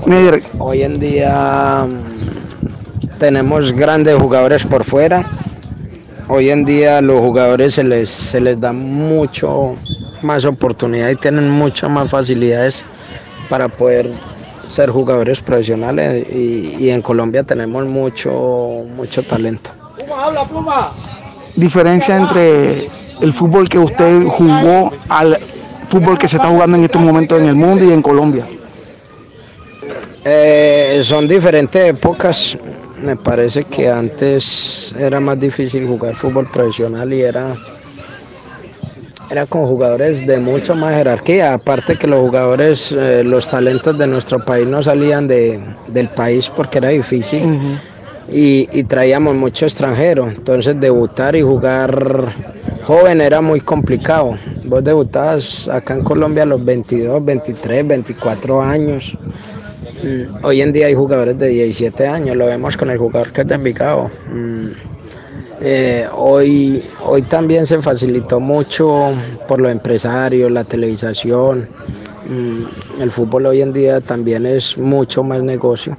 Neder. 0.05 0.43
hoy 0.59 0.83
en 0.83 0.99
día 0.99 1.87
mm, 1.87 3.17
tenemos 3.17 3.71
grandes 3.71 4.15
jugadores 4.15 4.65
por 4.65 4.83
fuera 4.83 5.25
hoy 6.27 6.49
en 6.49 6.65
día 6.65 7.01
los 7.01 7.19
jugadores 7.19 7.75
se 7.75 7.83
les, 7.83 8.09
se 8.09 8.41
les 8.41 8.59
da 8.59 8.71
mucho 8.71 9.75
más 10.21 10.45
oportunidad 10.45 11.09
y 11.09 11.15
tienen 11.15 11.49
muchas 11.49 11.89
más 11.89 12.09
facilidades 12.09 12.83
para 13.49 13.67
poder 13.67 14.11
ser 14.69 14.89
jugadores 14.89 15.41
profesionales 15.41 16.25
y, 16.33 16.75
y 16.79 16.89
en 16.89 17.01
Colombia 17.01 17.43
tenemos 17.43 17.85
mucho, 17.85 18.85
mucho 18.95 19.23
talento. 19.23 19.71
Diferencia 21.55 22.17
entre 22.17 22.89
el 23.21 23.31
fútbol 23.31 23.69
que 23.69 23.79
usted 23.79 24.25
jugó 24.27 24.91
al 25.09 25.37
fútbol 25.87 26.17
que 26.17 26.27
se 26.27 26.37
está 26.37 26.49
jugando 26.49 26.77
en 26.77 26.83
estos 26.83 27.01
momentos 27.01 27.39
en 27.39 27.47
el 27.47 27.55
mundo 27.55 27.85
y 27.85 27.93
en 27.93 28.01
Colombia. 28.01 28.45
Eh, 30.23 31.01
son 31.03 31.27
diferentes 31.27 31.89
épocas. 31.89 32.57
Me 33.01 33.15
parece 33.15 33.63
que 33.65 33.89
antes 33.89 34.93
era 34.97 35.19
más 35.19 35.39
difícil 35.39 35.85
jugar 35.87 36.15
fútbol 36.15 36.49
profesional 36.51 37.11
y 37.11 37.21
era, 37.21 37.55
era 39.29 39.45
con 39.45 39.67
jugadores 39.67 40.25
de 40.25 40.37
mucha 40.39 40.73
más 40.73 40.95
jerarquía. 40.95 41.53
Aparte 41.53 41.97
que 41.97 42.07
los 42.07 42.21
jugadores, 42.21 42.93
eh, 42.93 43.23
los 43.23 43.49
talentos 43.49 43.97
de 43.97 44.07
nuestro 44.07 44.39
país 44.43 44.65
no 44.65 44.81
salían 44.81 45.27
de, 45.27 45.59
del 45.87 46.09
país 46.09 46.49
porque 46.55 46.77
era 46.77 46.89
difícil. 46.89 47.43
Uh 47.43 47.47
-huh. 47.47 47.79
y, 48.31 48.67
y, 48.71 48.83
traíamos 48.83 49.35
mucho 49.35 49.65
extranjero. 49.65 50.29
Entonces 50.29 50.79
debutar 50.79 51.35
y 51.35 51.41
jugar 51.41 52.33
joven 52.85 53.19
era 53.19 53.41
muy 53.41 53.59
complicado. 53.59 54.37
Vos 54.63 54.83
debutabas 54.83 55.67
acá 55.67 55.95
en 55.95 56.03
Colombia 56.03 56.43
a 56.43 56.45
los 56.45 56.63
22, 56.63 57.23
23, 57.25 57.87
24 57.87 58.61
años. 58.61 59.17
Mm, 60.03 60.43
hoy 60.45 60.61
en 60.61 60.73
día 60.73 60.87
hay 60.87 60.93
jugadores 60.93 61.37
de 61.37 61.47
17 61.47 62.07
años, 62.07 62.35
lo 62.35 62.47
vemos 62.47 62.75
con 62.75 62.89
el 62.89 62.97
jugador 62.97 63.31
que 63.31 63.41
es 63.41 63.47
de 63.47 63.55
Envigado. 63.55 64.09
Mm, 64.31 64.67
eh, 65.61 66.07
hoy, 66.13 66.83
hoy 67.03 67.21
también 67.21 67.65
se 67.65 67.81
facilitó 67.81 68.39
mucho 68.39 69.13
por 69.47 69.61
los 69.61 69.71
empresarios, 69.71 70.51
la 70.51 70.63
televisación. 70.65 71.69
Mm, 72.27 73.01
el 73.01 73.11
fútbol 73.11 73.45
hoy 73.45 73.61
en 73.61 73.71
día 73.71 74.01
también 74.01 74.45
es 74.45 74.77
mucho 74.77 75.23
más 75.23 75.41
negocio 75.41 75.97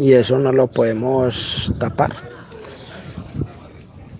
y 0.00 0.12
eso 0.12 0.36
no 0.36 0.50
lo 0.50 0.66
podemos 0.66 1.72
tapar. 1.78 2.10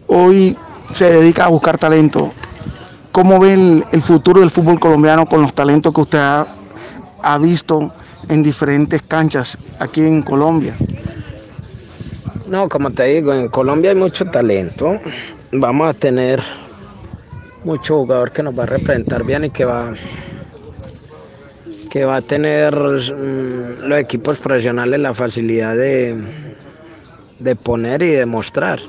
Hoy 0.07 0.57
se 0.95 1.11
dedica 1.11 1.47
a 1.47 1.49
buscar 1.49 1.77
talento. 1.77 2.33
¿Cómo 3.11 3.41
ve 3.41 3.55
el, 3.55 3.85
el 3.91 4.01
futuro 4.01 4.41
del 4.41 4.51
fútbol 4.51 4.79
colombiano 4.79 5.27
con 5.27 5.43
los 5.43 5.53
talentos 5.55 5.93
que 5.93 6.01
usted 6.03 6.19
ha, 6.19 6.47
ha 7.23 7.39
visto 7.39 7.93
en 8.29 8.43
diferentes 8.43 9.03
canchas 9.03 9.59
aquí 9.79 10.01
en 10.01 10.23
Colombia? 10.23 10.77
No, 12.47 12.69
como 12.69 12.91
te 12.91 13.05
digo, 13.05 13.33
en 13.33 13.49
Colombia 13.49 13.91
hay 13.91 13.97
mucho 13.97 14.27
talento. 14.27 14.99
Vamos 15.53 15.89
a 15.89 15.95
tener 15.95 16.41
mucho 17.65 17.99
jugador 17.99 18.33
que 18.33 18.43
nos 18.43 18.59
va 18.59 18.65
a 18.65 18.67
representar 18.67 19.25
bien 19.25 19.45
y 19.45 19.51
que 19.51 19.65
va 19.65 19.95
que 21.91 22.07
va 22.07 22.17
a 22.17 22.23
tener 22.23 22.75
mmm, 22.75 23.87
los 23.87 23.99
equipos 23.99 24.39
profesionales 24.39 24.99
la 24.99 25.13
facilidad 25.13 25.77
de, 25.77 26.17
de 27.39 27.55
poner 27.55 28.03
y 28.03 28.13
demostrar. 28.13 28.81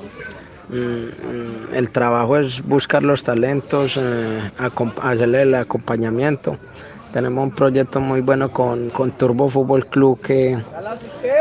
Mm, 0.69 1.73
el 1.73 1.89
trabajo 1.89 2.37
es 2.37 2.61
buscar 2.63 3.03
los 3.03 3.23
talentos, 3.23 3.99
eh, 4.01 4.51
hacerle 5.01 5.41
el 5.41 5.55
acompañamiento. 5.55 6.57
Tenemos 7.13 7.43
un 7.43 7.51
proyecto 7.51 7.99
muy 8.01 8.21
bueno 8.21 8.51
con, 8.51 8.89
con 8.89 9.11
Turbo 9.11 9.47
Fútbol 9.47 9.85
Club 9.85 10.19
que 10.19 10.57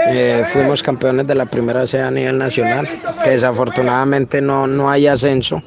eh, 0.07 0.45
fuimos 0.53 0.83
campeones 0.83 1.27
de 1.27 1.35
la 1.35 1.47
primera 1.47 1.87
C 1.87 1.99
a 1.99 2.11
nivel 2.11 2.37
nacional, 2.37 2.87
que 3.25 3.31
desafortunadamente 3.31 4.43
no, 4.43 4.67
no 4.67 4.91
hay 4.91 5.07
ascenso, 5.07 5.63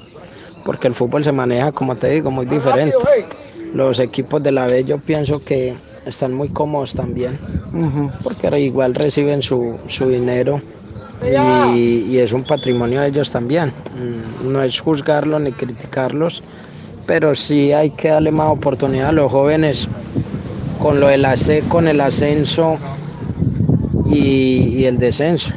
porque 0.64 0.88
el 0.88 0.94
fútbol 0.94 1.24
se 1.24 1.32
maneja, 1.32 1.72
como 1.72 1.96
te 1.96 2.08
digo, 2.12 2.30
muy 2.30 2.46
diferente. 2.46 2.96
Los 3.74 4.00
equipos 4.00 4.44
de 4.44 4.52
la 4.52 4.68
B 4.68 4.84
yo 4.84 5.00
pienso 5.00 5.44
que 5.44 5.74
están 6.06 6.36
muy 6.36 6.50
cómodos 6.50 6.94
también, 6.94 7.40
uh 7.74 7.78
-huh. 7.78 8.12
porque 8.22 8.60
igual 8.60 8.94
reciben 8.94 9.42
su, 9.42 9.80
su 9.88 10.08
dinero 10.08 10.62
y, 11.24 12.06
y, 12.12 12.20
es 12.20 12.32
un 12.32 12.44
patrimonio 12.44 13.02
de 13.02 13.08
ellos 13.08 13.32
también. 13.32 13.74
Mm, 13.98 14.52
no 14.52 14.62
es 14.62 14.80
juzgarlos 14.80 15.42
ni 15.42 15.52
criticarlos, 15.52 16.44
pero 17.06 17.36
sí 17.36 17.72
hay 17.72 17.92
que 17.92 18.10
darle 18.10 18.32
más 18.32 18.50
oportunidad 18.50 19.10
a 19.10 19.12
los 19.12 19.32
jóvenes 19.32 19.88
con 20.80 21.00
lo 21.00 21.08
del 21.08 21.26
con 21.68 21.88
el 21.88 22.02
ascenso 22.02 22.78
y, 24.06 24.86
el 24.86 24.98
descenso 24.98 25.52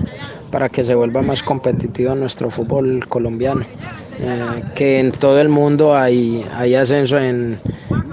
para 0.50 0.68
que 0.68 0.82
se 0.82 0.94
vuelva 0.94 1.20
más 1.20 1.42
competitivo 1.42 2.14
nuestro 2.14 2.50
fútbol 2.50 3.06
colombiano. 3.06 3.66
Eh, 4.20 4.62
que 4.74 4.98
en 4.98 5.12
todo 5.12 5.40
el 5.40 5.48
mundo 5.48 5.94
hay, 5.96 6.42
ascenso 6.74 7.18
en, 7.18 7.58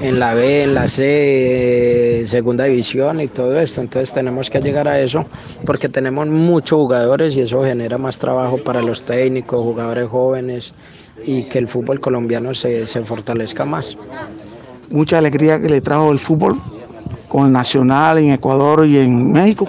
en, 0.01 0.19
la 0.19 0.36
B, 0.36 0.63
en 0.63 0.75
la 0.75 0.88
C, 0.88 2.21
eh, 2.21 2.27
segunda 2.27 2.65
división 2.65 3.21
y 3.21 3.27
todo 3.27 3.57
esto. 3.57 3.81
Entonces 3.81 4.13
tenemos 4.13 4.49
que 4.49 4.59
llegar 4.59 4.88
a 4.88 4.99
eso 4.99 5.25
porque 5.65 5.89
tenemos 5.89 6.27
muchos 6.27 6.77
jugadores 6.77 7.36
y 7.38 7.41
eso 7.41 7.63
genera 7.63 7.97
más 7.97 8.19
trabajo 8.19 8.57
para 8.57 8.81
los 8.81 9.03
técnicos, 9.03 9.61
jugadores 9.61 10.09
jóvenes 10.09 10.75
y 11.26 11.43
que 11.43 11.59
el 11.59 11.67
fútbol 11.67 11.99
colombiano 11.99 12.53
se, 12.53 12.86
se 12.88 13.03
fortalezca 13.03 13.65
más. 13.65 13.97
Mucha 14.89 15.17
alegría 15.17 15.59
que 15.61 15.69
le 15.69 15.82
trajo 15.82 16.11
el 16.11 16.19
fútbol 16.19 16.61
con 17.28 17.47
el 17.47 17.51
Nacional 17.51 18.19
en 18.19 18.32
Ecuador 18.32 18.86
y 18.86 18.99
en 18.99 19.32
México. 19.32 19.67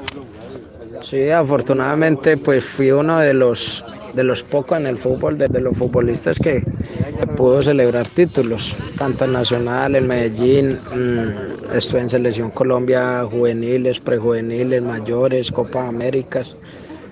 Sí, 1.01 1.31
afortunadamente 1.31 2.37
pues 2.37 2.65
fui 2.65 2.91
uno 2.91 3.19
de 3.19 3.35
los 3.35 3.85
de 4.17 4.25
los 4.25 4.43
pocos 4.43 4.79
en 4.79 4.87
el 4.87 4.97
fútbol, 4.97 5.37
de, 5.37 5.47
de 5.47 5.61
los 5.61 5.77
futbolistas 5.77 6.39
que, 6.39 6.63
que, 6.63 7.27
pudo 7.37 7.61
celebrar 7.61 8.09
títulos, 8.09 8.75
tanto 8.99 9.27
en 9.27 9.33
Nacional, 9.33 9.95
en 9.95 10.07
Medellín, 10.09 10.79
mmm, 10.91 11.77
estuve 11.77 12.01
en 12.01 12.11
Selección 12.11 12.51
Colombia, 12.51 13.27
juveniles, 13.31 14.01
prejuveniles, 14.01 14.83
mayores, 14.83 15.53
Copa 15.53 15.87
Américas. 15.87 16.57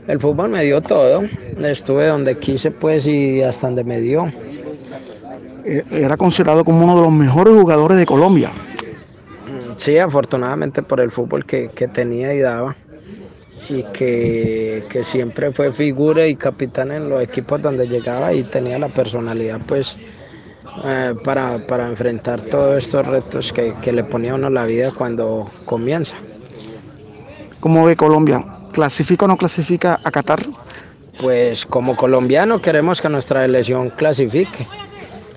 El 0.07 0.21
fútbol 0.21 0.51
me 0.51 0.65
dio 0.65 0.83
todo, 0.83 1.23
estuve 1.59 2.07
donde 2.07 2.37
quise 2.39 2.71
pues 2.71 3.07
y 3.07 3.43
hasta 3.43 3.69
donde 3.69 3.85
me 3.85 4.01
dio. 4.01 4.31
Era 5.65 6.17
considerado 6.19 6.63
como 6.63 6.85
uno 6.85 6.97
de 6.97 7.03
los 7.03 7.13
mejores 7.13 7.55
jugadores 7.55 7.97
de 7.97 8.05
Colombia. 8.05 8.53
Sí, 9.79 9.99
afortunadamente 9.99 10.83
por 10.83 11.01
el 11.01 11.11
fútbol 11.11 11.47
que, 11.47 11.71
que 11.71 11.89
tenía 11.89 12.35
y 12.35 12.41
daba 12.41 12.77
y 13.69 13.83
que, 13.83 14.85
que, 14.91 15.05
siempre 15.05 15.51
fue 15.53 15.73
figura 15.73 16.27
y 16.27 16.37
capitán 16.37 16.93
en 16.93 17.09
los 17.09 17.23
equipos 17.23 17.63
donde 17.63 17.89
llegaba 17.89 18.33
y 18.35 18.43
tenía 18.43 18.79
la 18.79 18.89
personalidad 18.89 19.61
pues 19.67 19.97
eh, 20.85 21.15
para, 21.25 21.67
para, 21.67 21.89
enfrentar 21.89 22.43
todos 22.43 22.77
estos 22.77 23.07
retos 23.07 23.53
que, 23.53 23.75
que, 23.81 23.93
le 23.93 24.05
ponía 24.05 24.35
uno 24.35 24.51
la 24.51 24.67
vida 24.67 24.93
cuando 24.93 25.51
comienza. 25.65 26.17
¿Cómo 27.61 27.87
ve 27.87 27.97
Colombia? 27.97 28.54
¿Clasifica 28.75 29.25
o 29.25 29.29
no 29.29 29.37
clasifica 29.37 30.01
a 30.03 30.11
Qatar? 30.11 30.45
Pues 31.21 31.65
como 31.65 31.95
colombiano 31.95 32.61
queremos 32.61 33.01
que 33.01 33.09
nuestra 33.09 33.45
elección 33.45 33.91
clasifique. 33.91 34.67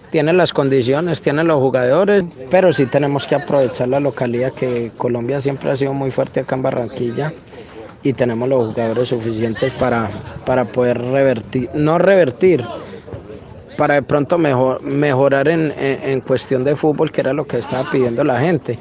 Tiene 0.10 0.34
las 0.34 0.54
condiciones, 0.54 1.22
tiene 1.22 1.44
los 1.44 1.60
jugadores, 1.60 2.24
pero 2.50 2.74
sí 2.74 2.88
tenemos 2.88 3.28
que 3.28 3.36
aprovechar 3.36 3.90
la 3.90 4.00
localidad 4.00 4.54
que 4.54 4.92
Colombia 4.98 5.40
siempre 5.40 5.70
ha 5.70 5.76
sido 5.76 5.94
muy 5.94 6.10
fuerte 6.10 6.40
acá 6.40 6.56
en 6.56 6.64
Barranquilla 6.64 7.32
y 8.02 8.14
tenemos 8.14 8.50
los 8.50 8.74
jugadores 8.74 9.10
suficientes 9.10 9.72
para, 9.74 10.10
para 10.44 10.66
poder 10.66 11.00
revertir, 11.00 11.70
no 11.76 12.00
revertir, 12.00 12.66
para 13.78 13.96
de 13.96 14.02
pronto 14.02 14.40
mejor, 14.40 14.82
mejorar 14.82 15.48
en, 15.48 15.72
en, 15.78 16.00
en, 16.10 16.22
cuestión 16.22 16.64
de 16.64 16.76
fútbol, 16.76 17.12
que 17.12 17.22
era 17.22 17.34
lo 17.34 17.46
que 17.46 17.60
estaba 17.60 17.88
pidiendo 17.92 18.24
la 18.24 18.40
gente. 18.40 18.80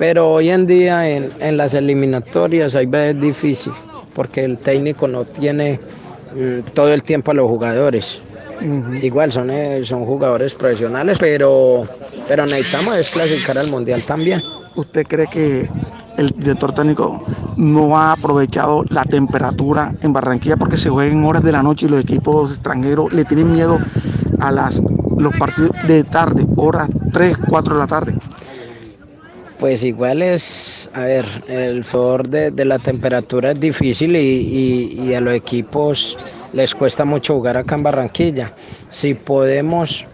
Pero 0.00 0.32
hoy 0.32 0.48
en 0.48 0.64
día 0.66 1.06
en, 1.10 1.30
en 1.40 1.58
las 1.58 1.74
eliminatorias 1.74 2.74
ahí 2.74 2.88
es 2.90 3.20
difícil, 3.20 3.70
porque 4.14 4.42
el 4.42 4.58
técnico 4.58 5.06
no 5.06 5.26
tiene 5.26 5.78
mm, 6.34 6.70
todo 6.72 6.94
el 6.94 7.02
tiempo 7.02 7.32
a 7.32 7.34
los 7.34 7.46
jugadores. 7.46 8.22
Uh 8.62 8.64
-huh. 8.64 9.04
Igual 9.04 9.30
son, 9.30 9.50
eh, 9.50 9.84
son 9.84 10.06
jugadores 10.06 10.54
profesionales, 10.54 11.18
pero, 11.20 11.82
pero 12.26 12.46
necesitamos 12.46 12.96
desclasificar 12.96 13.58
al 13.58 13.68
Mundial 13.68 14.02
también. 14.04 14.40
¿Usted 14.74 15.06
cree 15.06 15.26
que 15.26 15.68
el 16.16 16.30
director 16.30 16.72
técnico 16.74 17.22
no 17.58 17.98
ha 17.98 18.12
aprovechado 18.12 18.84
la 18.88 19.04
temperatura 19.04 19.92
en 20.00 20.14
Barranquilla 20.14 20.56
porque 20.56 20.78
se 20.78 20.88
juega 20.88 21.12
en 21.12 21.22
horas 21.24 21.42
de 21.42 21.52
la 21.52 21.62
noche 21.62 21.84
y 21.84 21.88
los 21.90 22.00
equipos 22.00 22.52
extranjeros 22.52 23.12
le 23.12 23.26
tienen 23.26 23.52
miedo 23.52 23.78
a 24.38 24.50
las, 24.50 24.82
los 25.18 25.34
partidos 25.38 25.72
de 25.86 26.04
tarde, 26.04 26.46
horas 26.56 26.88
3, 27.12 27.36
4 27.50 27.74
de 27.74 27.80
la 27.80 27.86
tarde? 27.86 28.14
Pues 29.60 29.84
igual 29.84 30.22
es, 30.22 30.88
a 30.94 31.00
ver, 31.00 31.26
el 31.46 31.84
favor 31.84 32.26
de, 32.26 32.64
la 32.64 32.78
temperatura 32.78 33.50
es 33.50 33.60
difícil 33.60 34.16
y, 34.16 34.18
y, 34.18 35.00
y, 35.04 35.14
a 35.14 35.20
los 35.20 35.34
equipos 35.34 36.16
les 36.54 36.74
cuesta 36.74 37.04
mucho 37.04 37.34
jugar 37.34 37.58
acá 37.58 37.74
en 37.74 37.82
Barranquilla. 37.82 38.54
Si 38.88 39.12
podemos 39.12 40.06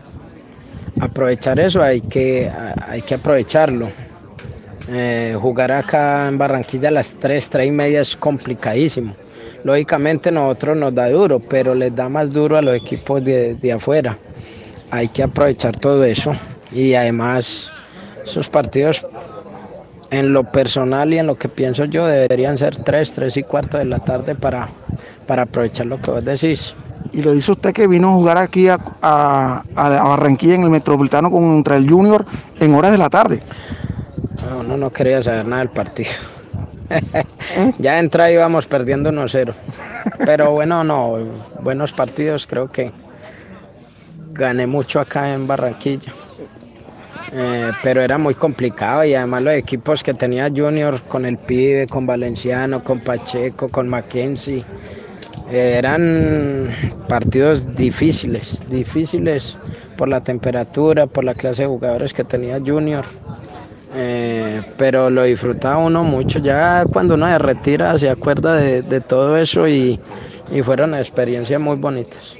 aprovechar 0.98 1.60
eso, 1.60 1.80
hay 1.80 2.00
que, 2.00 2.50
hay 2.88 3.02
que 3.02 3.14
aprovecharlo. 3.14 3.88
Eh, 4.88 5.36
jugar 5.40 5.70
acá 5.70 6.26
en 6.26 6.38
Barranquilla 6.38 6.88
a 6.88 6.92
las 6.92 7.14
3, 7.14 7.48
3 7.48 7.68
y 7.68 7.70
media 7.70 8.00
es 8.00 8.16
complicadísimo. 8.16 9.14
Lógicamente 9.62 10.32
nosotros 10.32 10.76
nos 10.76 10.92
da 10.92 11.08
duro, 11.08 11.38
pero 11.38 11.72
les 11.72 11.94
da 11.94 12.08
más 12.08 12.32
duro 12.32 12.56
a 12.56 12.62
los 12.62 12.74
equipos 12.74 13.22
de, 13.22 13.54
de 13.54 13.72
afuera. 13.72 14.18
Hay 14.90 15.06
que 15.06 15.22
aprovechar 15.22 15.76
todo 15.76 16.04
eso 16.04 16.32
y 16.72 16.94
además 16.94 17.70
esos 18.24 18.48
partidos 18.48 19.06
en 20.10 20.32
lo 20.32 20.44
personal 20.44 21.12
y 21.12 21.18
en 21.18 21.26
lo 21.26 21.36
que 21.36 21.48
pienso 21.48 21.84
yo 21.84 22.06
deberían 22.06 22.56
ser 22.58 22.76
3, 22.76 23.12
3 23.12 23.36
y 23.36 23.42
cuarto 23.42 23.78
de 23.78 23.84
la 23.84 23.98
tarde 23.98 24.34
para, 24.34 24.68
para 25.26 25.42
aprovechar 25.42 25.86
lo 25.86 26.00
que 26.00 26.10
vos 26.10 26.24
decís. 26.24 26.74
Y 27.12 27.22
lo 27.22 27.32
dice 27.32 27.52
usted 27.52 27.72
que 27.72 27.86
vino 27.86 28.10
a 28.10 28.14
jugar 28.14 28.38
aquí 28.38 28.68
a, 28.68 28.78
a, 29.00 29.62
a 29.74 29.88
Barranquilla 30.02 30.54
en 30.54 30.64
el 30.64 30.70
Metropolitano 30.70 31.30
contra 31.30 31.76
el 31.76 31.88
Junior 31.88 32.24
en 32.60 32.74
horas 32.74 32.92
de 32.92 32.98
la 32.98 33.08
tarde. 33.10 33.40
No, 34.50 34.62
no, 34.62 34.76
no 34.76 34.90
quería 34.90 35.22
saber 35.22 35.46
nada 35.46 35.60
del 35.60 35.70
partido. 35.70 36.10
ya 37.78 37.98
entra 37.98 38.30
y 38.30 38.36
vamos 38.36 38.66
perdiendo 38.66 39.10
1-0. 39.10 39.54
Pero 40.24 40.52
bueno, 40.52 40.84
no, 40.84 41.18
buenos 41.60 41.92
partidos, 41.92 42.46
creo 42.46 42.70
que 42.70 42.92
gané 44.32 44.66
mucho 44.66 45.00
acá 45.00 45.32
en 45.32 45.46
Barranquilla. 45.46 46.12
Eh, 47.32 47.72
pero 47.82 48.02
era 48.02 48.18
muy 48.18 48.34
complicado 48.34 49.04
y 49.04 49.14
además 49.14 49.42
los 49.42 49.54
equipos 49.54 50.02
que 50.02 50.14
tenía 50.14 50.48
Junior 50.48 51.02
con 51.02 51.24
el 51.24 51.38
Pibe, 51.38 51.86
con 51.86 52.06
Valenciano, 52.06 52.84
con 52.84 53.00
Pacheco, 53.00 53.68
con 53.68 53.88
Mackenzie, 53.88 54.64
eh, 55.50 55.74
eran 55.78 56.68
partidos 57.08 57.74
difíciles, 57.74 58.62
difíciles 58.68 59.56
por 59.96 60.08
la 60.08 60.20
temperatura, 60.20 61.06
por 61.06 61.24
la 61.24 61.34
clase 61.34 61.62
de 61.62 61.68
jugadores 61.68 62.12
que 62.12 62.24
tenía 62.24 62.60
Junior. 62.64 63.04
Eh, 63.94 64.60
pero 64.76 65.08
lo 65.08 65.22
disfrutaba 65.22 65.78
uno 65.78 66.04
mucho. 66.04 66.38
Ya 66.38 66.84
cuando 66.92 67.14
uno 67.14 67.26
se 67.28 67.38
retira 67.38 67.98
se 67.98 68.10
acuerda 68.10 68.54
de, 68.56 69.00
todo 69.00 69.36
eso 69.36 69.66
y, 69.66 69.98
y, 70.52 70.62
fueron 70.62 70.94
experiencias 70.94 71.60
muy 71.60 71.76
bonitas. 71.76 72.36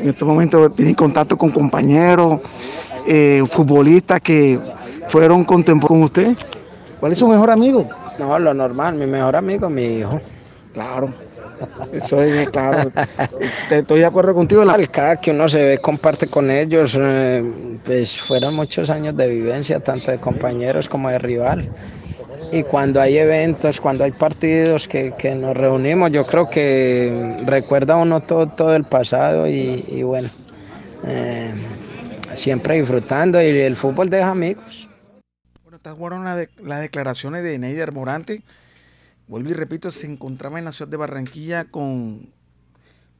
En 0.00 0.08
este 0.08 0.24
momento 0.24 0.70
tiene 0.70 0.94
contacto 0.94 1.36
con 1.36 1.50
compañeros, 1.50 2.40
eh, 3.06 3.42
futbolistas 3.48 4.20
que 4.20 4.58
fueron 5.08 5.44
contemporáneos 5.44 6.10
con 6.10 6.24
usted. 6.26 6.46
¿Cuál 7.00 7.12
es 7.12 7.18
su 7.18 7.28
mejor 7.28 7.50
amigo? 7.50 7.88
No, 8.18 8.38
lo 8.38 8.54
normal, 8.54 8.94
mi 8.94 9.06
mejor 9.06 9.36
amigo, 9.36 9.68
mi 9.68 9.98
hijo. 9.98 10.20
Claro. 10.72 11.12
Eso 11.92 12.20
es 12.20 12.48
claro. 12.48 12.90
Estoy 13.70 14.00
de 14.00 14.06
acuerdo 14.06 14.34
contigo. 14.34 14.64
La... 14.64 14.76
Cada 14.88 15.16
que 15.16 15.30
uno 15.30 15.48
se 15.48 15.64
ve, 15.64 15.78
comparte 15.78 16.26
con 16.26 16.50
ellos, 16.50 16.96
eh, 16.98 17.78
pues 17.84 18.20
fueron 18.20 18.54
muchos 18.54 18.90
años 18.90 19.16
de 19.16 19.28
vivencia, 19.28 19.80
tanto 19.80 20.10
de 20.10 20.18
compañeros 20.18 20.88
como 20.88 21.10
de 21.10 21.18
rival. 21.18 21.70
Y 22.52 22.62
cuando 22.64 23.00
hay 23.00 23.18
eventos, 23.18 23.80
cuando 23.80 24.04
hay 24.04 24.12
partidos 24.12 24.86
que, 24.86 25.12
que 25.18 25.34
nos 25.34 25.56
reunimos, 25.56 26.10
yo 26.10 26.26
creo 26.26 26.48
que 26.48 27.36
recuerda 27.44 27.96
uno 27.96 28.20
todo, 28.20 28.48
todo 28.48 28.76
el 28.76 28.84
pasado 28.84 29.48
y, 29.48 29.84
y 29.88 30.02
bueno, 30.02 30.28
eh, 31.06 31.52
siempre 32.36 32.78
disfrutando 32.78 33.40
y 33.40 33.46
el 33.46 33.76
fútbol 33.76 34.10
deja 34.10 34.30
amigos. 34.30 34.88
Bueno, 35.62 35.76
estas 35.76 35.96
fueron 35.96 36.24
las, 36.24 36.48
las 36.62 36.80
declaraciones 36.80 37.42
de 37.42 37.58
Neider 37.58 37.92
Morante. 37.92 38.42
Vuelvo 39.26 39.50
y 39.50 39.54
repito, 39.54 39.90
se 39.90 40.06
encontraba 40.06 40.58
en 40.58 40.64
la 40.64 40.72
ciudad 40.72 40.90
de 40.90 40.96
Barranquilla 40.96 41.64
con 41.64 42.30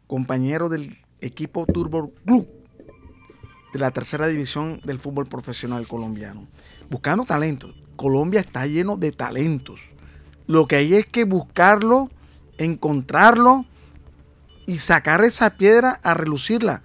compañeros 0.06 0.70
del 0.70 0.98
equipo 1.20 1.66
Turbo 1.66 2.12
Club 2.26 2.46
de 3.72 3.78
la 3.78 3.90
tercera 3.90 4.26
división 4.26 4.80
del 4.84 5.00
fútbol 5.00 5.26
profesional 5.26 5.86
colombiano. 5.86 6.46
Buscando 6.90 7.24
talentos. 7.24 7.82
Colombia 7.96 8.40
está 8.40 8.66
lleno 8.66 8.96
de 8.96 9.12
talentos. 9.12 9.80
Lo 10.46 10.66
que 10.66 10.76
hay 10.76 10.94
es 10.94 11.06
que 11.06 11.24
buscarlo, 11.24 12.10
encontrarlo 12.58 13.64
y 14.66 14.78
sacar 14.78 15.24
esa 15.24 15.50
piedra 15.56 16.00
a 16.02 16.14
relucirla 16.14 16.82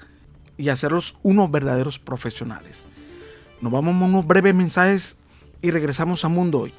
y 0.59 0.67
hacerlos 0.67 1.15
unos 1.23 1.49
verdaderos 1.49 1.97
profesionales. 1.97 2.85
Nos 3.61 3.71
vamos 3.71 3.95
a 3.95 4.05
unos 4.05 4.27
breves 4.27 4.53
mensajes 4.53 5.15
y 5.61 5.71
regresamos 5.71 6.25
a 6.25 6.29
Mundo 6.29 6.59
Hoy. 6.59 6.73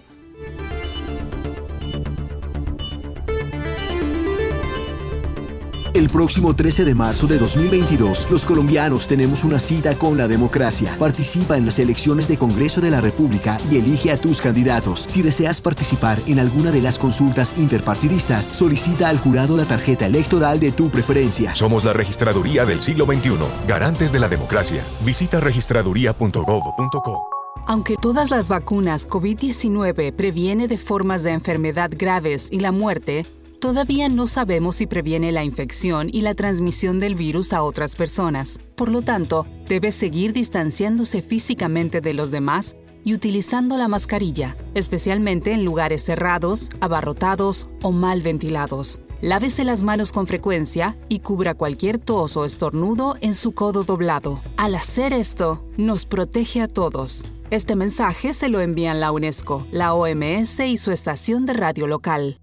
El 6.00 6.08
próximo 6.08 6.56
13 6.56 6.86
de 6.86 6.94
marzo 6.94 7.26
de 7.26 7.36
2022, 7.36 8.28
los 8.30 8.46
colombianos 8.46 9.06
tenemos 9.06 9.44
una 9.44 9.58
cita 9.58 9.98
con 9.98 10.16
la 10.16 10.28
democracia. 10.28 10.96
Participa 10.98 11.58
en 11.58 11.66
las 11.66 11.78
elecciones 11.78 12.26
de 12.26 12.38
Congreso 12.38 12.80
de 12.80 12.90
la 12.90 13.02
República 13.02 13.58
y 13.70 13.76
elige 13.76 14.10
a 14.10 14.18
tus 14.18 14.40
candidatos. 14.40 15.00
Si 15.00 15.20
deseas 15.20 15.60
participar 15.60 16.16
en 16.26 16.38
alguna 16.38 16.70
de 16.70 16.80
las 16.80 16.98
consultas 16.98 17.58
interpartidistas, 17.58 18.46
solicita 18.46 19.10
al 19.10 19.18
jurado 19.18 19.58
la 19.58 19.66
tarjeta 19.66 20.06
electoral 20.06 20.58
de 20.58 20.72
tu 20.72 20.88
preferencia. 20.88 21.54
Somos 21.54 21.84
la 21.84 21.92
registraduría 21.92 22.64
del 22.64 22.80
siglo 22.80 23.04
XXI, 23.04 23.36
garantes 23.68 24.10
de 24.10 24.20
la 24.20 24.28
democracia. 24.30 24.82
Visita 25.04 25.38
registraduría.gov.co. 25.38 27.28
Aunque 27.66 27.96
todas 28.00 28.30
las 28.30 28.48
vacunas 28.48 29.06
COVID-19 29.06 30.14
previene 30.14 30.66
de 30.66 30.78
formas 30.78 31.22
de 31.24 31.32
enfermedad 31.32 31.90
graves 31.94 32.48
y 32.50 32.60
la 32.60 32.72
muerte, 32.72 33.26
Todavía 33.60 34.08
no 34.08 34.26
sabemos 34.26 34.76
si 34.76 34.86
previene 34.86 35.32
la 35.32 35.44
infección 35.44 36.08
y 36.10 36.22
la 36.22 36.34
transmisión 36.34 36.98
del 36.98 37.14
virus 37.14 37.52
a 37.52 37.62
otras 37.62 37.94
personas. 37.94 38.58
Por 38.74 38.90
lo 38.90 39.02
tanto, 39.02 39.46
debe 39.68 39.92
seguir 39.92 40.32
distanciándose 40.32 41.20
físicamente 41.20 42.00
de 42.00 42.14
los 42.14 42.30
demás 42.30 42.74
y 43.04 43.12
utilizando 43.12 43.76
la 43.76 43.86
mascarilla, 43.86 44.56
especialmente 44.72 45.52
en 45.52 45.62
lugares 45.62 46.02
cerrados, 46.02 46.70
abarrotados 46.80 47.68
o 47.82 47.92
mal 47.92 48.22
ventilados. 48.22 49.02
Lávese 49.20 49.64
las 49.64 49.82
manos 49.82 50.10
con 50.10 50.26
frecuencia 50.26 50.96
y 51.10 51.18
cubra 51.18 51.52
cualquier 51.52 51.98
tos 51.98 52.38
o 52.38 52.46
estornudo 52.46 53.18
en 53.20 53.34
su 53.34 53.52
codo 53.52 53.84
doblado. 53.84 54.40
Al 54.56 54.74
hacer 54.74 55.12
esto, 55.12 55.62
nos 55.76 56.06
protege 56.06 56.62
a 56.62 56.68
todos. 56.68 57.26
Este 57.50 57.76
mensaje 57.76 58.32
se 58.32 58.48
lo 58.48 58.62
envían 58.62 59.00
la 59.00 59.12
UNESCO, 59.12 59.66
la 59.70 59.92
OMS 59.92 60.60
y 60.60 60.78
su 60.78 60.92
estación 60.92 61.44
de 61.44 61.52
radio 61.52 61.86
local. 61.86 62.38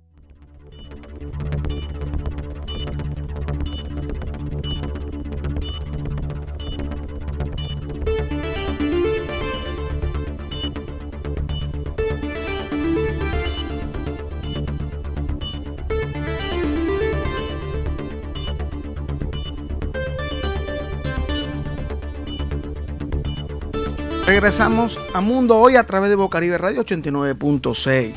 Regresamos 24.38 24.96
a 25.16 25.20
Mundo 25.20 25.58
Hoy 25.58 25.78
a 25.78 25.88
través 25.88 26.12
de 26.12 26.16
Bocaribe 26.16 26.60
Radio 26.60 26.86
89.6. 26.86 28.14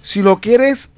Si 0.00 0.22
lo 0.22 0.40
quieres 0.40 0.88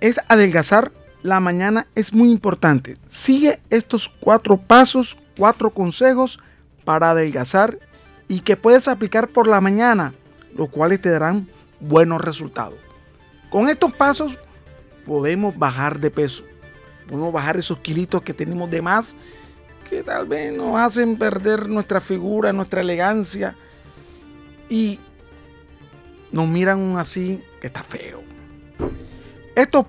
es 0.00 0.20
adelgazar, 0.28 0.92
la 1.22 1.40
mañana 1.40 1.86
es 1.94 2.12
muy 2.12 2.30
importante. 2.30 2.92
Sigue 3.08 3.58
estos 3.70 4.06
cuatro 4.06 4.58
pasos, 4.58 5.16
cuatro 5.34 5.70
consejos 5.70 6.40
para 6.84 7.12
adelgazar 7.12 7.78
y 8.28 8.40
que 8.40 8.58
puedes 8.58 8.86
aplicar 8.86 9.28
por 9.28 9.46
la 9.46 9.62
mañana, 9.62 10.12
los 10.54 10.68
cuales 10.68 11.00
te 11.00 11.08
darán 11.08 11.48
buenos 11.80 12.20
resultados. 12.20 12.76
Con 13.48 13.66
estos 13.70 13.96
pasos 13.96 14.36
podemos 15.06 15.58
bajar 15.58 15.98
de 16.00 16.10
peso, 16.10 16.42
podemos 17.08 17.32
bajar 17.32 17.56
esos 17.56 17.78
kilitos 17.78 18.20
que 18.20 18.34
tenemos 18.34 18.70
de 18.70 18.82
más, 18.82 19.16
que 19.92 20.02
tal 20.02 20.26
vez 20.26 20.56
nos 20.56 20.74
hacen 20.80 21.18
perder 21.18 21.68
nuestra 21.68 22.00
figura, 22.00 22.50
nuestra 22.50 22.80
elegancia 22.80 23.54
y 24.70 24.98
nos 26.30 26.48
miran 26.48 26.96
así 26.96 27.42
que 27.60 27.66
está 27.66 27.82
feo. 27.82 28.22
Estos 29.54 29.84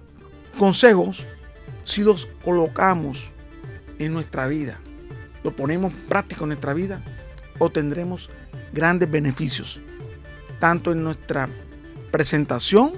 consejos, 0.59 1.25
si 1.85 2.01
los 2.01 2.25
colocamos 2.43 3.31
en 3.97 4.11
nuestra 4.11 4.45
vida, 4.47 4.77
lo 5.41 5.55
ponemos 5.55 5.93
práctico 6.09 6.43
en 6.43 6.49
nuestra 6.49 6.73
vida, 6.73 7.01
obtendremos 7.57 8.29
grandes 8.73 9.09
beneficios, 9.09 9.79
tanto 10.59 10.91
en 10.91 11.01
nuestra 11.01 11.47
presentación 12.11 12.91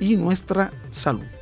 y 0.00 0.16
nuestra 0.16 0.72
salud. 0.90 1.33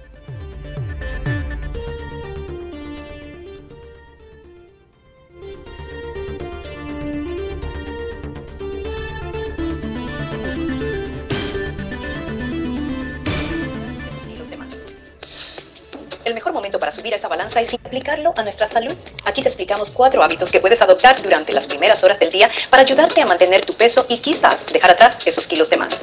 Balanza 17.33 17.63
es 17.63 17.73
aplicarlo 17.73 18.35
a 18.37 18.43
nuestra 18.43 18.67
salud. 18.67 18.95
Aquí 19.25 19.41
te 19.41 19.49
explicamos 19.49 19.91
cuatro 19.91 20.23
hábitos 20.23 20.53
que 20.53 20.61
puedes 20.61 20.83
adoptar 20.83 21.23
durante 21.23 21.55
las 21.55 21.67
primeras 21.67 22.05
horas 22.05 22.19
del 22.19 22.31
día 22.31 22.51
para 22.69 22.83
ayudarte 22.83 23.23
a 23.23 23.27
mantener 23.27 23.65
tu 23.65 23.73
peso 23.73 24.05
y 24.11 24.19
quizás 24.19 24.67
dejar 24.67 24.91
atrás 24.91 25.19
esos 25.27 25.47
kilos 25.47 25.71
de 25.71 25.79
más. 25.79 25.99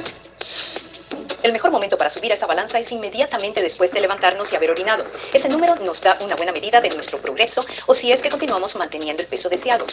El 1.44 1.52
mejor 1.52 1.70
momento 1.70 1.96
para 1.96 2.10
subir 2.10 2.32
a 2.32 2.34
esa 2.34 2.46
balanza 2.46 2.78
es 2.78 2.92
inmediatamente 2.92 3.62
después 3.62 3.92
de 3.92 4.00
levantarnos 4.00 4.52
y 4.52 4.56
haber 4.56 4.72
orinado. 4.72 5.06
Ese 5.32 5.48
número 5.48 5.76
nos 5.76 6.02
da 6.02 6.18
una 6.22 6.36
buena 6.36 6.52
medida 6.52 6.80
de 6.80 6.90
nuestro 6.90 7.18
progreso 7.18 7.64
o 7.86 7.94
si 7.94 8.12
es 8.12 8.20
que 8.20 8.28
continuamos 8.28 8.76
manteniendo 8.76 9.22
el 9.22 9.28
peso 9.28 9.48
deseado. 9.48 9.86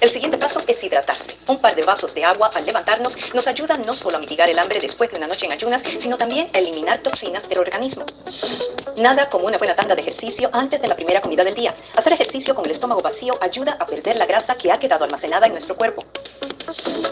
El 0.00 0.10
siguiente 0.10 0.38
paso 0.38 0.62
es 0.68 0.84
hidratarse. 0.84 1.36
Un 1.48 1.58
par 1.58 1.74
de 1.74 1.82
vasos 1.82 2.14
de 2.14 2.24
agua 2.24 2.50
al 2.54 2.66
levantarnos 2.66 3.16
nos 3.34 3.48
ayuda 3.48 3.78
no 3.78 3.94
solo 3.94 4.18
a 4.18 4.20
mitigar 4.20 4.48
el 4.48 4.58
hambre 4.58 4.78
después 4.78 5.10
de 5.10 5.16
una 5.16 5.26
noche 5.26 5.46
en 5.46 5.52
ayunas, 5.52 5.82
sino 5.98 6.18
también 6.18 6.50
a 6.52 6.58
eliminar 6.58 7.02
toxinas 7.02 7.48
del 7.48 7.58
organismo. 7.58 8.04
Nada 8.96 9.28
como 9.28 9.46
una 9.46 9.58
buena 9.58 9.74
tanda 9.74 9.94
de 9.94 10.02
ejercicio 10.02 10.50
antes 10.52 10.80
de 10.80 10.88
la 10.88 10.96
primera 10.96 11.20
comida 11.20 11.44
del 11.44 11.54
día. 11.54 11.74
Hacer 11.96 12.12
ejercicio 12.12 12.54
con 12.54 12.64
el 12.64 12.70
estómago 12.70 13.00
vacío 13.00 13.34
ayuda 13.40 13.76
a 13.78 13.86
perder 13.86 14.18
la 14.18 14.26
grasa 14.26 14.54
que 14.54 14.70
ha 14.72 14.78
quedado 14.78 15.04
almacenada 15.04 15.46
en 15.46 15.52
nuestro 15.52 15.76
cuerpo. 15.76 16.04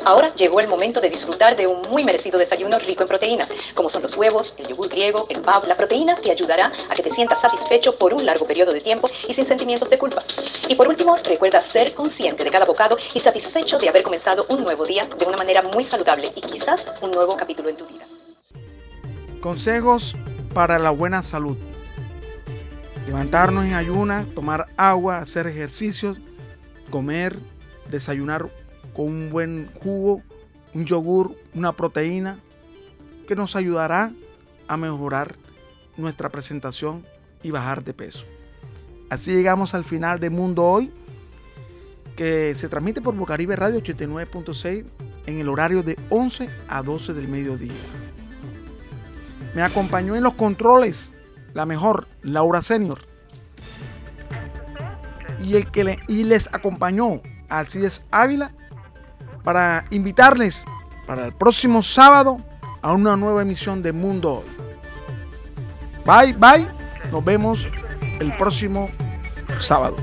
Ahora 0.04 0.34
llegó 0.34 0.60
el 0.60 0.68
momento 0.68 1.00
de 1.00 1.10
disfrutar 1.10 1.56
de 1.56 1.66
un 1.66 1.82
muy 1.90 2.04
merecido 2.04 2.38
desayuno 2.38 2.78
rico 2.78 3.02
en 3.02 3.08
proteínas, 3.08 3.52
como 3.74 3.88
son 3.88 4.02
los 4.02 4.16
huevos, 4.16 4.54
el 4.58 4.68
yogur 4.68 4.88
griego, 4.88 5.26
el 5.28 5.40
pavo. 5.42 5.66
La 5.66 5.76
proteína 5.76 6.16
te 6.16 6.30
ayudará 6.30 6.72
a 6.88 6.94
que 6.94 7.02
te 7.02 7.10
sientas 7.10 7.40
satisfecho 7.40 7.96
por 7.96 8.14
un 8.14 8.24
largo 8.24 8.46
periodo 8.46 8.72
de 8.72 8.80
tiempo 8.80 9.10
y 9.28 9.34
sin 9.34 9.46
sentimientos 9.46 9.90
de 9.90 9.98
culpa. 9.98 10.22
Y 10.68 10.74
por 10.74 10.88
último, 10.88 11.16
recuerda 11.16 11.60
ser 11.60 11.94
consciente 11.94 12.44
de 12.44 12.50
cada 12.50 12.64
bocado 12.64 12.96
y 13.14 13.20
satisfecho 13.20 13.78
de 13.78 13.88
haber 13.88 14.02
comenzado 14.02 14.46
un 14.48 14.62
nuevo 14.62 14.84
día 14.84 15.06
de 15.18 15.26
una 15.26 15.36
manera 15.36 15.62
muy 15.62 15.84
saludable 15.84 16.30
y 16.34 16.40
quizás 16.40 16.90
un 17.02 17.10
nuevo 17.10 17.36
capítulo 17.36 17.68
en 17.68 17.76
tu 17.76 17.86
vida. 17.86 18.06
Consejos 19.40 20.14
para 20.54 20.78
la 20.78 20.90
buena 20.90 21.22
salud. 21.22 21.56
Levantarnos 23.06 23.64
en 23.64 23.74
ayunas, 23.74 24.28
tomar 24.34 24.66
agua, 24.76 25.18
hacer 25.18 25.46
ejercicios, 25.46 26.18
comer, 26.90 27.38
desayunar 27.90 28.50
con 28.94 29.06
un 29.06 29.30
buen 29.30 29.70
jugo, 29.82 30.22
un 30.74 30.84
yogur, 30.84 31.34
una 31.54 31.72
proteína, 31.72 32.38
que 33.26 33.36
nos 33.36 33.56
ayudará 33.56 34.12
a 34.66 34.76
mejorar 34.76 35.36
nuestra 35.96 36.28
presentación 36.28 37.06
y 37.42 37.50
bajar 37.50 37.84
de 37.84 37.94
peso. 37.94 38.24
Así 39.10 39.32
llegamos 39.32 39.74
al 39.74 39.84
final 39.84 40.20
de 40.20 40.30
Mundo 40.30 40.64
Hoy, 40.64 40.92
que 42.16 42.54
se 42.54 42.68
transmite 42.68 43.00
por 43.00 43.14
Bocaribe 43.14 43.56
Radio 43.56 43.80
89.6 43.80 44.84
en 45.26 45.38
el 45.38 45.48
horario 45.48 45.82
de 45.82 45.96
11 46.10 46.48
a 46.68 46.82
12 46.82 47.14
del 47.14 47.28
mediodía. 47.28 47.72
Me 49.54 49.62
acompañó 49.62 50.14
en 50.14 50.22
los 50.22 50.34
controles 50.34 51.12
la 51.54 51.66
mejor, 51.66 52.06
Laura 52.22 52.62
Senior. 52.62 53.00
Y, 55.42 55.56
el 55.56 55.70
que 55.70 55.98
y 56.08 56.24
les 56.24 56.52
acompañó 56.52 57.20
Alcides 57.48 58.04
Ávila 58.10 58.52
para 59.44 59.84
invitarles 59.90 60.64
para 61.06 61.26
el 61.26 61.32
próximo 61.32 61.82
sábado 61.82 62.36
a 62.82 62.92
una 62.92 63.16
nueva 63.16 63.42
emisión 63.42 63.82
de 63.82 63.92
Mundo 63.92 64.44
Hoy. 64.44 64.58
Bye, 66.04 66.32
bye. 66.34 66.68
Nos 67.10 67.24
vemos 67.24 67.68
el 68.20 68.34
próximo 68.36 68.88
sábado. 69.58 69.96